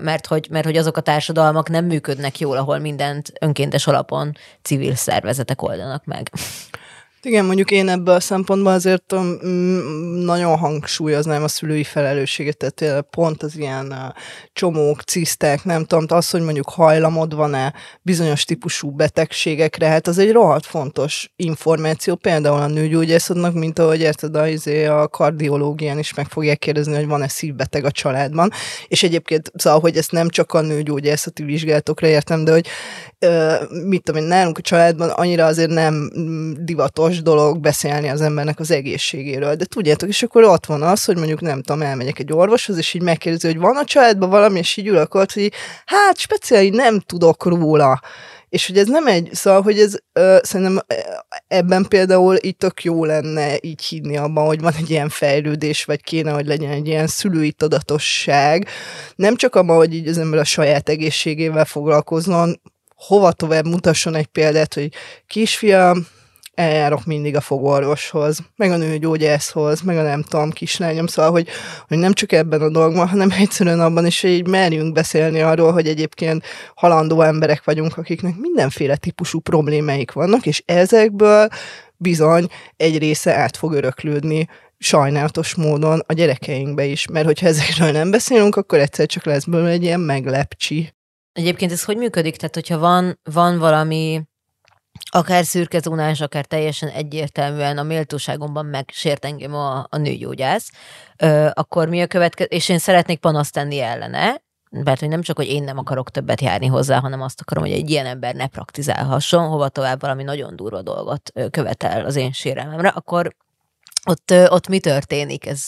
mert 0.00 0.26
hogy, 0.26 0.46
mert 0.50 0.64
hogy 0.64 0.76
azok 0.76 0.96
a 0.96 1.00
társadalmak 1.00 1.68
nem 1.68 1.84
működnek 1.84 2.38
jól, 2.38 2.56
ahol 2.56 2.78
mindent 2.78 3.32
önkéntes 3.40 3.86
alapon 3.86 4.36
civil 4.62 4.94
szervezetek 4.94 5.62
oldanak 5.62 6.04
meg. 6.04 6.30
Igen, 7.22 7.44
mondjuk 7.44 7.70
én 7.70 7.88
ebből 7.88 8.14
a 8.14 8.20
szempontból 8.20 8.72
azért 8.72 9.14
nagyon 10.24 10.56
hangsúlyoznám 10.56 11.42
a 11.42 11.48
szülői 11.48 11.84
felelősséget, 11.84 12.56
tehát 12.56 13.06
pont 13.10 13.42
az 13.42 13.56
ilyen 13.56 14.14
csomók, 14.52 15.02
cisztek, 15.02 15.64
nem 15.64 15.84
tudom, 15.84 16.04
az, 16.08 16.30
hogy 16.30 16.40
mondjuk 16.40 16.70
hajlamod 16.70 17.34
van-e 17.34 17.74
bizonyos 18.02 18.44
típusú 18.44 18.90
betegségekre, 18.90 19.86
hát 19.86 20.06
az 20.06 20.18
egy 20.18 20.32
rohadt 20.32 20.66
fontos 20.66 21.32
információ, 21.36 22.14
például 22.14 22.60
a 22.60 22.66
nőgyógyászatnak, 22.66 23.54
mint 23.54 23.78
ahogy 23.78 24.00
érted, 24.00 24.36
a, 24.36 24.46
izé, 24.46 24.84
a 24.84 25.08
kardiológián 25.08 25.98
is 25.98 26.14
meg 26.14 26.26
fogják 26.26 26.58
kérdezni, 26.58 26.94
hogy 26.94 27.06
van-e 27.06 27.28
szívbeteg 27.28 27.84
a 27.84 27.90
családban, 27.90 28.50
és 28.88 29.02
egyébként 29.02 29.52
szóval, 29.54 29.80
hogy 29.80 29.96
ezt 29.96 30.12
nem 30.12 30.28
csak 30.28 30.52
a 30.52 30.60
nőgyógyászati 30.60 31.42
vizsgálatokra 31.42 32.06
értem, 32.06 32.44
de 32.44 32.52
hogy 32.52 32.66
mit 33.84 34.02
tudom 34.02 34.22
én, 34.22 34.28
nálunk 34.28 34.58
a 34.58 34.60
családban 34.60 35.08
annyira 35.08 35.44
azért 35.46 35.70
nem 35.70 36.10
divatos 36.60 37.06
dolog 37.16 37.60
beszélni 37.60 38.08
az 38.08 38.20
embernek 38.20 38.60
az 38.60 38.70
egészségéről. 38.70 39.54
De 39.54 39.64
tudjátok, 39.64 40.08
és 40.08 40.22
akkor 40.22 40.44
ott 40.44 40.66
van 40.66 40.82
az, 40.82 41.04
hogy 41.04 41.16
mondjuk 41.16 41.40
nem 41.40 41.62
tudom, 41.62 41.82
elmegyek 41.82 42.18
egy 42.18 42.32
orvoshoz, 42.32 42.76
és 42.76 42.94
így 42.94 43.02
megkérdezi, 43.02 43.46
hogy 43.46 43.58
van 43.58 43.76
a 43.76 43.84
családban 43.84 44.30
valami, 44.30 44.58
és 44.58 44.76
így 44.76 44.86
ülök 44.86 45.14
ott, 45.14 45.32
hogy 45.32 45.52
hát 45.84 46.18
speciális 46.18 46.76
nem 46.76 47.00
tudok 47.00 47.44
róla. 47.44 48.00
És 48.48 48.66
hogy 48.66 48.78
ez 48.78 48.88
nem 48.88 49.06
egy, 49.06 49.28
szóval, 49.32 49.62
hogy 49.62 49.78
ez 49.78 49.94
ö, 50.12 50.38
szerintem 50.42 50.78
ebben 51.46 51.86
például 51.88 52.36
így 52.40 52.56
tök 52.56 52.82
jó 52.84 53.04
lenne 53.04 53.56
így 53.60 53.84
hinni 53.84 54.16
abban, 54.16 54.46
hogy 54.46 54.60
van 54.60 54.72
egy 54.78 54.90
ilyen 54.90 55.08
fejlődés, 55.08 55.84
vagy 55.84 56.02
kéne, 56.02 56.30
hogy 56.30 56.46
legyen 56.46 56.70
egy 56.70 56.86
ilyen 56.86 57.06
szülői 57.06 57.52
tudatosság. 57.52 58.66
Nem 59.16 59.36
csak 59.36 59.54
abban, 59.54 59.76
hogy 59.76 59.94
így 59.94 60.08
az 60.08 60.18
ember 60.18 60.40
a 60.40 60.44
saját 60.44 60.88
egészségével 60.88 61.64
foglalkozzon, 61.64 62.60
hova 62.94 63.32
tovább 63.32 63.66
mutasson 63.66 64.14
egy 64.14 64.26
példát, 64.26 64.74
hogy 64.74 64.92
kisfiam, 65.26 66.06
eljárok 66.58 67.04
mindig 67.04 67.36
a 67.36 67.40
fogorvoshoz, 67.40 68.38
meg 68.56 68.70
a 68.70 68.76
nőgyógyászhoz, 68.76 69.80
meg 69.80 69.96
a 69.96 70.02
nem 70.02 70.22
tudom, 70.22 70.50
kislányom, 70.50 71.06
szóval, 71.06 71.30
hogy, 71.30 71.48
hogy 71.88 71.98
nem 71.98 72.12
csak 72.12 72.32
ebben 72.32 72.60
a 72.60 72.70
dolgban, 72.70 73.08
hanem 73.08 73.30
egyszerűen 73.38 73.80
abban 73.80 74.06
is, 74.06 74.20
hogy 74.20 74.30
így 74.30 74.46
merjünk 74.46 74.92
beszélni 74.92 75.40
arról, 75.40 75.72
hogy 75.72 75.86
egyébként 75.86 76.44
halandó 76.74 77.22
emberek 77.22 77.64
vagyunk, 77.64 77.96
akiknek 77.96 78.36
mindenféle 78.36 78.96
típusú 78.96 79.40
problémáik 79.40 80.12
vannak, 80.12 80.46
és 80.46 80.62
ezekből 80.66 81.48
bizony 81.96 82.46
egy 82.76 82.98
része 82.98 83.34
át 83.34 83.56
fog 83.56 83.72
öröklődni 83.72 84.48
sajnálatos 84.78 85.54
módon 85.54 86.02
a 86.06 86.12
gyerekeinkbe 86.12 86.84
is, 86.84 87.06
mert 87.06 87.26
hogyha 87.26 87.46
ezekről 87.46 87.90
nem 87.90 88.10
beszélünk, 88.10 88.56
akkor 88.56 88.78
egyszer 88.78 89.06
csak 89.06 89.24
lesz 89.24 89.44
belőle 89.44 89.70
egy 89.70 89.82
ilyen 89.82 90.00
meglepcsi. 90.00 90.92
Egyébként 91.32 91.72
ez 91.72 91.84
hogy 91.84 91.96
működik? 91.96 92.36
Tehát, 92.36 92.54
hogyha 92.54 92.78
van, 92.78 93.20
van 93.22 93.58
valami 93.58 94.22
akár 95.10 95.44
szürke 95.44 95.78
zónás, 95.78 96.20
akár 96.20 96.44
teljesen 96.44 96.88
egyértelműen 96.88 97.78
a 97.78 97.82
méltóságomban 97.82 98.66
megsért 98.66 99.24
engem 99.24 99.54
a, 99.54 99.86
a 99.90 99.96
nőgyógyász, 99.96 100.70
ö, 101.16 101.48
akkor 101.52 101.88
mi 101.88 102.00
a 102.00 102.06
következő, 102.06 102.48
és 102.50 102.68
én 102.68 102.78
szeretnék 102.78 103.18
panaszt 103.18 103.52
tenni 103.52 103.80
ellene, 103.80 104.42
mert 104.70 105.00
hogy 105.00 105.08
nem 105.08 105.22
csak, 105.22 105.36
hogy 105.36 105.48
én 105.48 105.62
nem 105.62 105.78
akarok 105.78 106.10
többet 106.10 106.40
járni 106.40 106.66
hozzá, 106.66 106.98
hanem 107.00 107.22
azt 107.22 107.40
akarom, 107.40 107.64
hogy 107.64 107.72
egy 107.72 107.90
ilyen 107.90 108.06
ember 108.06 108.34
ne 108.34 108.46
praktizálhasson, 108.46 109.48
hova 109.48 109.68
tovább 109.68 110.00
valami 110.00 110.22
nagyon 110.22 110.56
durva 110.56 110.82
dolgot 110.82 111.32
követel 111.50 112.04
az 112.04 112.16
én 112.16 112.32
sérelmemre, 112.32 112.88
akkor 112.88 113.34
ott, 114.08 114.34
ott 114.48 114.68
mi 114.68 114.80
történik, 114.80 115.46
ez, 115.46 115.62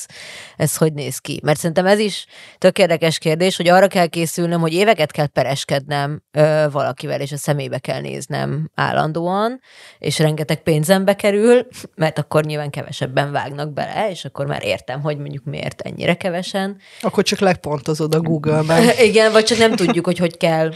ez 0.57 0.76
hogy 0.76 0.92
néz 0.92 1.18
ki? 1.18 1.40
Mert 1.42 1.59
szerintem 1.59 1.87
ez 1.87 1.98
is 1.98 2.26
tök 2.59 2.79
érdekes 2.79 3.18
kérdés, 3.18 3.57
hogy 3.57 3.68
arra 3.68 3.87
kell 3.87 4.07
készülnöm, 4.07 4.61
hogy 4.61 4.72
éveket 4.72 5.11
kell 5.11 5.26
pereskednem 5.26 6.22
ö, 6.31 6.66
valakivel, 6.70 7.20
és 7.20 7.33
a 7.33 7.37
szemébe 7.37 7.79
kell 7.79 8.00
néznem 8.00 8.70
állandóan, 8.74 9.61
és 9.98 10.18
rengeteg 10.18 10.62
pénzembe 10.62 11.16
kerül, 11.16 11.66
mert 11.94 12.18
akkor 12.18 12.44
nyilván 12.44 12.70
kevesebben 12.70 13.33
vágnak 13.33 13.72
bele, 13.72 14.11
és 14.11 14.24
akkor 14.24 14.46
már 14.46 14.64
értem, 14.64 15.00
hogy 15.00 15.18
mondjuk 15.18 15.44
miért 15.44 15.81
ennyire 15.81 16.14
kevesen. 16.14 16.76
Akkor 17.00 17.24
csak 17.24 17.38
legpontozod 17.38 18.14
a 18.14 18.20
Google-ben. 18.20 18.88
Igen, 19.09 19.33
vagy 19.33 19.44
csak 19.44 19.59
nem 19.59 19.76
tudjuk, 19.76 20.05
hogy 20.05 20.18
hogy 20.18 20.37
kell 20.37 20.72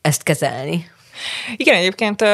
ezt 0.00 0.22
kezelni. 0.22 0.92
Igen, 1.56 1.74
egyébként 1.74 2.24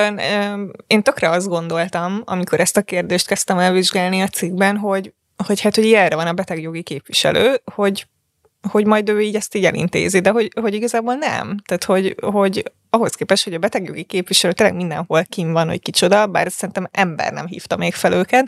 én 0.87 1.03
tökre 1.03 1.29
azt 1.29 1.49
gondoltam, 1.49 2.23
amikor 2.25 2.61
ezt 2.61 2.77
a 2.77 2.83
kérdést 2.83 3.27
kezdtem 3.27 3.59
elvizsgálni 3.59 4.21
a 4.21 4.29
cikkben, 4.29 4.77
hogy, 4.77 5.13
hogy 5.47 5.61
hát, 5.61 5.75
hogy 5.75 5.85
ilyenre 5.85 6.15
van 6.15 6.27
a 6.27 6.33
betegjogi 6.33 6.83
képviselő, 6.83 7.61
hogy 7.75 8.07
hogy 8.69 8.87
majd 8.87 9.09
ő 9.09 9.21
így 9.21 9.35
ezt 9.35 9.55
így 9.55 9.65
elintézi, 9.65 10.21
de 10.21 10.31
hogy, 10.31 10.51
hogy 10.61 10.75
igazából 10.75 11.15
nem. 11.15 11.57
Tehát, 11.65 11.85
hogy, 11.85 12.15
hogy 12.23 12.73
ahhoz 12.91 13.15
képest, 13.15 13.45
hogy 13.45 13.55
a 13.55 13.59
betegjogi 13.59 14.03
képviselő 14.03 14.53
tényleg 14.53 14.77
mindenhol 14.77 15.25
kim 15.25 15.53
van, 15.53 15.69
hogy 15.69 15.81
kicsoda, 15.81 16.27
bár 16.27 16.51
szerintem 16.51 16.89
ember 16.91 17.33
nem 17.33 17.47
hívta 17.47 17.77
még 17.77 17.95
fel 17.95 18.13
őket, 18.13 18.47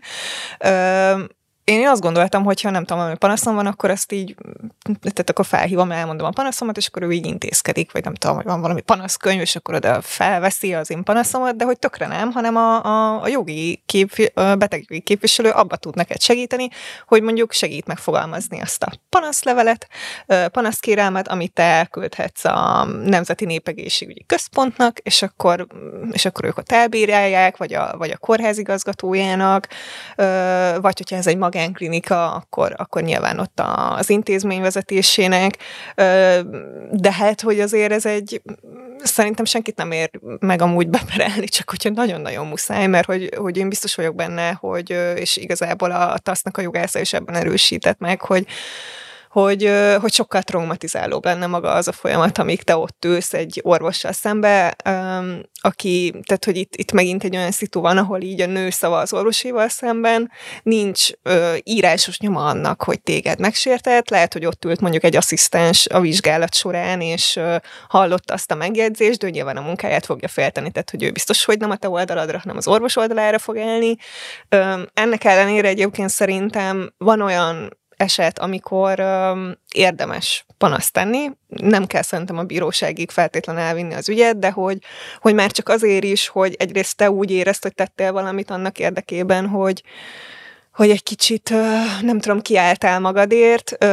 én 1.65 1.89
azt 1.89 2.01
gondoltam, 2.01 2.45
hogy 2.45 2.61
ha 2.61 2.71
nem 2.71 2.85
tudom, 2.85 3.09
hogy 3.09 3.19
panaszom 3.19 3.55
van, 3.55 3.67
akkor 3.67 3.91
ezt 3.91 4.13
így, 4.13 4.35
tehát 5.01 5.31
akkor 5.31 5.47
felhívom, 5.47 5.91
elmondom 5.91 6.27
a 6.27 6.31
panaszomat, 6.31 6.77
és 6.77 6.87
akkor 6.87 7.03
ő 7.03 7.13
így 7.13 7.27
intézkedik, 7.27 7.93
vagy 7.93 8.05
nem 8.05 8.15
tudom, 8.15 8.37
hogy 8.37 8.45
van 8.45 8.61
valami 8.61 8.81
panaszkönyv, 8.81 9.41
és 9.41 9.57
akkor 9.57 9.75
oda 9.75 10.01
felveszi 10.01 10.75
az 10.75 10.91
én 10.91 11.03
panaszomat, 11.03 11.57
de 11.57 11.65
hogy 11.65 11.79
tökre 11.79 12.07
nem, 12.07 12.33
hanem 12.33 12.57
a, 12.57 12.85
a, 12.85 13.23
a 13.23 13.29
jogi 13.29 13.83
kép, 13.87 14.31
a 14.35 14.55
betegjogi 14.55 15.01
képviselő 15.01 15.51
abba 15.51 15.77
tud 15.77 15.95
neked 15.95 16.21
segíteni, 16.21 16.69
hogy 17.07 17.23
mondjuk 17.23 17.53
segít 17.53 17.87
megfogalmazni 17.87 18.61
azt 18.61 18.83
a 18.83 18.93
panaszlevelet, 19.09 19.89
panaszkérelmet, 20.53 21.29
amit 21.29 21.53
te 21.53 21.63
elküldhetsz 21.63 22.45
a 22.45 22.85
Nemzeti 23.05 23.45
Népegészségügyi 23.45 24.25
Központnak, 24.27 24.99
és 24.99 25.23
akkor, 25.23 25.67
és 26.11 26.25
akkor 26.25 26.45
ők 26.45 26.59
ott 26.59 26.73
elbírálják, 26.73 27.57
vagy 27.57 27.75
a, 27.75 27.95
vagy 27.99 28.11
a 28.11 28.17
kórházigazgatójának, 28.17 29.69
vagy 30.81 30.99
hogyha 30.99 31.17
ez 31.17 31.27
egy 31.27 31.37
magánklinika, 31.53 32.35
akkor, 32.35 32.75
akkor 32.77 33.03
nyilván 33.03 33.39
ott 33.39 33.61
az 33.97 34.11
intézmény 34.11 34.61
vezetésének, 34.61 35.57
de 36.91 37.13
hát, 37.13 37.41
hogy 37.41 37.61
azért 37.61 37.93
ez 37.93 38.07
egy, 38.07 38.43
szerintem 39.03 39.45
senkit 39.45 39.77
nem 39.77 39.91
ér 39.91 40.11
meg 40.39 40.63
amúgy 40.63 40.89
beperelni, 40.89 41.47
csak 41.47 41.71
hogyha 41.71 41.91
nagyon-nagyon 41.91 42.47
muszáj, 42.47 42.87
mert 42.87 43.07
hogy, 43.07 43.35
hogy 43.37 43.57
én 43.57 43.69
biztos 43.69 43.95
vagyok 43.95 44.15
benne, 44.15 44.53
hogy, 44.53 44.91
és 45.17 45.37
igazából 45.37 45.91
a 45.91 46.19
TASZ-nak 46.19 46.57
a 46.57 46.63
jogásza 46.63 47.01
is 47.01 47.13
ebben 47.13 47.35
erősített 47.35 47.99
meg, 47.99 48.21
hogy, 48.21 48.47
hogy, 49.33 49.71
hogy 50.01 50.13
sokkal 50.13 50.43
traumatizálóbb 50.43 51.25
lenne 51.25 51.47
maga 51.47 51.73
az 51.73 51.89
a 51.89 51.93
folyamat, 51.93 52.39
amíg 52.39 52.63
te 52.63 52.77
ott 52.77 53.05
ülsz 53.05 53.33
egy 53.33 53.61
orvossal 53.63 54.13
szembe, 54.13 54.77
aki, 55.61 56.11
tehát 56.11 56.45
hogy 56.45 56.57
itt, 56.57 56.77
itt 56.77 56.93
megint 56.93 57.25
egy 57.25 57.37
olyan 57.37 57.51
szitu 57.51 57.81
van, 57.81 57.99
ahol 57.99 58.21
így 58.21 58.41
a 58.41 58.47
nő 58.47 58.71
szava 58.71 58.99
az 58.99 59.13
orvosival 59.13 59.69
szemben, 59.69 60.31
nincs 60.63 61.09
ö, 61.23 61.55
írásos 61.63 62.19
nyoma 62.19 62.45
annak, 62.45 62.83
hogy 62.83 63.01
téged 63.01 63.39
megsértett, 63.39 64.11
lehet, 64.11 64.33
hogy 64.33 64.47
ott 64.47 64.65
ült 64.65 64.81
mondjuk 64.81 65.05
egy 65.05 65.17
asszisztens 65.17 65.87
a 65.87 66.01
vizsgálat 66.01 66.55
során, 66.55 67.01
és 67.01 67.37
ö, 67.37 67.57
hallotta 67.89 68.35
azt 68.35 68.51
a 68.51 68.55
megjegyzést, 68.55 69.19
de 69.19 69.31
nyilván 69.31 69.57
a 69.57 69.61
munkáját 69.61 70.05
fogja 70.05 70.29
feltenni, 70.29 70.71
tehát 70.71 70.91
hogy 70.91 71.03
ő 71.03 71.11
biztos, 71.11 71.45
hogy 71.45 71.59
nem 71.59 71.71
a 71.71 71.77
te 71.77 71.89
oldaladra, 71.89 72.39
hanem 72.39 72.57
az 72.57 72.69
orvos 72.69 72.97
oldalára 72.97 73.39
fog 73.39 73.59
állni. 73.59 73.97
Ö, 74.49 74.83
ennek 74.95 75.25
ellenére 75.25 75.69
egyébként 75.69 76.11
szerintem 76.11 76.93
van 76.99 77.21
olyan 77.21 77.81
eset, 78.03 78.39
amikor 78.39 79.01
um, 79.01 79.55
érdemes 79.75 80.45
panaszt 80.59 80.93
tenni. 80.93 81.31
Nem 81.49 81.87
kell 81.87 82.03
szerintem 82.03 82.39
a 82.39 82.43
bíróságig 82.43 83.11
feltétlen 83.11 83.59
elvinni 83.59 83.95
az 83.95 84.09
ügyet, 84.09 84.39
de 84.39 84.51
hogy, 84.51 84.79
hogy 85.21 85.35
már 85.35 85.51
csak 85.51 85.69
azért 85.69 86.05
is, 86.05 86.29
hogy 86.29 86.55
egyrészt 86.59 86.97
te 86.97 87.11
úgy 87.11 87.31
érezd, 87.31 87.63
hogy 87.63 87.75
tettél 87.75 88.13
valamit 88.13 88.51
annak 88.51 88.79
érdekében, 88.79 89.47
hogy, 89.47 89.83
hogy 90.73 90.91
egy 90.91 91.03
kicsit, 91.03 91.51
nem 92.03 92.21
tudom, 92.21 92.41
kiálltál 92.41 93.01
magadért, 93.01 93.85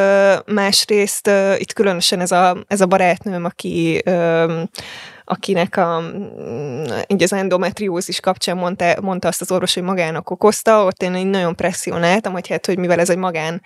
másrészt 0.45 1.29
itt 1.57 1.73
különösen 1.73 2.19
ez 2.19 2.31
a, 2.31 2.57
ez 2.67 2.81
a 2.81 2.85
barátnőm, 2.85 3.45
aki 3.45 4.01
akinek 5.29 5.77
a, 5.77 5.99
mm, 5.99 6.83
így 7.07 7.23
az 7.23 7.33
endometriózis 7.33 8.19
kapcsán 8.19 8.57
mondta, 8.57 9.01
mondta 9.01 9.27
azt 9.27 9.41
az 9.41 9.51
orvos, 9.51 9.73
hogy 9.73 9.83
magának 9.83 10.29
okozta, 10.29 10.83
ott 10.83 11.03
én 11.03 11.27
nagyon 11.27 11.55
presszionáltam, 11.55 12.31
hogy 12.31 12.47
hát, 12.47 12.65
hogy 12.65 12.77
mivel 12.77 12.99
ez 12.99 13.09
egy 13.09 13.17
magán 13.17 13.61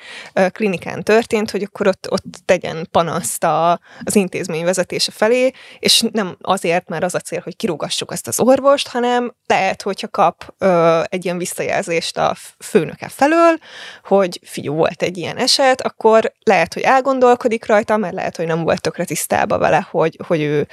klinikán 0.50 1.04
történt, 1.04 1.52
hogy 1.52 1.64
akkor 1.64 1.88
ott, 1.88 2.12
ott 2.12 2.24
tegyen 2.46 2.88
panaszt 2.92 3.44
a, 3.44 3.80
az 4.04 4.16
intézmény 4.16 4.64
vezetése 4.64 5.12
felé, 5.12 5.52
és 5.80 6.04
nem 6.12 6.38
azért, 6.42 6.90
mert 6.90 7.04
az 7.04 7.16
a 7.16 7.20
cél, 7.20 7.42
hogy 7.44 7.56
kirúgassuk 7.56 8.12
ezt 8.12 8.28
az 8.28 8.40
orvost, 8.40 8.88
hanem 8.88 9.34
lehet, 9.46 9.82
hogyha 9.82 10.08
kap 10.08 10.54
ö, 10.58 11.02
egy 11.10 11.26
ilyen 11.26 11.38
visszajelzést 11.38 12.18
a 12.18 12.36
főnöke 12.60 13.08
felől, 13.08 13.58
hogy 14.04 14.40
fiú, 14.44 14.74
volt 14.74 15.02
egy 15.02 15.18
ilyen 15.18 15.38
eset, 15.38 15.82
akkor 15.82 16.34
lehet, 16.44 16.74
hogy 16.74 16.84
elgondolkodik 16.84 17.66
rajta, 17.66 17.98
mert 17.98 18.14
lehet, 18.14 18.36
hogy 18.36 18.46
nem 18.46 18.64
volt 18.64 18.82
tökre 18.82 19.06
tisztába 19.06 19.58
vele, 19.58 19.88
hogy, 19.92 20.20
hogy 20.28 20.42
ő 20.42 20.68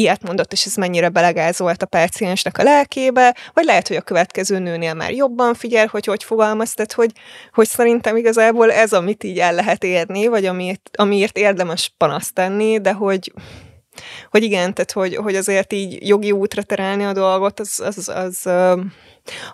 ilyet 0.00 0.22
mondott, 0.22 0.52
és 0.52 0.64
ez 0.64 0.74
mennyire 0.74 1.08
belegázolt 1.08 1.82
a 1.82 1.86
páciensnek 1.86 2.58
a 2.58 2.62
lelkébe, 2.62 3.36
vagy 3.54 3.64
lehet, 3.64 3.88
hogy 3.88 3.96
a 3.96 4.00
következő 4.00 4.58
nőnél 4.58 4.94
már 4.94 5.10
jobban 5.10 5.54
figyel, 5.54 5.86
hogy 5.86 6.04
hogy 6.04 6.24
fogalmaz, 6.24 6.72
tehát 6.72 6.92
hogy, 6.92 7.12
hogy 7.52 7.66
szerintem 7.68 8.16
igazából 8.16 8.72
ez, 8.72 8.92
amit 8.92 9.24
így 9.24 9.38
el 9.38 9.54
lehet 9.54 9.84
érni, 9.84 10.26
vagy 10.26 10.46
amiért, 10.46 10.90
amiért 10.92 11.38
érdemes 11.38 11.94
panaszt 11.96 12.34
tenni, 12.34 12.80
de 12.80 12.92
hogy 12.92 13.32
hogy 14.30 14.42
igen, 14.42 14.74
tehát 14.74 14.92
hogy, 14.92 15.16
hogy 15.16 15.34
azért 15.34 15.72
így 15.72 16.08
jogi 16.08 16.32
útra 16.32 16.62
terelni 16.62 17.04
a 17.04 17.12
dolgot, 17.12 17.60
az, 17.60 17.80
az, 17.84 18.08
az, 18.08 18.46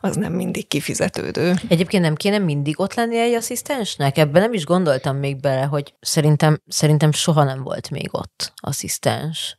az 0.01 0.16
nem 0.16 0.32
mindig 0.32 0.68
kifizetődő. 0.68 1.55
Egyébként 1.68 2.03
nem 2.03 2.14
kéne 2.14 2.39
mindig 2.39 2.80
ott 2.80 2.95
lenni 2.95 3.18
egy 3.18 3.32
asszisztensnek? 3.32 4.18
Ebben 4.18 4.43
nem 4.43 4.53
is 4.53 4.64
gondoltam 4.64 5.16
még 5.16 5.41
bele, 5.41 5.62
hogy 5.62 5.95
szerintem, 6.01 6.62
szerintem 6.68 7.12
soha 7.12 7.45
nem 7.45 7.62
volt 7.62 7.91
még 7.91 8.09
ott 8.11 8.53
asszisztens. 8.57 9.59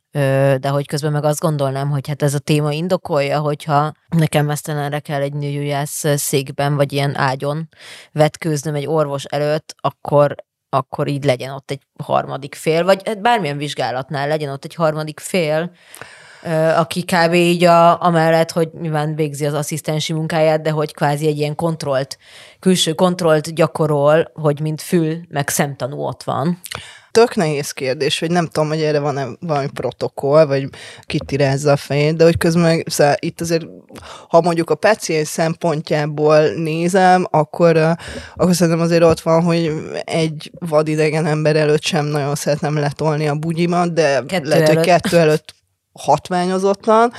De 0.60 0.68
hogy 0.68 0.86
közben 0.86 1.12
meg 1.12 1.24
azt 1.24 1.40
gondolnám, 1.40 1.90
hogy 1.90 2.08
hát 2.08 2.22
ez 2.22 2.34
a 2.34 2.38
téma 2.38 2.72
indokolja, 2.72 3.38
hogyha 3.38 3.92
nekem 4.16 4.46
mesztelenre 4.46 4.98
kell 4.98 5.20
egy 5.20 5.32
nőgyógyász 5.32 6.04
székben, 6.16 6.76
vagy 6.76 6.92
ilyen 6.92 7.16
ágyon 7.16 7.68
vetkőznöm 8.12 8.74
egy 8.74 8.86
orvos 8.86 9.24
előtt, 9.24 9.74
akkor 9.80 10.34
akkor 10.70 11.08
így 11.08 11.24
legyen 11.24 11.52
ott 11.52 11.70
egy 11.70 11.80
harmadik 12.04 12.54
fél, 12.54 12.84
vagy 12.84 13.02
hát 13.04 13.20
bármilyen 13.20 13.58
vizsgálatnál 13.58 14.28
legyen 14.28 14.50
ott 14.50 14.64
egy 14.64 14.74
harmadik 14.74 15.20
fél, 15.20 15.70
aki 16.76 17.04
kb. 17.04 17.32
így 17.32 17.64
a, 17.64 18.02
amellett, 18.02 18.50
hogy 18.50 18.68
nyilván 18.80 19.14
végzi 19.14 19.46
az 19.46 19.54
asszisztensi 19.54 20.12
munkáját, 20.12 20.62
de 20.62 20.70
hogy 20.70 20.94
kvázi 20.94 21.26
egy 21.26 21.38
ilyen 21.38 21.54
kontrollt, 21.54 22.18
külső 22.60 22.92
kontrollt 22.92 23.54
gyakorol, 23.54 24.30
hogy 24.34 24.60
mint 24.60 24.82
fül, 24.82 25.20
meg 25.28 25.48
szemtanú 25.48 25.96
ott 25.96 26.22
van. 26.22 26.60
Tök 27.18 27.34
nehéz 27.34 27.70
kérdés, 27.70 28.18
hogy 28.18 28.30
nem 28.30 28.46
tudom, 28.46 28.68
hogy 28.68 28.82
erre 28.82 28.98
van-e 28.98 29.26
valami 29.40 29.68
protokoll, 29.74 30.44
vagy 30.44 30.68
kitirázza 31.02 31.72
a 31.72 31.76
fejét, 31.76 32.16
de 32.16 32.24
hogy 32.24 32.36
közben 32.36 32.82
szóval 32.86 33.14
itt 33.18 33.40
azért, 33.40 33.66
ha 34.28 34.40
mondjuk 34.40 34.70
a 34.70 34.74
paciens 34.74 35.28
szempontjából 35.28 36.48
nézem, 36.48 37.26
akkor, 37.30 37.96
akkor 38.36 38.54
szerintem 38.54 38.82
azért 38.82 39.02
ott 39.02 39.20
van, 39.20 39.42
hogy 39.42 39.72
egy 40.04 40.50
vadidegen 40.58 41.26
ember 41.26 41.56
előtt 41.56 41.82
sem 41.82 42.06
nagyon 42.06 42.34
szeretném 42.34 42.76
letolni 42.76 43.28
a 43.28 43.34
bugyimat, 43.34 43.92
de 43.92 44.22
kettő 44.26 44.48
lehet, 44.48 44.68
előtt. 44.68 44.76
hogy 44.76 44.86
kettő 44.86 45.18
előtt 45.18 45.54
hatványozottan, 45.92 47.12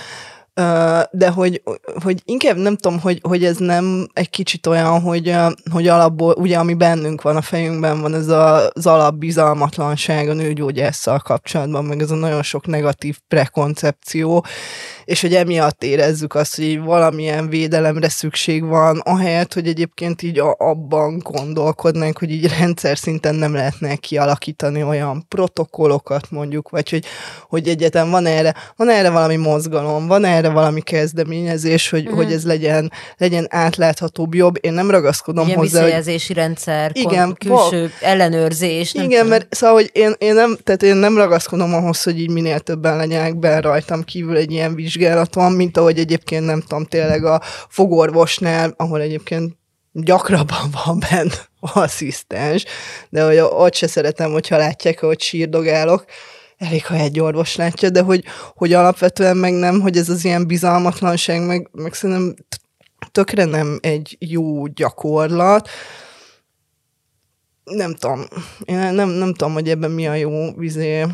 de 1.11 1.29
hogy, 1.29 1.61
hogy 2.03 2.21
inkább 2.25 2.57
nem 2.57 2.75
tudom, 2.75 2.99
hogy, 2.99 3.19
hogy 3.23 3.45
ez 3.45 3.57
nem 3.57 4.07
egy 4.13 4.29
kicsit 4.29 4.67
olyan, 4.67 5.01
hogy, 5.01 5.35
hogy 5.71 5.87
alapból, 5.87 6.35
ugye 6.37 6.57
ami 6.57 6.73
bennünk 6.73 7.21
van 7.21 7.35
a 7.35 7.41
fejünkben, 7.41 8.01
van 8.01 8.13
ez 8.13 8.27
a, 8.27 8.69
az 8.73 8.85
alapbizalmatlanság 8.85 10.29
a 10.29 10.33
nőgyógyásszal 10.33 11.19
kapcsolatban, 11.19 11.85
meg 11.85 12.01
ez 12.01 12.11
a 12.11 12.15
nagyon 12.15 12.43
sok 12.43 12.67
negatív 12.67 13.17
prekoncepció, 13.27 14.45
és 15.09 15.21
hogy 15.21 15.35
emiatt 15.35 15.83
érezzük 15.83 16.35
azt, 16.35 16.55
hogy 16.55 16.79
valamilyen 16.79 17.49
védelemre 17.49 18.09
szükség 18.09 18.63
van, 18.63 18.97
ahelyett, 18.97 19.53
hogy 19.53 19.67
egyébként 19.67 20.21
így 20.21 20.41
abban 20.57 21.17
gondolkodnánk, 21.17 22.17
hogy 22.17 22.31
így 22.31 22.47
rendszer 22.59 22.97
szinten 22.97 23.35
nem 23.35 23.53
lehetne 23.53 23.95
kialakítani 23.95 24.83
olyan 24.83 25.25
protokollokat 25.27 26.31
mondjuk, 26.31 26.69
vagy 26.69 26.89
hogy, 26.89 27.05
hogy 27.47 27.67
egyetem 27.67 28.09
van 28.09 28.25
erre, 28.25 28.53
van 28.75 28.89
erre 28.89 29.09
valami 29.09 29.35
mozgalom, 29.35 30.07
van 30.07 30.25
erre 30.25 30.49
valami 30.49 30.81
kezdeményezés, 30.81 31.89
hogy, 31.89 32.03
uh-huh. 32.03 32.23
hogy 32.23 32.31
ez 32.31 32.45
legyen, 32.45 32.91
legyen 33.17 33.47
átláthatóbb, 33.49 34.33
jobb. 34.33 34.55
Én 34.61 34.73
nem 34.73 34.91
ragaszkodom 34.91 35.47
Ilyen 35.47 35.57
hozzá. 35.59 35.81
Visszajelzési 35.81 36.33
hogy... 36.33 36.35
rendszer, 36.35 36.91
igen, 36.93 37.33
külső 37.33 37.79
val- 37.79 37.91
ellenőrzés. 38.01 38.93
Igen, 38.93 39.09
tudom. 39.09 39.27
mert 39.27 39.55
szóval, 39.55 39.75
hogy 39.75 39.89
én, 39.93 40.13
én, 40.17 40.33
nem, 40.33 40.57
tehát 40.63 40.83
én 40.83 40.95
nem 40.95 41.17
ragaszkodom 41.17 41.73
ahhoz, 41.73 42.03
hogy 42.03 42.19
így 42.19 42.31
minél 42.31 42.59
többen 42.59 42.97
legyenek 42.97 43.39
be 43.39 43.59
rajtam 43.59 44.03
kívül 44.03 44.35
egy 44.37 44.51
ilyen 44.51 44.75
vizsgálat, 44.75 44.97
vizsgálat 44.99 45.33
van, 45.33 45.51
mint 45.51 45.77
ahogy 45.77 45.99
egyébként 45.99 46.45
nem 46.45 46.61
tudom, 46.61 46.85
tényleg 46.85 47.25
a 47.25 47.41
fogorvosnál, 47.69 48.73
ahol 48.77 49.01
egyébként 49.01 49.57
gyakrabban 49.91 50.69
van 50.85 50.99
benne 51.09 51.33
asszisztens, 51.59 52.65
de 53.09 53.25
hogy 53.25 53.37
ott 53.37 53.73
se 53.73 53.87
szeretem, 53.87 54.31
hogyha 54.31 54.57
látják, 54.57 54.99
hogy 54.99 55.21
sírdogálok, 55.21 56.05
elég, 56.57 56.85
ha 56.85 56.95
egy 56.95 57.19
orvos 57.19 57.55
látja, 57.55 57.89
de 57.89 58.01
hogy, 58.01 58.23
hogy 58.55 58.73
alapvetően 58.73 59.37
meg 59.37 59.53
nem, 59.53 59.79
hogy 59.81 59.97
ez 59.97 60.09
az 60.09 60.25
ilyen 60.25 60.47
bizalmatlanság, 60.47 61.45
meg, 61.45 61.69
meg 61.71 61.93
szerintem 61.93 62.35
tökre 63.11 63.45
nem 63.45 63.79
egy 63.81 64.17
jó 64.19 64.67
gyakorlat. 64.67 65.69
Nem 67.63 67.95
tudom, 67.95 68.25
én 68.65 68.77
nem, 68.77 69.09
nem 69.09 69.33
tudom, 69.33 69.53
hogy 69.53 69.69
ebben 69.69 69.91
mi 69.91 70.07
a 70.07 70.13
jó 70.13 70.51
vizé 70.55 71.05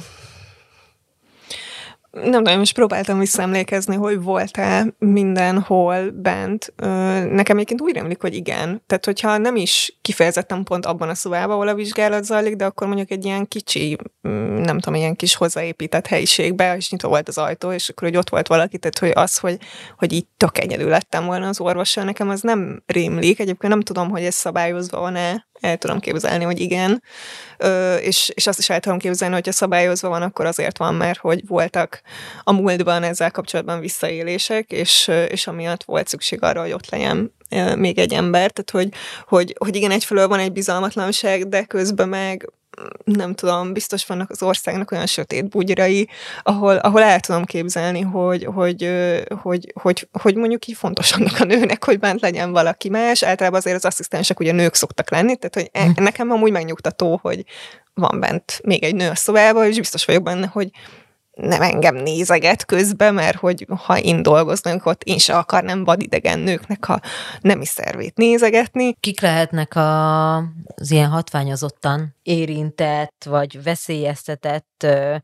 nem 2.24 2.44
tudom, 2.44 2.58
most 2.58 2.74
próbáltam 2.74 3.20
visszaemlékezni, 3.20 3.96
hogy 3.96 4.22
volt-e 4.22 4.86
mindenhol 5.00 6.10
bent. 6.12 6.74
Nekem 7.30 7.56
egyébként 7.56 7.82
úgy 7.82 7.94
remlik, 7.94 8.22
hogy 8.22 8.34
igen. 8.34 8.84
Tehát, 8.88 9.06
hogyha 9.06 9.38
nem 9.38 9.56
is 9.56 9.98
kifejezetten 10.02 10.64
pont 10.64 10.86
abban 10.86 11.10
a 11.10 11.16
szobában, 11.16 11.56
ahol 11.56 11.68
a 11.68 11.76
vizsgálat 11.76 12.24
zajlik, 12.24 12.56
de 12.56 12.66
akkor 12.66 12.88
mondjuk 12.88 13.12
egy 13.12 13.26
ilyen 13.26 13.48
kicsi, 13.48 13.98
mm, 14.28 14.56
nem 14.56 14.80
tudom, 14.80 15.00
ilyen 15.00 15.16
kis 15.16 15.36
hozzáépített 15.36 16.08
helyiségbe, 16.08 16.76
és 16.76 16.90
nyitva 16.92 17.08
volt 17.08 17.28
az 17.28 17.38
ajtó, 17.38 17.72
és 17.72 17.90
akkor 17.90 18.08
hogy 18.08 18.18
ott 18.18 18.30
volt 18.30 18.48
valaki, 18.48 18.78
tehát 18.78 19.00
hogy 19.00 19.24
az, 19.24 19.38
hogy, 19.38 19.58
hogy 19.98 20.14
így 20.14 20.26
tök 20.38 20.58
egyedül 20.58 20.90
lettem 20.90 21.26
volna 21.26 21.48
az 21.48 21.60
orvossal, 21.60 22.04
nekem 22.04 22.30
az 22.30 22.42
nem 22.42 22.84
rémlik. 22.86 23.40
Egyébként 23.40 23.74
nem 23.74 23.82
tudom, 23.82 24.10
hogy 24.10 24.24
ez 24.24 24.36
szabályozva 24.36 25.00
van-e, 25.00 25.46
el 25.66 25.78
tudom 25.78 26.00
képzelni, 26.00 26.44
hogy 26.44 26.60
igen. 26.60 27.04
Ö, 27.58 27.96
és, 27.96 28.32
és 28.34 28.48
azt 28.48 28.60
is 28.60 28.70
el 28.70 28.80
tudom 28.80 28.98
képzelni, 28.98 29.34
hogyha 29.34 29.52
szabályozva 29.52 30.10
van, 30.10 30.22
akkor 30.22 30.46
azért 30.46 30.78
van, 30.78 30.96
mert 30.96 31.20
hogy 31.20 31.48
voltak 31.48 32.02
a 32.44 32.52
múltban 32.52 33.04
ezzel 33.04 33.32
kapcsolatban 33.32 33.80
visszaélések, 33.80 34.72
és, 34.72 35.12
és 35.28 35.48
amiatt 35.48 35.84
volt 35.84 36.08
szükség 36.08 36.44
arra, 36.44 36.62
hogy 36.62 36.72
ott 36.72 36.90
legyen 36.90 37.34
még 37.76 37.98
egy 37.98 38.14
ember, 38.14 38.52
tehát 38.52 38.72
hogy, 38.72 39.00
hogy, 39.28 39.56
hogy 39.58 39.76
igen, 39.76 39.92
egyfelől 39.92 40.28
van 40.28 40.40
egy 40.40 40.52
bizalmatlanság, 40.52 41.50
de 41.50 41.64
közben 41.64 42.10
meg 42.10 42.50
nem 43.04 43.34
tudom, 43.34 43.74
biztos 43.74 44.06
vannak 44.06 44.30
az 44.30 44.44
országnak 44.44 44.92
olyan 44.92 45.06
sötét 45.06 45.50
bugyrai, 45.50 46.10
ahol, 46.44 46.76
ahol 46.76 47.02
el 47.02 47.20
tudom 47.20 47.46
képzelni, 47.46 48.02
hogy, 48.02 48.46
hogy, 48.46 48.90
hogy, 49.42 49.74
hogy, 49.82 50.08
hogy 50.22 50.36
mondjuk 50.36 50.68
így 50.68 50.76
fontos 50.76 51.12
annak 51.12 51.40
a 51.40 51.44
nőnek, 51.44 51.84
hogy 51.84 52.00
bent 52.00 52.22
legyen 52.22 52.52
valaki 52.52 52.90
más. 52.90 53.24
Általában 53.24 53.60
azért 53.60 53.76
az 53.76 53.86
asszisztensek 53.86 54.40
ugye 54.40 54.52
nők 54.52 54.74
szoktak 54.74 55.12
lenni, 55.12 55.38
tehát 55.38 55.56
hogy 55.56 55.70
e, 55.72 55.94
hm. 55.94 56.04
nekem 56.04 56.32
amúgy 56.32 56.52
megnyugtató, 56.52 57.20
hogy 57.22 57.44
van 57.94 58.20
bent 58.20 58.60
még 58.64 58.84
egy 58.84 58.96
nő 58.96 59.10
a 59.10 59.16
szobában, 59.16 59.66
és 59.66 59.78
biztos 59.78 60.06
vagyok 60.06 60.24
benne, 60.24 60.48
hogy 60.48 60.70
nem 61.36 61.62
engem 61.62 61.96
nézeget 61.96 62.66
közben, 62.66 63.14
mert 63.14 63.38
hogy 63.38 63.66
ha 63.86 64.00
én 64.00 64.24
dolgoznak 64.24 64.86
ott, 64.86 65.04
én 65.04 65.18
se 65.18 65.38
akarnám 65.38 65.84
vadidegen 65.84 66.40
nőknek 66.40 66.90
a 66.90 67.02
nemi 67.42 67.66
szervét 67.66 68.18
nézegetni. 68.18 68.94
Kik 69.00 69.22
lehetnek 69.22 69.76
a, 69.76 70.36
az 70.76 70.92
ilyen 70.92 71.10
hatványozottan 71.10 72.16
érintett, 72.24 73.24
vagy 73.26 73.64
veszélyeztetett 73.64 74.84
ö, 74.84 75.16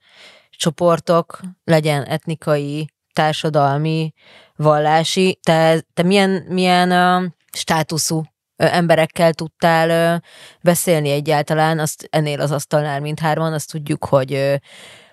csoportok, 0.50 1.40
legyen 1.64 2.04
etnikai, 2.04 2.90
társadalmi, 3.14 4.14
vallási. 4.56 5.40
Te, 5.44 5.86
te 5.94 6.04
milyen, 6.04 6.46
milyen 6.48 6.92
ö, 6.92 7.26
státuszú 7.52 8.24
emberekkel 8.56 9.34
tudtál 9.34 10.22
beszélni 10.62 11.10
egyáltalán, 11.10 11.80
azt 11.80 12.08
ennél 12.10 12.42
az 12.42 12.52
asztalnál 12.52 13.00
mindhárman, 13.00 13.54
azt 13.54 13.72
tudjuk, 13.72 14.06
hogy 14.06 14.60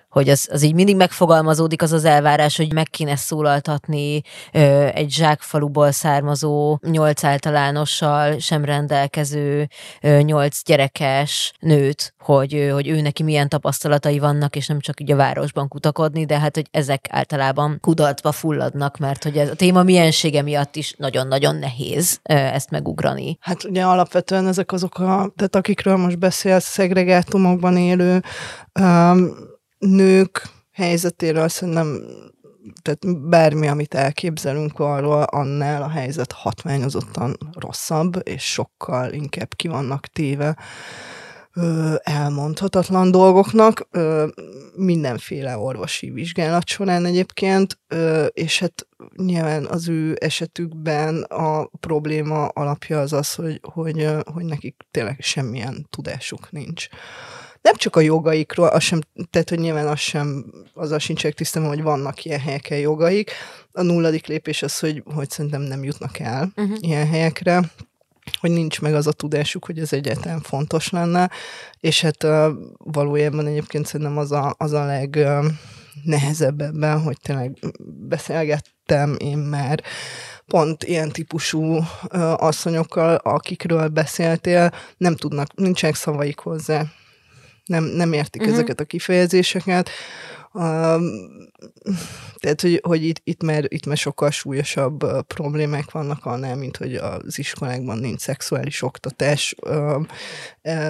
hogy 0.09 0.29
az, 0.29 0.49
az 0.51 0.63
így 0.63 0.73
mindig 0.73 0.95
megfogalmazódik 0.95 1.81
az 1.81 1.91
az 1.91 2.05
elvárás, 2.05 2.57
hogy 2.57 2.73
meg 2.73 2.89
kéne 2.89 3.15
szólaltatni 3.15 4.21
ö, 4.53 4.87
egy 4.93 5.11
zsákfaluból 5.11 5.91
származó, 5.91 6.77
nyolc 6.81 7.23
általánossal 7.23 8.39
sem 8.39 8.65
rendelkező, 8.65 9.67
ö, 10.01 10.21
nyolc 10.21 10.63
gyerekes 10.65 11.53
nőt, 11.59 12.13
hogy, 12.19 12.55
ö, 12.55 12.69
hogy 12.69 12.87
ő 12.87 13.01
neki 13.01 13.23
milyen 13.23 13.49
tapasztalatai 13.49 14.19
vannak, 14.19 14.55
és 14.55 14.67
nem 14.67 14.79
csak 14.79 15.01
így 15.01 15.11
a 15.11 15.15
városban 15.15 15.67
kutakodni, 15.67 16.25
de 16.25 16.39
hát, 16.39 16.55
hogy 16.55 16.67
ezek 16.71 17.07
általában 17.09 17.77
kudarcba 17.81 18.31
fulladnak, 18.31 18.97
mert 18.97 19.23
hogy 19.23 19.37
ez 19.37 19.49
a 19.49 19.55
téma 19.55 19.83
miensége 19.83 20.41
miatt 20.41 20.75
is 20.75 20.93
nagyon-nagyon 20.97 21.55
nehéz 21.55 22.19
ö, 22.29 22.33
ezt 22.33 22.69
megugrani. 22.69 23.37
Hát 23.41 23.63
ugye 23.63 23.83
alapvetően 23.83 24.47
ezek 24.47 24.71
azok 24.71 24.99
a, 24.99 25.31
tehát 25.35 25.55
akikről 25.55 25.97
most 25.97 26.19
beszélsz, 26.19 26.65
szegregátumokban 26.65 27.77
élő, 27.77 28.23
um, 28.79 29.57
nők 29.79 30.41
helyzetéről 30.71 31.47
szerintem 31.47 32.01
tehát 32.81 33.27
bármi, 33.29 33.67
amit 33.67 33.93
elképzelünk 33.93 34.79
arról, 34.79 35.21
annál 35.21 35.81
a 35.83 35.89
helyzet 35.89 36.31
hatványozottan 36.31 37.37
rosszabb, 37.59 38.21
és 38.23 38.43
sokkal 38.43 39.11
inkább 39.13 39.53
ki 39.55 39.67
vannak 39.67 40.07
téve 40.07 40.57
ö, 41.53 41.95
elmondhatatlan 42.03 43.11
dolgoknak, 43.11 43.87
ö, 43.91 44.27
mindenféle 44.75 45.57
orvosi 45.57 46.09
vizsgálat 46.09 46.67
során 46.67 47.05
egyébként, 47.05 47.79
ö, 47.87 48.25
és 48.25 48.59
hát 48.59 48.87
nyilván 49.15 49.65
az 49.65 49.89
ő 49.89 50.17
esetükben 50.19 51.23
a 51.23 51.65
probléma 51.79 52.47
alapja 52.47 52.99
az 52.99 53.13
az, 53.13 53.33
hogy, 53.33 53.59
hogy, 53.73 54.07
hogy 54.33 54.45
nekik 54.45 54.75
tényleg 54.91 55.17
semmilyen 55.19 55.87
tudásuk 55.89 56.51
nincs 56.51 56.87
nem 57.69 57.77
csak 57.77 57.95
a 57.95 57.99
jogaikról, 57.99 58.67
az 58.67 58.83
sem, 58.83 58.99
tehát 59.29 59.49
hogy 59.49 59.59
nyilván 59.59 59.87
az 59.87 59.99
sem, 59.99 60.45
azzal 60.73 60.99
sincsenek 60.99 61.35
tisztában, 61.35 61.69
hogy 61.69 61.81
vannak 61.81 62.25
ilyen 62.25 62.39
helyeken 62.39 62.77
jogaik. 62.77 63.31
A 63.71 63.81
nulladik 63.81 64.27
lépés 64.27 64.63
az, 64.63 64.79
hogy, 64.79 65.03
hogy 65.13 65.29
szerintem 65.29 65.61
nem 65.61 65.83
jutnak 65.83 66.19
el 66.19 66.51
uh-huh. 66.55 66.77
ilyen 66.79 67.07
helyekre, 67.07 67.71
hogy 68.39 68.51
nincs 68.51 68.81
meg 68.81 68.93
az 68.93 69.07
a 69.07 69.11
tudásuk, 69.11 69.65
hogy 69.65 69.79
ez 69.79 69.93
egyáltalán 69.93 70.41
fontos 70.41 70.89
lenne, 70.89 71.29
és 71.79 72.01
hát 72.01 72.27
valójában 72.77 73.47
egyébként 73.47 73.85
szerintem 73.85 74.17
az 74.17 74.31
a, 74.31 74.55
az 74.57 74.71
a 74.71 74.85
leg 74.85 75.27
nehezebb 76.03 76.61
ebben, 76.61 77.01
hogy 77.01 77.17
tényleg 77.21 77.57
beszélgettem 78.07 79.15
én 79.19 79.37
már 79.37 79.83
pont 80.45 80.83
ilyen 80.83 81.09
típusú 81.09 81.77
uh, 81.77 81.83
asszonyokkal, 82.43 83.15
akikről 83.15 83.87
beszéltél, 83.87 84.71
nem 84.97 85.15
tudnak, 85.15 85.55
nincsenek 85.55 85.95
szavaik 85.95 86.39
hozzá 86.39 86.85
nem, 87.69 87.83
nem 87.83 88.13
értik 88.13 88.41
uh-huh. 88.41 88.55
ezeket 88.55 88.79
a 88.79 88.83
kifejezéseket. 88.83 89.89
Tehát, 92.39 92.61
hogy, 92.61 92.81
hogy 92.83 93.03
itt, 93.03 93.21
itt, 93.23 93.43
már, 93.43 93.65
itt 93.67 93.85
már 93.85 93.97
sokkal 93.97 94.31
súlyosabb 94.31 95.25
problémák 95.27 95.91
vannak 95.91 96.25
annál, 96.25 96.55
mint 96.55 96.77
hogy 96.77 96.95
az 96.95 97.37
iskolákban 97.37 97.97
nincs 97.97 98.19
szexuális 98.19 98.81
oktatás, 98.81 99.55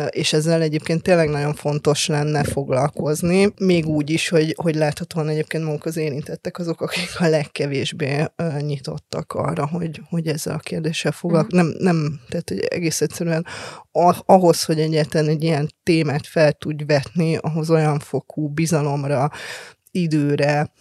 és 0.10 0.34
ezzel 0.34 0.62
egyébként 0.62 1.04
tényleg 1.04 1.30
nagyon 1.30 1.54
fontos 1.54 2.08
lenne 2.08 2.44
foglalkozni, 2.44 3.54
még 3.60 3.86
úgy 3.86 4.10
is, 4.10 4.30
hogy, 4.30 4.56
hogy 4.58 4.76
láthatóan 4.76 5.28
egyébként 5.28 5.64
maguk 5.64 5.86
az 5.86 5.98
érintettek 5.98 6.58
azok, 6.60 6.82
akik 6.82 7.10
a 7.20 7.28
legkevésbé 7.28 8.26
nyitottak 8.60 9.34
arra, 9.34 9.68
hogy, 9.68 10.02
hogy 10.10 10.28
ezzel 10.28 10.56
a 10.56 10.60
kérdéssel 10.60 11.12
foglalkozni. 11.12 11.60
Uh-huh. 11.60 11.82
Nem, 11.82 11.96
nem, 11.96 12.20
tehát 12.30 12.50
hogy 12.50 12.60
egész 12.60 13.02
egyszerűen 13.02 13.46
ahhoz, 14.26 14.64
hogy 14.64 14.80
egyáltalán 14.80 15.30
egy 15.30 15.44
ilyen 15.44 15.70
témát 15.84 16.28
fel 16.28 16.54
tudj 16.54 16.84
vetni, 16.84 17.36
ahhoz 17.36 17.70
olyan 17.70 18.00
fokú 18.00 18.48
bizalomra, 18.48 19.32
időre, 19.92 20.72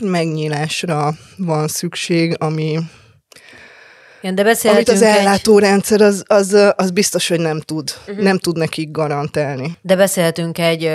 megnyílásra 0.00 1.14
van 1.36 1.68
szükség, 1.68 2.36
ami 2.38 2.78
igen, 4.20 4.34
de 4.34 4.70
amit 4.70 4.88
az 4.88 5.02
ellátórendszer, 5.02 6.00
az, 6.00 6.24
az, 6.26 6.72
az 6.76 6.90
biztos, 6.90 7.28
hogy 7.28 7.40
nem 7.40 7.60
tud, 7.60 7.90
uh-huh. 8.06 8.24
nem 8.24 8.38
tud 8.38 8.56
nekik 8.56 8.90
garantálni. 8.90 9.78
De 9.82 9.96
beszélhetünk 9.96 10.58
egy 10.58 10.90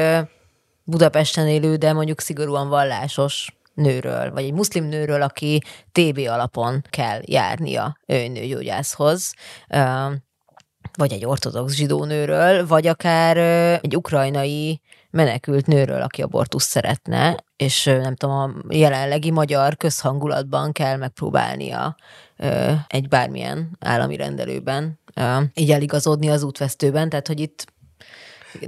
Budapesten 0.83 1.47
élő, 1.47 1.75
de 1.75 1.93
mondjuk 1.93 2.21
szigorúan 2.21 2.69
vallásos 2.69 3.47
nőről, 3.73 4.31
vagy 4.31 4.43
egy 4.43 4.53
muszlim 4.53 4.85
nőről, 4.85 5.21
aki 5.21 5.61
TB 5.91 6.17
alapon 6.17 6.81
kell 6.89 7.19
járnia 7.25 7.97
nőgyógyászhoz 8.05 9.33
vagy 10.97 11.11
egy 11.11 11.25
ortodox 11.25 11.73
zsidó 11.73 12.03
nőről, 12.05 12.67
vagy 12.67 12.87
akár 12.87 13.37
egy 13.81 13.95
ukrajnai 13.95 14.81
menekült 15.13 15.65
nőről, 15.65 16.01
aki 16.01 16.21
abortusz 16.21 16.65
szeretne, 16.65 17.43
és 17.55 17.83
nem 17.83 18.15
tudom, 18.15 18.35
a 18.37 18.73
jelenlegi 18.73 19.31
magyar 19.31 19.77
közhangulatban 19.77 20.71
kell 20.71 20.97
megpróbálnia 20.97 21.95
egy 22.87 23.07
bármilyen 23.07 23.77
állami 23.79 24.15
rendelőben 24.15 24.99
így 25.53 25.71
eligazodni 25.71 26.29
az 26.29 26.43
útvesztőben, 26.43 27.09
tehát 27.09 27.27
hogy 27.27 27.39
itt 27.39 27.65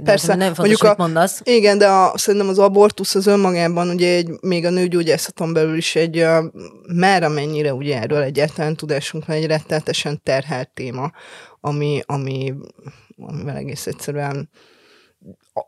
Persze. 0.04 0.34
Nem 0.34 0.54
fontos, 0.54 0.80
a, 0.80 0.94
mondasz. 0.98 1.40
Igen, 1.44 1.78
de 1.78 1.88
a, 1.88 2.18
szerintem 2.18 2.48
az 2.48 2.58
abortusz 2.58 3.14
az 3.14 3.26
önmagában 3.26 3.88
ugye 3.88 4.14
egy, 4.14 4.30
még 4.40 4.64
a 4.64 4.70
nőgyógyászaton 4.70 5.52
belül 5.52 5.76
is 5.76 5.96
egy, 5.96 6.20
uh, 6.20 6.44
már 6.94 7.22
amennyire 7.22 7.74
ugye 7.74 8.00
erről 8.00 8.22
egyáltalán 8.22 8.76
tudásunk 8.76 9.26
van, 9.26 9.36
egy 9.36 9.46
retteltesen 9.46 10.20
terhelt 10.22 10.70
téma, 10.74 11.12
ami, 11.60 12.00
ami, 12.06 12.54
amivel 13.16 13.56
egész 13.56 13.86
egyszerűen 13.86 14.50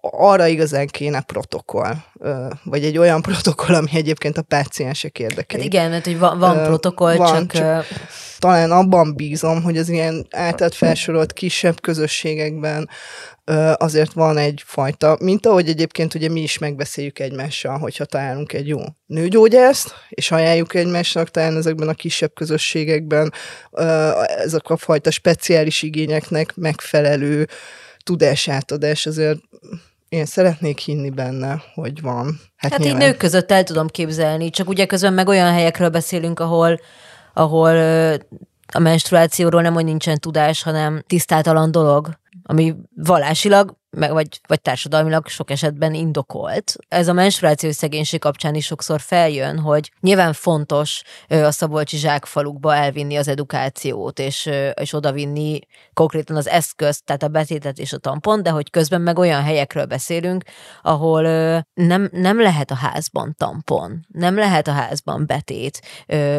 arra 0.01 0.47
igazán 0.47 0.87
kéne 0.87 1.21
protokoll, 1.21 1.95
vagy 2.65 2.85
egy 2.85 2.99
olyan 2.99 3.23
protokoll, 3.29 3.75
ami 3.75 3.91
egyébként 3.93 4.39
a 4.39 4.43
páciensek 4.43 5.19
érdekei. 5.19 5.61
Hát 5.61 5.69
igen, 5.69 5.91
mert 5.91 6.05
hogy 6.05 6.19
van, 6.19 6.39
van 6.39 6.63
protokoll, 6.65 7.17
van, 7.17 7.49
csak... 7.49 7.53
csak 7.53 7.87
talán 8.39 8.71
abban 8.71 9.15
bízom, 9.15 9.63
hogy 9.63 9.79
az 9.79 9.89
ilyen 9.89 10.27
általad 10.31 10.73
felsorolt 10.75 11.33
kisebb 11.33 11.81
közösségekben 11.81 12.89
azért 13.75 14.13
van 14.13 14.37
egyfajta, 14.37 15.17
mint 15.21 15.47
ahogy 15.47 15.69
egyébként 15.69 16.15
ugye 16.15 16.29
mi 16.29 16.41
is 16.41 16.59
megbeszéljük 16.59 17.19
egymással, 17.19 17.79
hogyha 17.79 18.05
találunk 18.05 18.53
egy 18.53 18.69
jó 18.69 18.79
nőgyógyászt, 19.07 19.95
és 20.09 20.31
ajánljuk 20.31 20.75
egymásnak 20.75 21.31
talán 21.31 21.57
ezekben 21.57 21.89
a 21.89 21.95
kisebb 21.95 22.35
közösségekben 22.35 23.33
ezek 24.39 24.71
a 24.71 24.77
fajta 24.77 25.11
speciális 25.11 25.83
igényeknek 25.83 26.57
megfelelő 26.57 27.49
tudásátadás 28.09 29.07
azért 29.07 29.39
én 30.09 30.25
szeretnék 30.25 30.79
hinni 30.79 31.11
benne, 31.11 31.63
hogy 31.75 32.01
van. 32.01 32.41
Hát, 32.57 32.73
hát 32.73 32.85
így 32.85 32.97
nők 32.97 33.17
között 33.17 33.51
el 33.51 33.65
tudom 33.65 33.87
képzelni, 33.87 34.51
csak 34.51 34.69
ugye 34.69 34.87
közben 34.87 35.13
meg 35.13 35.29
olyan 35.29 35.53
helyekről 35.53 35.89
beszélünk, 35.89 36.41
ahol, 36.41 36.81
ahol 37.35 37.77
a 38.73 38.79
menstruációról 38.79 39.63
nem, 39.63 39.75
hogy 39.75 39.85
nincsen 39.85 40.19
tudás, 40.19 40.63
hanem 40.63 41.03
tisztátalan 41.07 41.71
dolog, 41.71 42.11
ami 42.43 42.75
vallásilag 42.95 43.77
meg, 43.91 44.13
vagy, 44.13 44.41
vagy 44.47 44.61
társadalmilag 44.61 45.27
sok 45.27 45.51
esetben 45.51 45.95
indokolt. 45.95 46.75
Ez 46.89 47.09
a 47.09 47.13
menstruációs 47.13 47.75
szegénység 47.75 48.21
kapcsán 48.21 48.55
is 48.55 48.65
sokszor 48.65 49.01
feljön, 49.01 49.59
hogy 49.59 49.93
nyilván 50.01 50.33
fontos 50.33 51.03
a 51.29 51.51
Szabolcsi 51.51 51.97
zsákfalukba 51.97 52.75
elvinni 52.75 53.17
az 53.17 53.29
edukációt, 53.29 54.19
és, 54.19 54.51
és 54.75 54.93
odavinni 54.93 55.59
konkrétan 55.93 56.37
az 56.37 56.49
eszközt, 56.49 57.05
tehát 57.05 57.23
a 57.23 57.29
betétet 57.29 57.79
és 57.79 57.93
a 57.93 57.99
tampon, 57.99 58.43
de 58.43 58.51
hogy 58.51 58.71
közben 58.71 59.01
meg 59.01 59.19
olyan 59.19 59.43
helyekről 59.43 59.85
beszélünk, 59.85 60.45
ahol 60.83 61.23
nem, 61.75 62.09
nem 62.13 62.41
lehet 62.41 62.71
a 62.71 62.75
házban 62.75 63.35
tampon, 63.37 64.07
nem 64.09 64.35
lehet 64.35 64.69
a 64.69 64.73
házban 64.73 65.27
betét, 65.27 65.81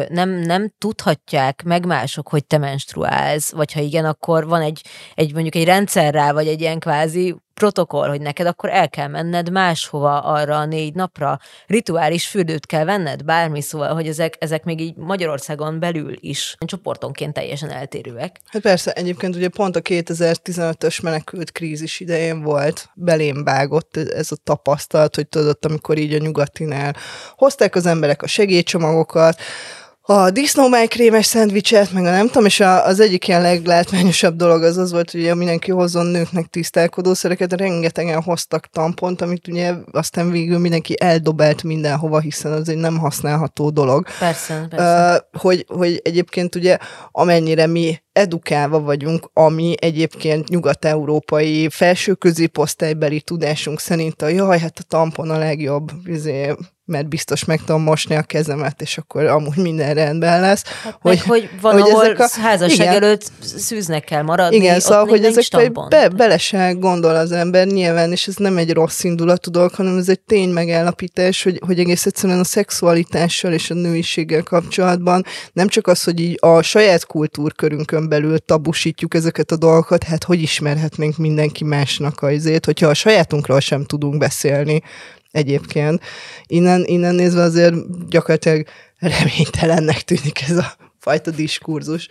nem, 0.08 0.30
nem 0.30 0.72
tudhatják 0.78 1.62
meg 1.62 1.86
mások, 1.86 2.28
hogy 2.28 2.46
te 2.46 2.58
menstruálsz, 2.58 3.52
vagy 3.52 3.72
ha 3.72 3.80
igen, 3.80 4.04
akkor 4.04 4.46
van 4.46 4.60
egy, 4.60 4.84
egy 5.14 5.32
mondjuk 5.32 5.54
egy 5.54 5.64
rendszer 5.64 6.14
rá, 6.14 6.32
vagy 6.32 6.46
egy 6.46 6.60
ilyen 6.60 6.78
kvázi 6.78 7.39
protokoll, 7.60 8.08
hogy 8.08 8.20
neked 8.20 8.46
akkor 8.46 8.70
el 8.70 8.88
kell 8.88 9.06
menned 9.06 9.50
máshova 9.50 10.18
arra 10.18 10.56
a 10.56 10.64
négy 10.64 10.94
napra, 10.94 11.38
rituális 11.66 12.26
fürdőt 12.26 12.66
kell 12.66 12.84
venned, 12.84 13.24
bármi, 13.24 13.60
szóval, 13.60 13.94
hogy 13.94 14.06
ezek, 14.06 14.36
ezek 14.38 14.64
még 14.64 14.80
így 14.80 14.96
Magyarországon 14.96 15.80
belül 15.80 16.16
is 16.20 16.56
csoportonként 16.58 17.32
teljesen 17.34 17.70
eltérőek. 17.70 18.40
Hát 18.46 18.62
persze, 18.62 18.92
egyébként 18.92 19.36
ugye 19.36 19.48
pont 19.48 19.76
a 19.76 19.80
2015-ös 19.80 21.02
menekült 21.02 21.52
krízis 21.52 22.00
idején 22.00 22.42
volt, 22.42 22.88
belém 22.94 23.44
vágott 23.44 23.96
ez 23.96 24.32
a 24.32 24.36
tapasztalat, 24.44 25.14
hogy 25.14 25.28
tudod, 25.28 25.58
amikor 25.60 25.98
így 25.98 26.14
a 26.14 26.18
nyugatinál 26.18 26.96
hozták 27.36 27.74
az 27.74 27.86
emberek 27.86 28.22
a 28.22 28.26
segélycsomagokat, 28.26 29.40
a 30.10 30.30
disznómájkrémes 30.30 31.26
szendvicset, 31.26 31.92
meg 31.92 32.04
a 32.04 32.10
nem 32.10 32.26
tudom, 32.26 32.44
és 32.44 32.60
a, 32.60 32.86
az 32.86 33.00
egyik 33.00 33.28
ilyen 33.28 33.42
leglátványosabb 33.42 34.36
dolog 34.36 34.62
az 34.62 34.76
az 34.76 34.92
volt, 34.92 35.10
hogy 35.10 35.36
mindenki 35.36 35.70
hozzon 35.70 36.06
nőknek 36.06 36.46
tisztálkodószereket, 36.46 37.52
rengetegen 37.52 38.22
hoztak 38.22 38.66
tampont, 38.66 39.20
amit 39.20 39.48
ugye 39.48 39.74
aztán 39.92 40.30
végül 40.30 40.58
mindenki 40.58 40.94
eldobált 41.00 41.62
mindenhova, 41.62 42.20
hiszen 42.20 42.52
az 42.52 42.68
egy 42.68 42.76
nem 42.76 42.98
használható 42.98 43.70
dolog. 43.70 44.06
Persze, 44.18 44.66
persze. 44.70 45.24
Uh, 45.32 45.40
hogy, 45.40 45.64
hogy 45.68 46.00
egyébként 46.04 46.54
ugye 46.54 46.78
amennyire 47.10 47.66
mi 47.66 47.98
edukálva 48.12 48.80
vagyunk, 48.80 49.30
ami 49.32 49.74
egyébként 49.80 50.48
nyugat-európai 50.48 51.68
felső 51.68 52.14
középosztálybeli 52.14 53.20
tudásunk 53.20 53.80
szerint 53.80 54.22
a 54.22 54.28
jaj, 54.28 54.58
hát 54.58 54.78
a 54.78 54.82
tampon 54.82 55.30
a 55.30 55.38
legjobb, 55.38 55.90
izé, 56.04 56.54
mert 56.90 57.08
biztos 57.08 57.44
meg 57.44 57.60
tudom 57.60 57.82
mosni 57.82 58.14
a 58.14 58.22
kezemet, 58.22 58.82
és 58.82 58.98
akkor 58.98 59.24
amúgy 59.24 59.56
minden 59.56 59.94
rendben 59.94 60.40
lesz. 60.40 60.62
Hát 60.82 60.96
hogy, 61.00 61.16
meg, 61.16 61.26
hogy 61.26 61.50
van, 61.60 61.72
hogy 61.72 61.90
ahol 61.90 62.04
ezek 62.04 62.18
a, 62.18 62.40
házasság 62.40 62.86
igen, 62.86 63.02
előtt 63.02 63.30
szűznek 63.40 64.04
kell 64.04 64.22
maradni. 64.22 64.56
Igen, 64.56 64.80
szóval, 64.80 65.06
hogy 65.06 65.24
ezek 65.24 65.72
be, 65.88 66.08
bele 66.08 66.38
se 66.38 66.72
gondol 66.72 67.16
az 67.16 67.32
ember 67.32 67.66
nyilván, 67.66 68.12
és 68.12 68.26
ez 68.26 68.36
nem 68.36 68.56
egy 68.56 68.72
rossz 68.72 69.04
indulatú 69.04 69.50
dolog, 69.50 69.74
hanem 69.74 69.98
ez 69.98 70.08
egy 70.08 70.20
tény 70.20 70.48
megállapítás, 70.48 71.42
hogy, 71.42 71.60
hogy 71.66 71.78
egész 71.78 72.06
egyszerűen 72.06 72.38
a 72.38 72.44
szexualitással 72.44 73.52
és 73.52 73.70
a 73.70 73.74
nőiséggel 73.74 74.42
kapcsolatban 74.42 75.24
nem 75.52 75.68
csak 75.68 75.86
az, 75.86 76.02
hogy 76.02 76.20
így 76.20 76.38
a 76.40 76.62
saját 76.62 77.06
kultúrkörünkön 77.06 78.08
belül 78.10 78.38
tabusítjuk 78.38 79.14
ezeket 79.14 79.50
a 79.50 79.56
dolgokat, 79.56 80.02
hát 80.02 80.24
hogy 80.24 80.42
ismerhetnénk 80.42 81.16
mindenki 81.16 81.64
másnak 81.64 82.20
a 82.20 82.30
izét, 82.30 82.64
hogyha 82.64 82.88
a 82.88 82.94
sajátunkról 82.94 83.60
sem 83.60 83.84
tudunk 83.84 84.18
beszélni, 84.18 84.82
egyébként. 85.30 86.02
Innen, 86.46 86.84
innen 86.84 87.14
nézve 87.14 87.42
azért 87.42 87.74
gyakorlatilag 88.08 88.66
reménytelennek 88.98 90.02
tűnik 90.02 90.42
ez 90.48 90.56
a 90.56 90.72
fajta 90.98 91.30
diskurzus. 91.30 92.08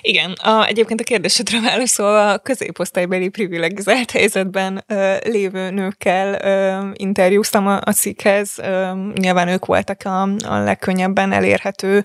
Igen, 0.00 0.32
a, 0.32 0.66
egyébként 0.66 1.00
a 1.00 1.04
kérdésedre 1.04 1.60
válaszolva 1.60 2.32
a 2.32 2.38
középosztálybeli 2.38 3.28
privilegizált 3.28 4.10
helyzetben 4.10 4.84
ö, 4.86 5.16
lévő 5.24 5.70
nőkkel 5.70 6.38
ö, 6.42 6.90
interjúztam 6.94 7.66
a, 7.66 7.80
a 7.84 7.92
cikkhez. 7.92 8.54
Ö, 8.58 8.90
nyilván 9.14 9.48
ők 9.48 9.66
voltak 9.66 10.00
a, 10.04 10.22
a 10.22 10.58
legkönnyebben 10.58 11.32
elérhető, 11.32 12.04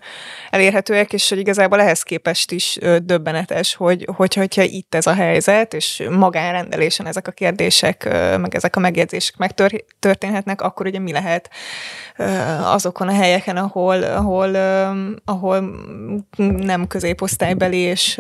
elérhetőek, 0.50 1.14
és 1.14 1.30
hogy 1.30 1.40
igazából 1.40 1.82
ehhez 1.82 2.04
képest 2.04 2.52
is 2.52 2.78
ö, 2.82 2.98
döbbenetes, 3.04 3.76
hogy, 3.76 4.08
hogyha, 4.16 4.40
hogyha 4.40 4.62
itt 4.62 4.96
ez 4.96 5.08
a 5.08 5.14
helyzet, 5.14 5.74
és 5.74 6.04
magánrendelésen 6.10 7.08
ezek 7.08 7.28
a 7.28 7.32
kérdések, 7.32 8.06
ö, 8.06 8.38
meg 8.38 8.56
ezek 8.56 8.76
a 8.76 8.80
megjegyzések 8.80 9.38
megtörténhetnek, 9.38 10.62
akkor 10.62 10.86
ugye 10.86 11.00
mi 11.00 11.12
lehet 11.12 11.50
ö, 12.18 12.26
azokon 12.64 13.08
a 13.08 13.14
helyeken, 13.14 13.58
ahol, 13.58 14.04
ahol, 14.04 14.54
ö, 14.54 14.92
ahol 15.26 15.64
nem 16.58 16.88
középosztály 16.88 17.54
beli 17.64 17.78
és 17.78 18.16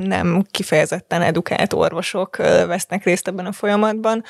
nem 0.00 0.44
kifejezetten 0.50 1.22
edukált 1.22 1.72
orvosok 1.72 2.36
vesznek 2.36 3.04
részt 3.04 3.28
ebben 3.28 3.46
a 3.46 3.52
folyamatban. 3.52 4.24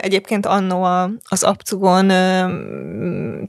Egyébként 0.00 0.46
annó 0.46 0.82
az 1.28 1.42
Apcugon 1.42 2.08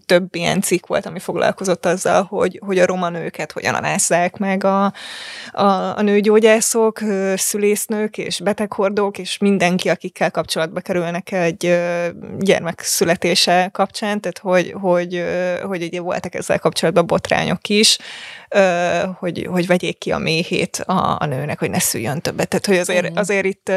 több 0.05 0.35
ilyen 0.35 0.61
cikk 0.61 0.85
volt, 0.85 1.05
ami 1.05 1.19
foglalkozott 1.19 1.85
azzal, 1.85 2.23
hogy, 2.23 2.61
hogy 2.65 2.79
a 2.79 2.85
roma 2.85 3.09
nőket 3.09 3.51
hogyan 3.51 3.73
alásszák 3.73 4.37
meg 4.37 4.63
a, 4.63 4.93
a, 5.51 5.63
a 5.97 6.01
nőgyógyászok, 6.01 6.99
szülésznők 7.35 8.17
és 8.17 8.39
beteghordók, 8.39 9.17
és 9.17 9.37
mindenki, 9.37 9.89
akikkel 9.89 10.31
kapcsolatba 10.31 10.79
kerülnek 10.79 11.31
egy 11.31 11.79
gyermek 12.37 12.81
születése 12.81 13.69
kapcsán, 13.73 14.21
tehát 14.21 14.37
hogy, 14.37 14.73
hogy, 14.81 15.25
hogy 15.63 15.83
ugye 15.83 16.01
voltak 16.01 16.35
ezzel 16.35 16.59
kapcsolatban 16.59 17.05
botrányok 17.05 17.69
is, 17.69 17.97
hogy, 19.19 19.47
hogy 19.49 19.67
vegyék 19.67 19.97
ki 19.97 20.11
a 20.11 20.17
méhét 20.17 20.83
a, 20.85 21.17
a 21.19 21.25
nőnek, 21.25 21.59
hogy 21.59 21.69
ne 21.69 21.79
szüljön 21.79 22.21
többet. 22.21 22.47
Tehát, 22.47 22.65
hogy 22.65 22.77
azért, 22.77 23.17
azért 23.17 23.45
itt 23.45 23.71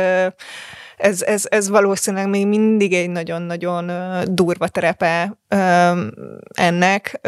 ez, 1.01 1.23
ez, 1.23 1.45
ez 1.49 1.68
valószínűleg 1.68 2.29
még 2.29 2.47
mindig 2.47 2.93
egy 2.93 3.11
nagyon-nagyon 3.11 3.91
durva 4.35 4.68
terepe 4.68 5.39
ennek, 6.55 7.21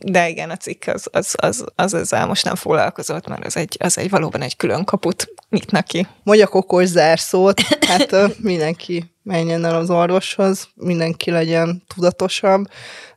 de 0.00 0.28
igen, 0.28 0.50
a 0.50 0.56
cikk 0.56 0.86
az, 0.86 1.08
az, 1.12 1.34
az, 1.36 1.64
az 1.74 1.94
ezzel 1.94 2.26
most 2.26 2.44
nem 2.44 2.54
foglalkozott, 2.54 3.28
mert 3.28 3.44
az 3.44 3.56
egy, 3.56 3.76
az 3.80 3.98
egy 3.98 4.10
valóban 4.10 4.42
egy 4.42 4.56
külön 4.56 4.84
kaput 4.84 5.34
nyitnak 5.50 5.84
ki. 5.84 6.06
Mondjak 6.22 6.54
okos 6.54 6.86
zárszót, 6.86 7.60
hát 7.80 8.38
mindenki 8.38 9.14
menjen 9.22 9.64
el 9.64 9.74
az 9.74 9.90
orvoshoz, 9.90 10.68
mindenki 10.74 11.30
legyen 11.30 11.82
tudatosabb. 11.94 12.64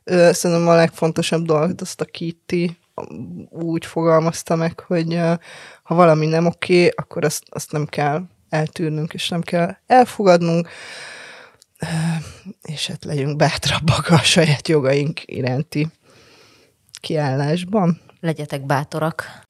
Szerintem 0.04 0.68
a 0.68 0.74
legfontosabb 0.74 1.44
dolog, 1.44 1.74
azt 1.80 2.00
a 2.00 2.04
Kitty 2.04 2.70
úgy 3.48 3.86
fogalmazta 3.86 4.56
meg, 4.56 4.80
hogy 4.80 5.20
ha 5.82 5.94
valami 5.94 6.26
nem 6.26 6.46
oké, 6.46 6.88
akkor 6.94 7.24
azt, 7.24 7.42
azt 7.48 7.72
nem 7.72 7.86
kell 7.86 8.22
eltűrnünk, 8.48 9.12
és 9.14 9.28
nem 9.28 9.40
kell 9.40 9.76
elfogadnunk, 9.86 10.68
és 12.62 12.86
hát 12.86 13.04
legyünk 13.04 13.36
bátrabbak 13.36 14.08
a 14.10 14.18
saját 14.18 14.68
jogaink 14.68 15.20
iránti 15.24 15.88
kiállásban. 17.00 18.00
Legyetek 18.20 18.66
bátorak. 18.66 19.44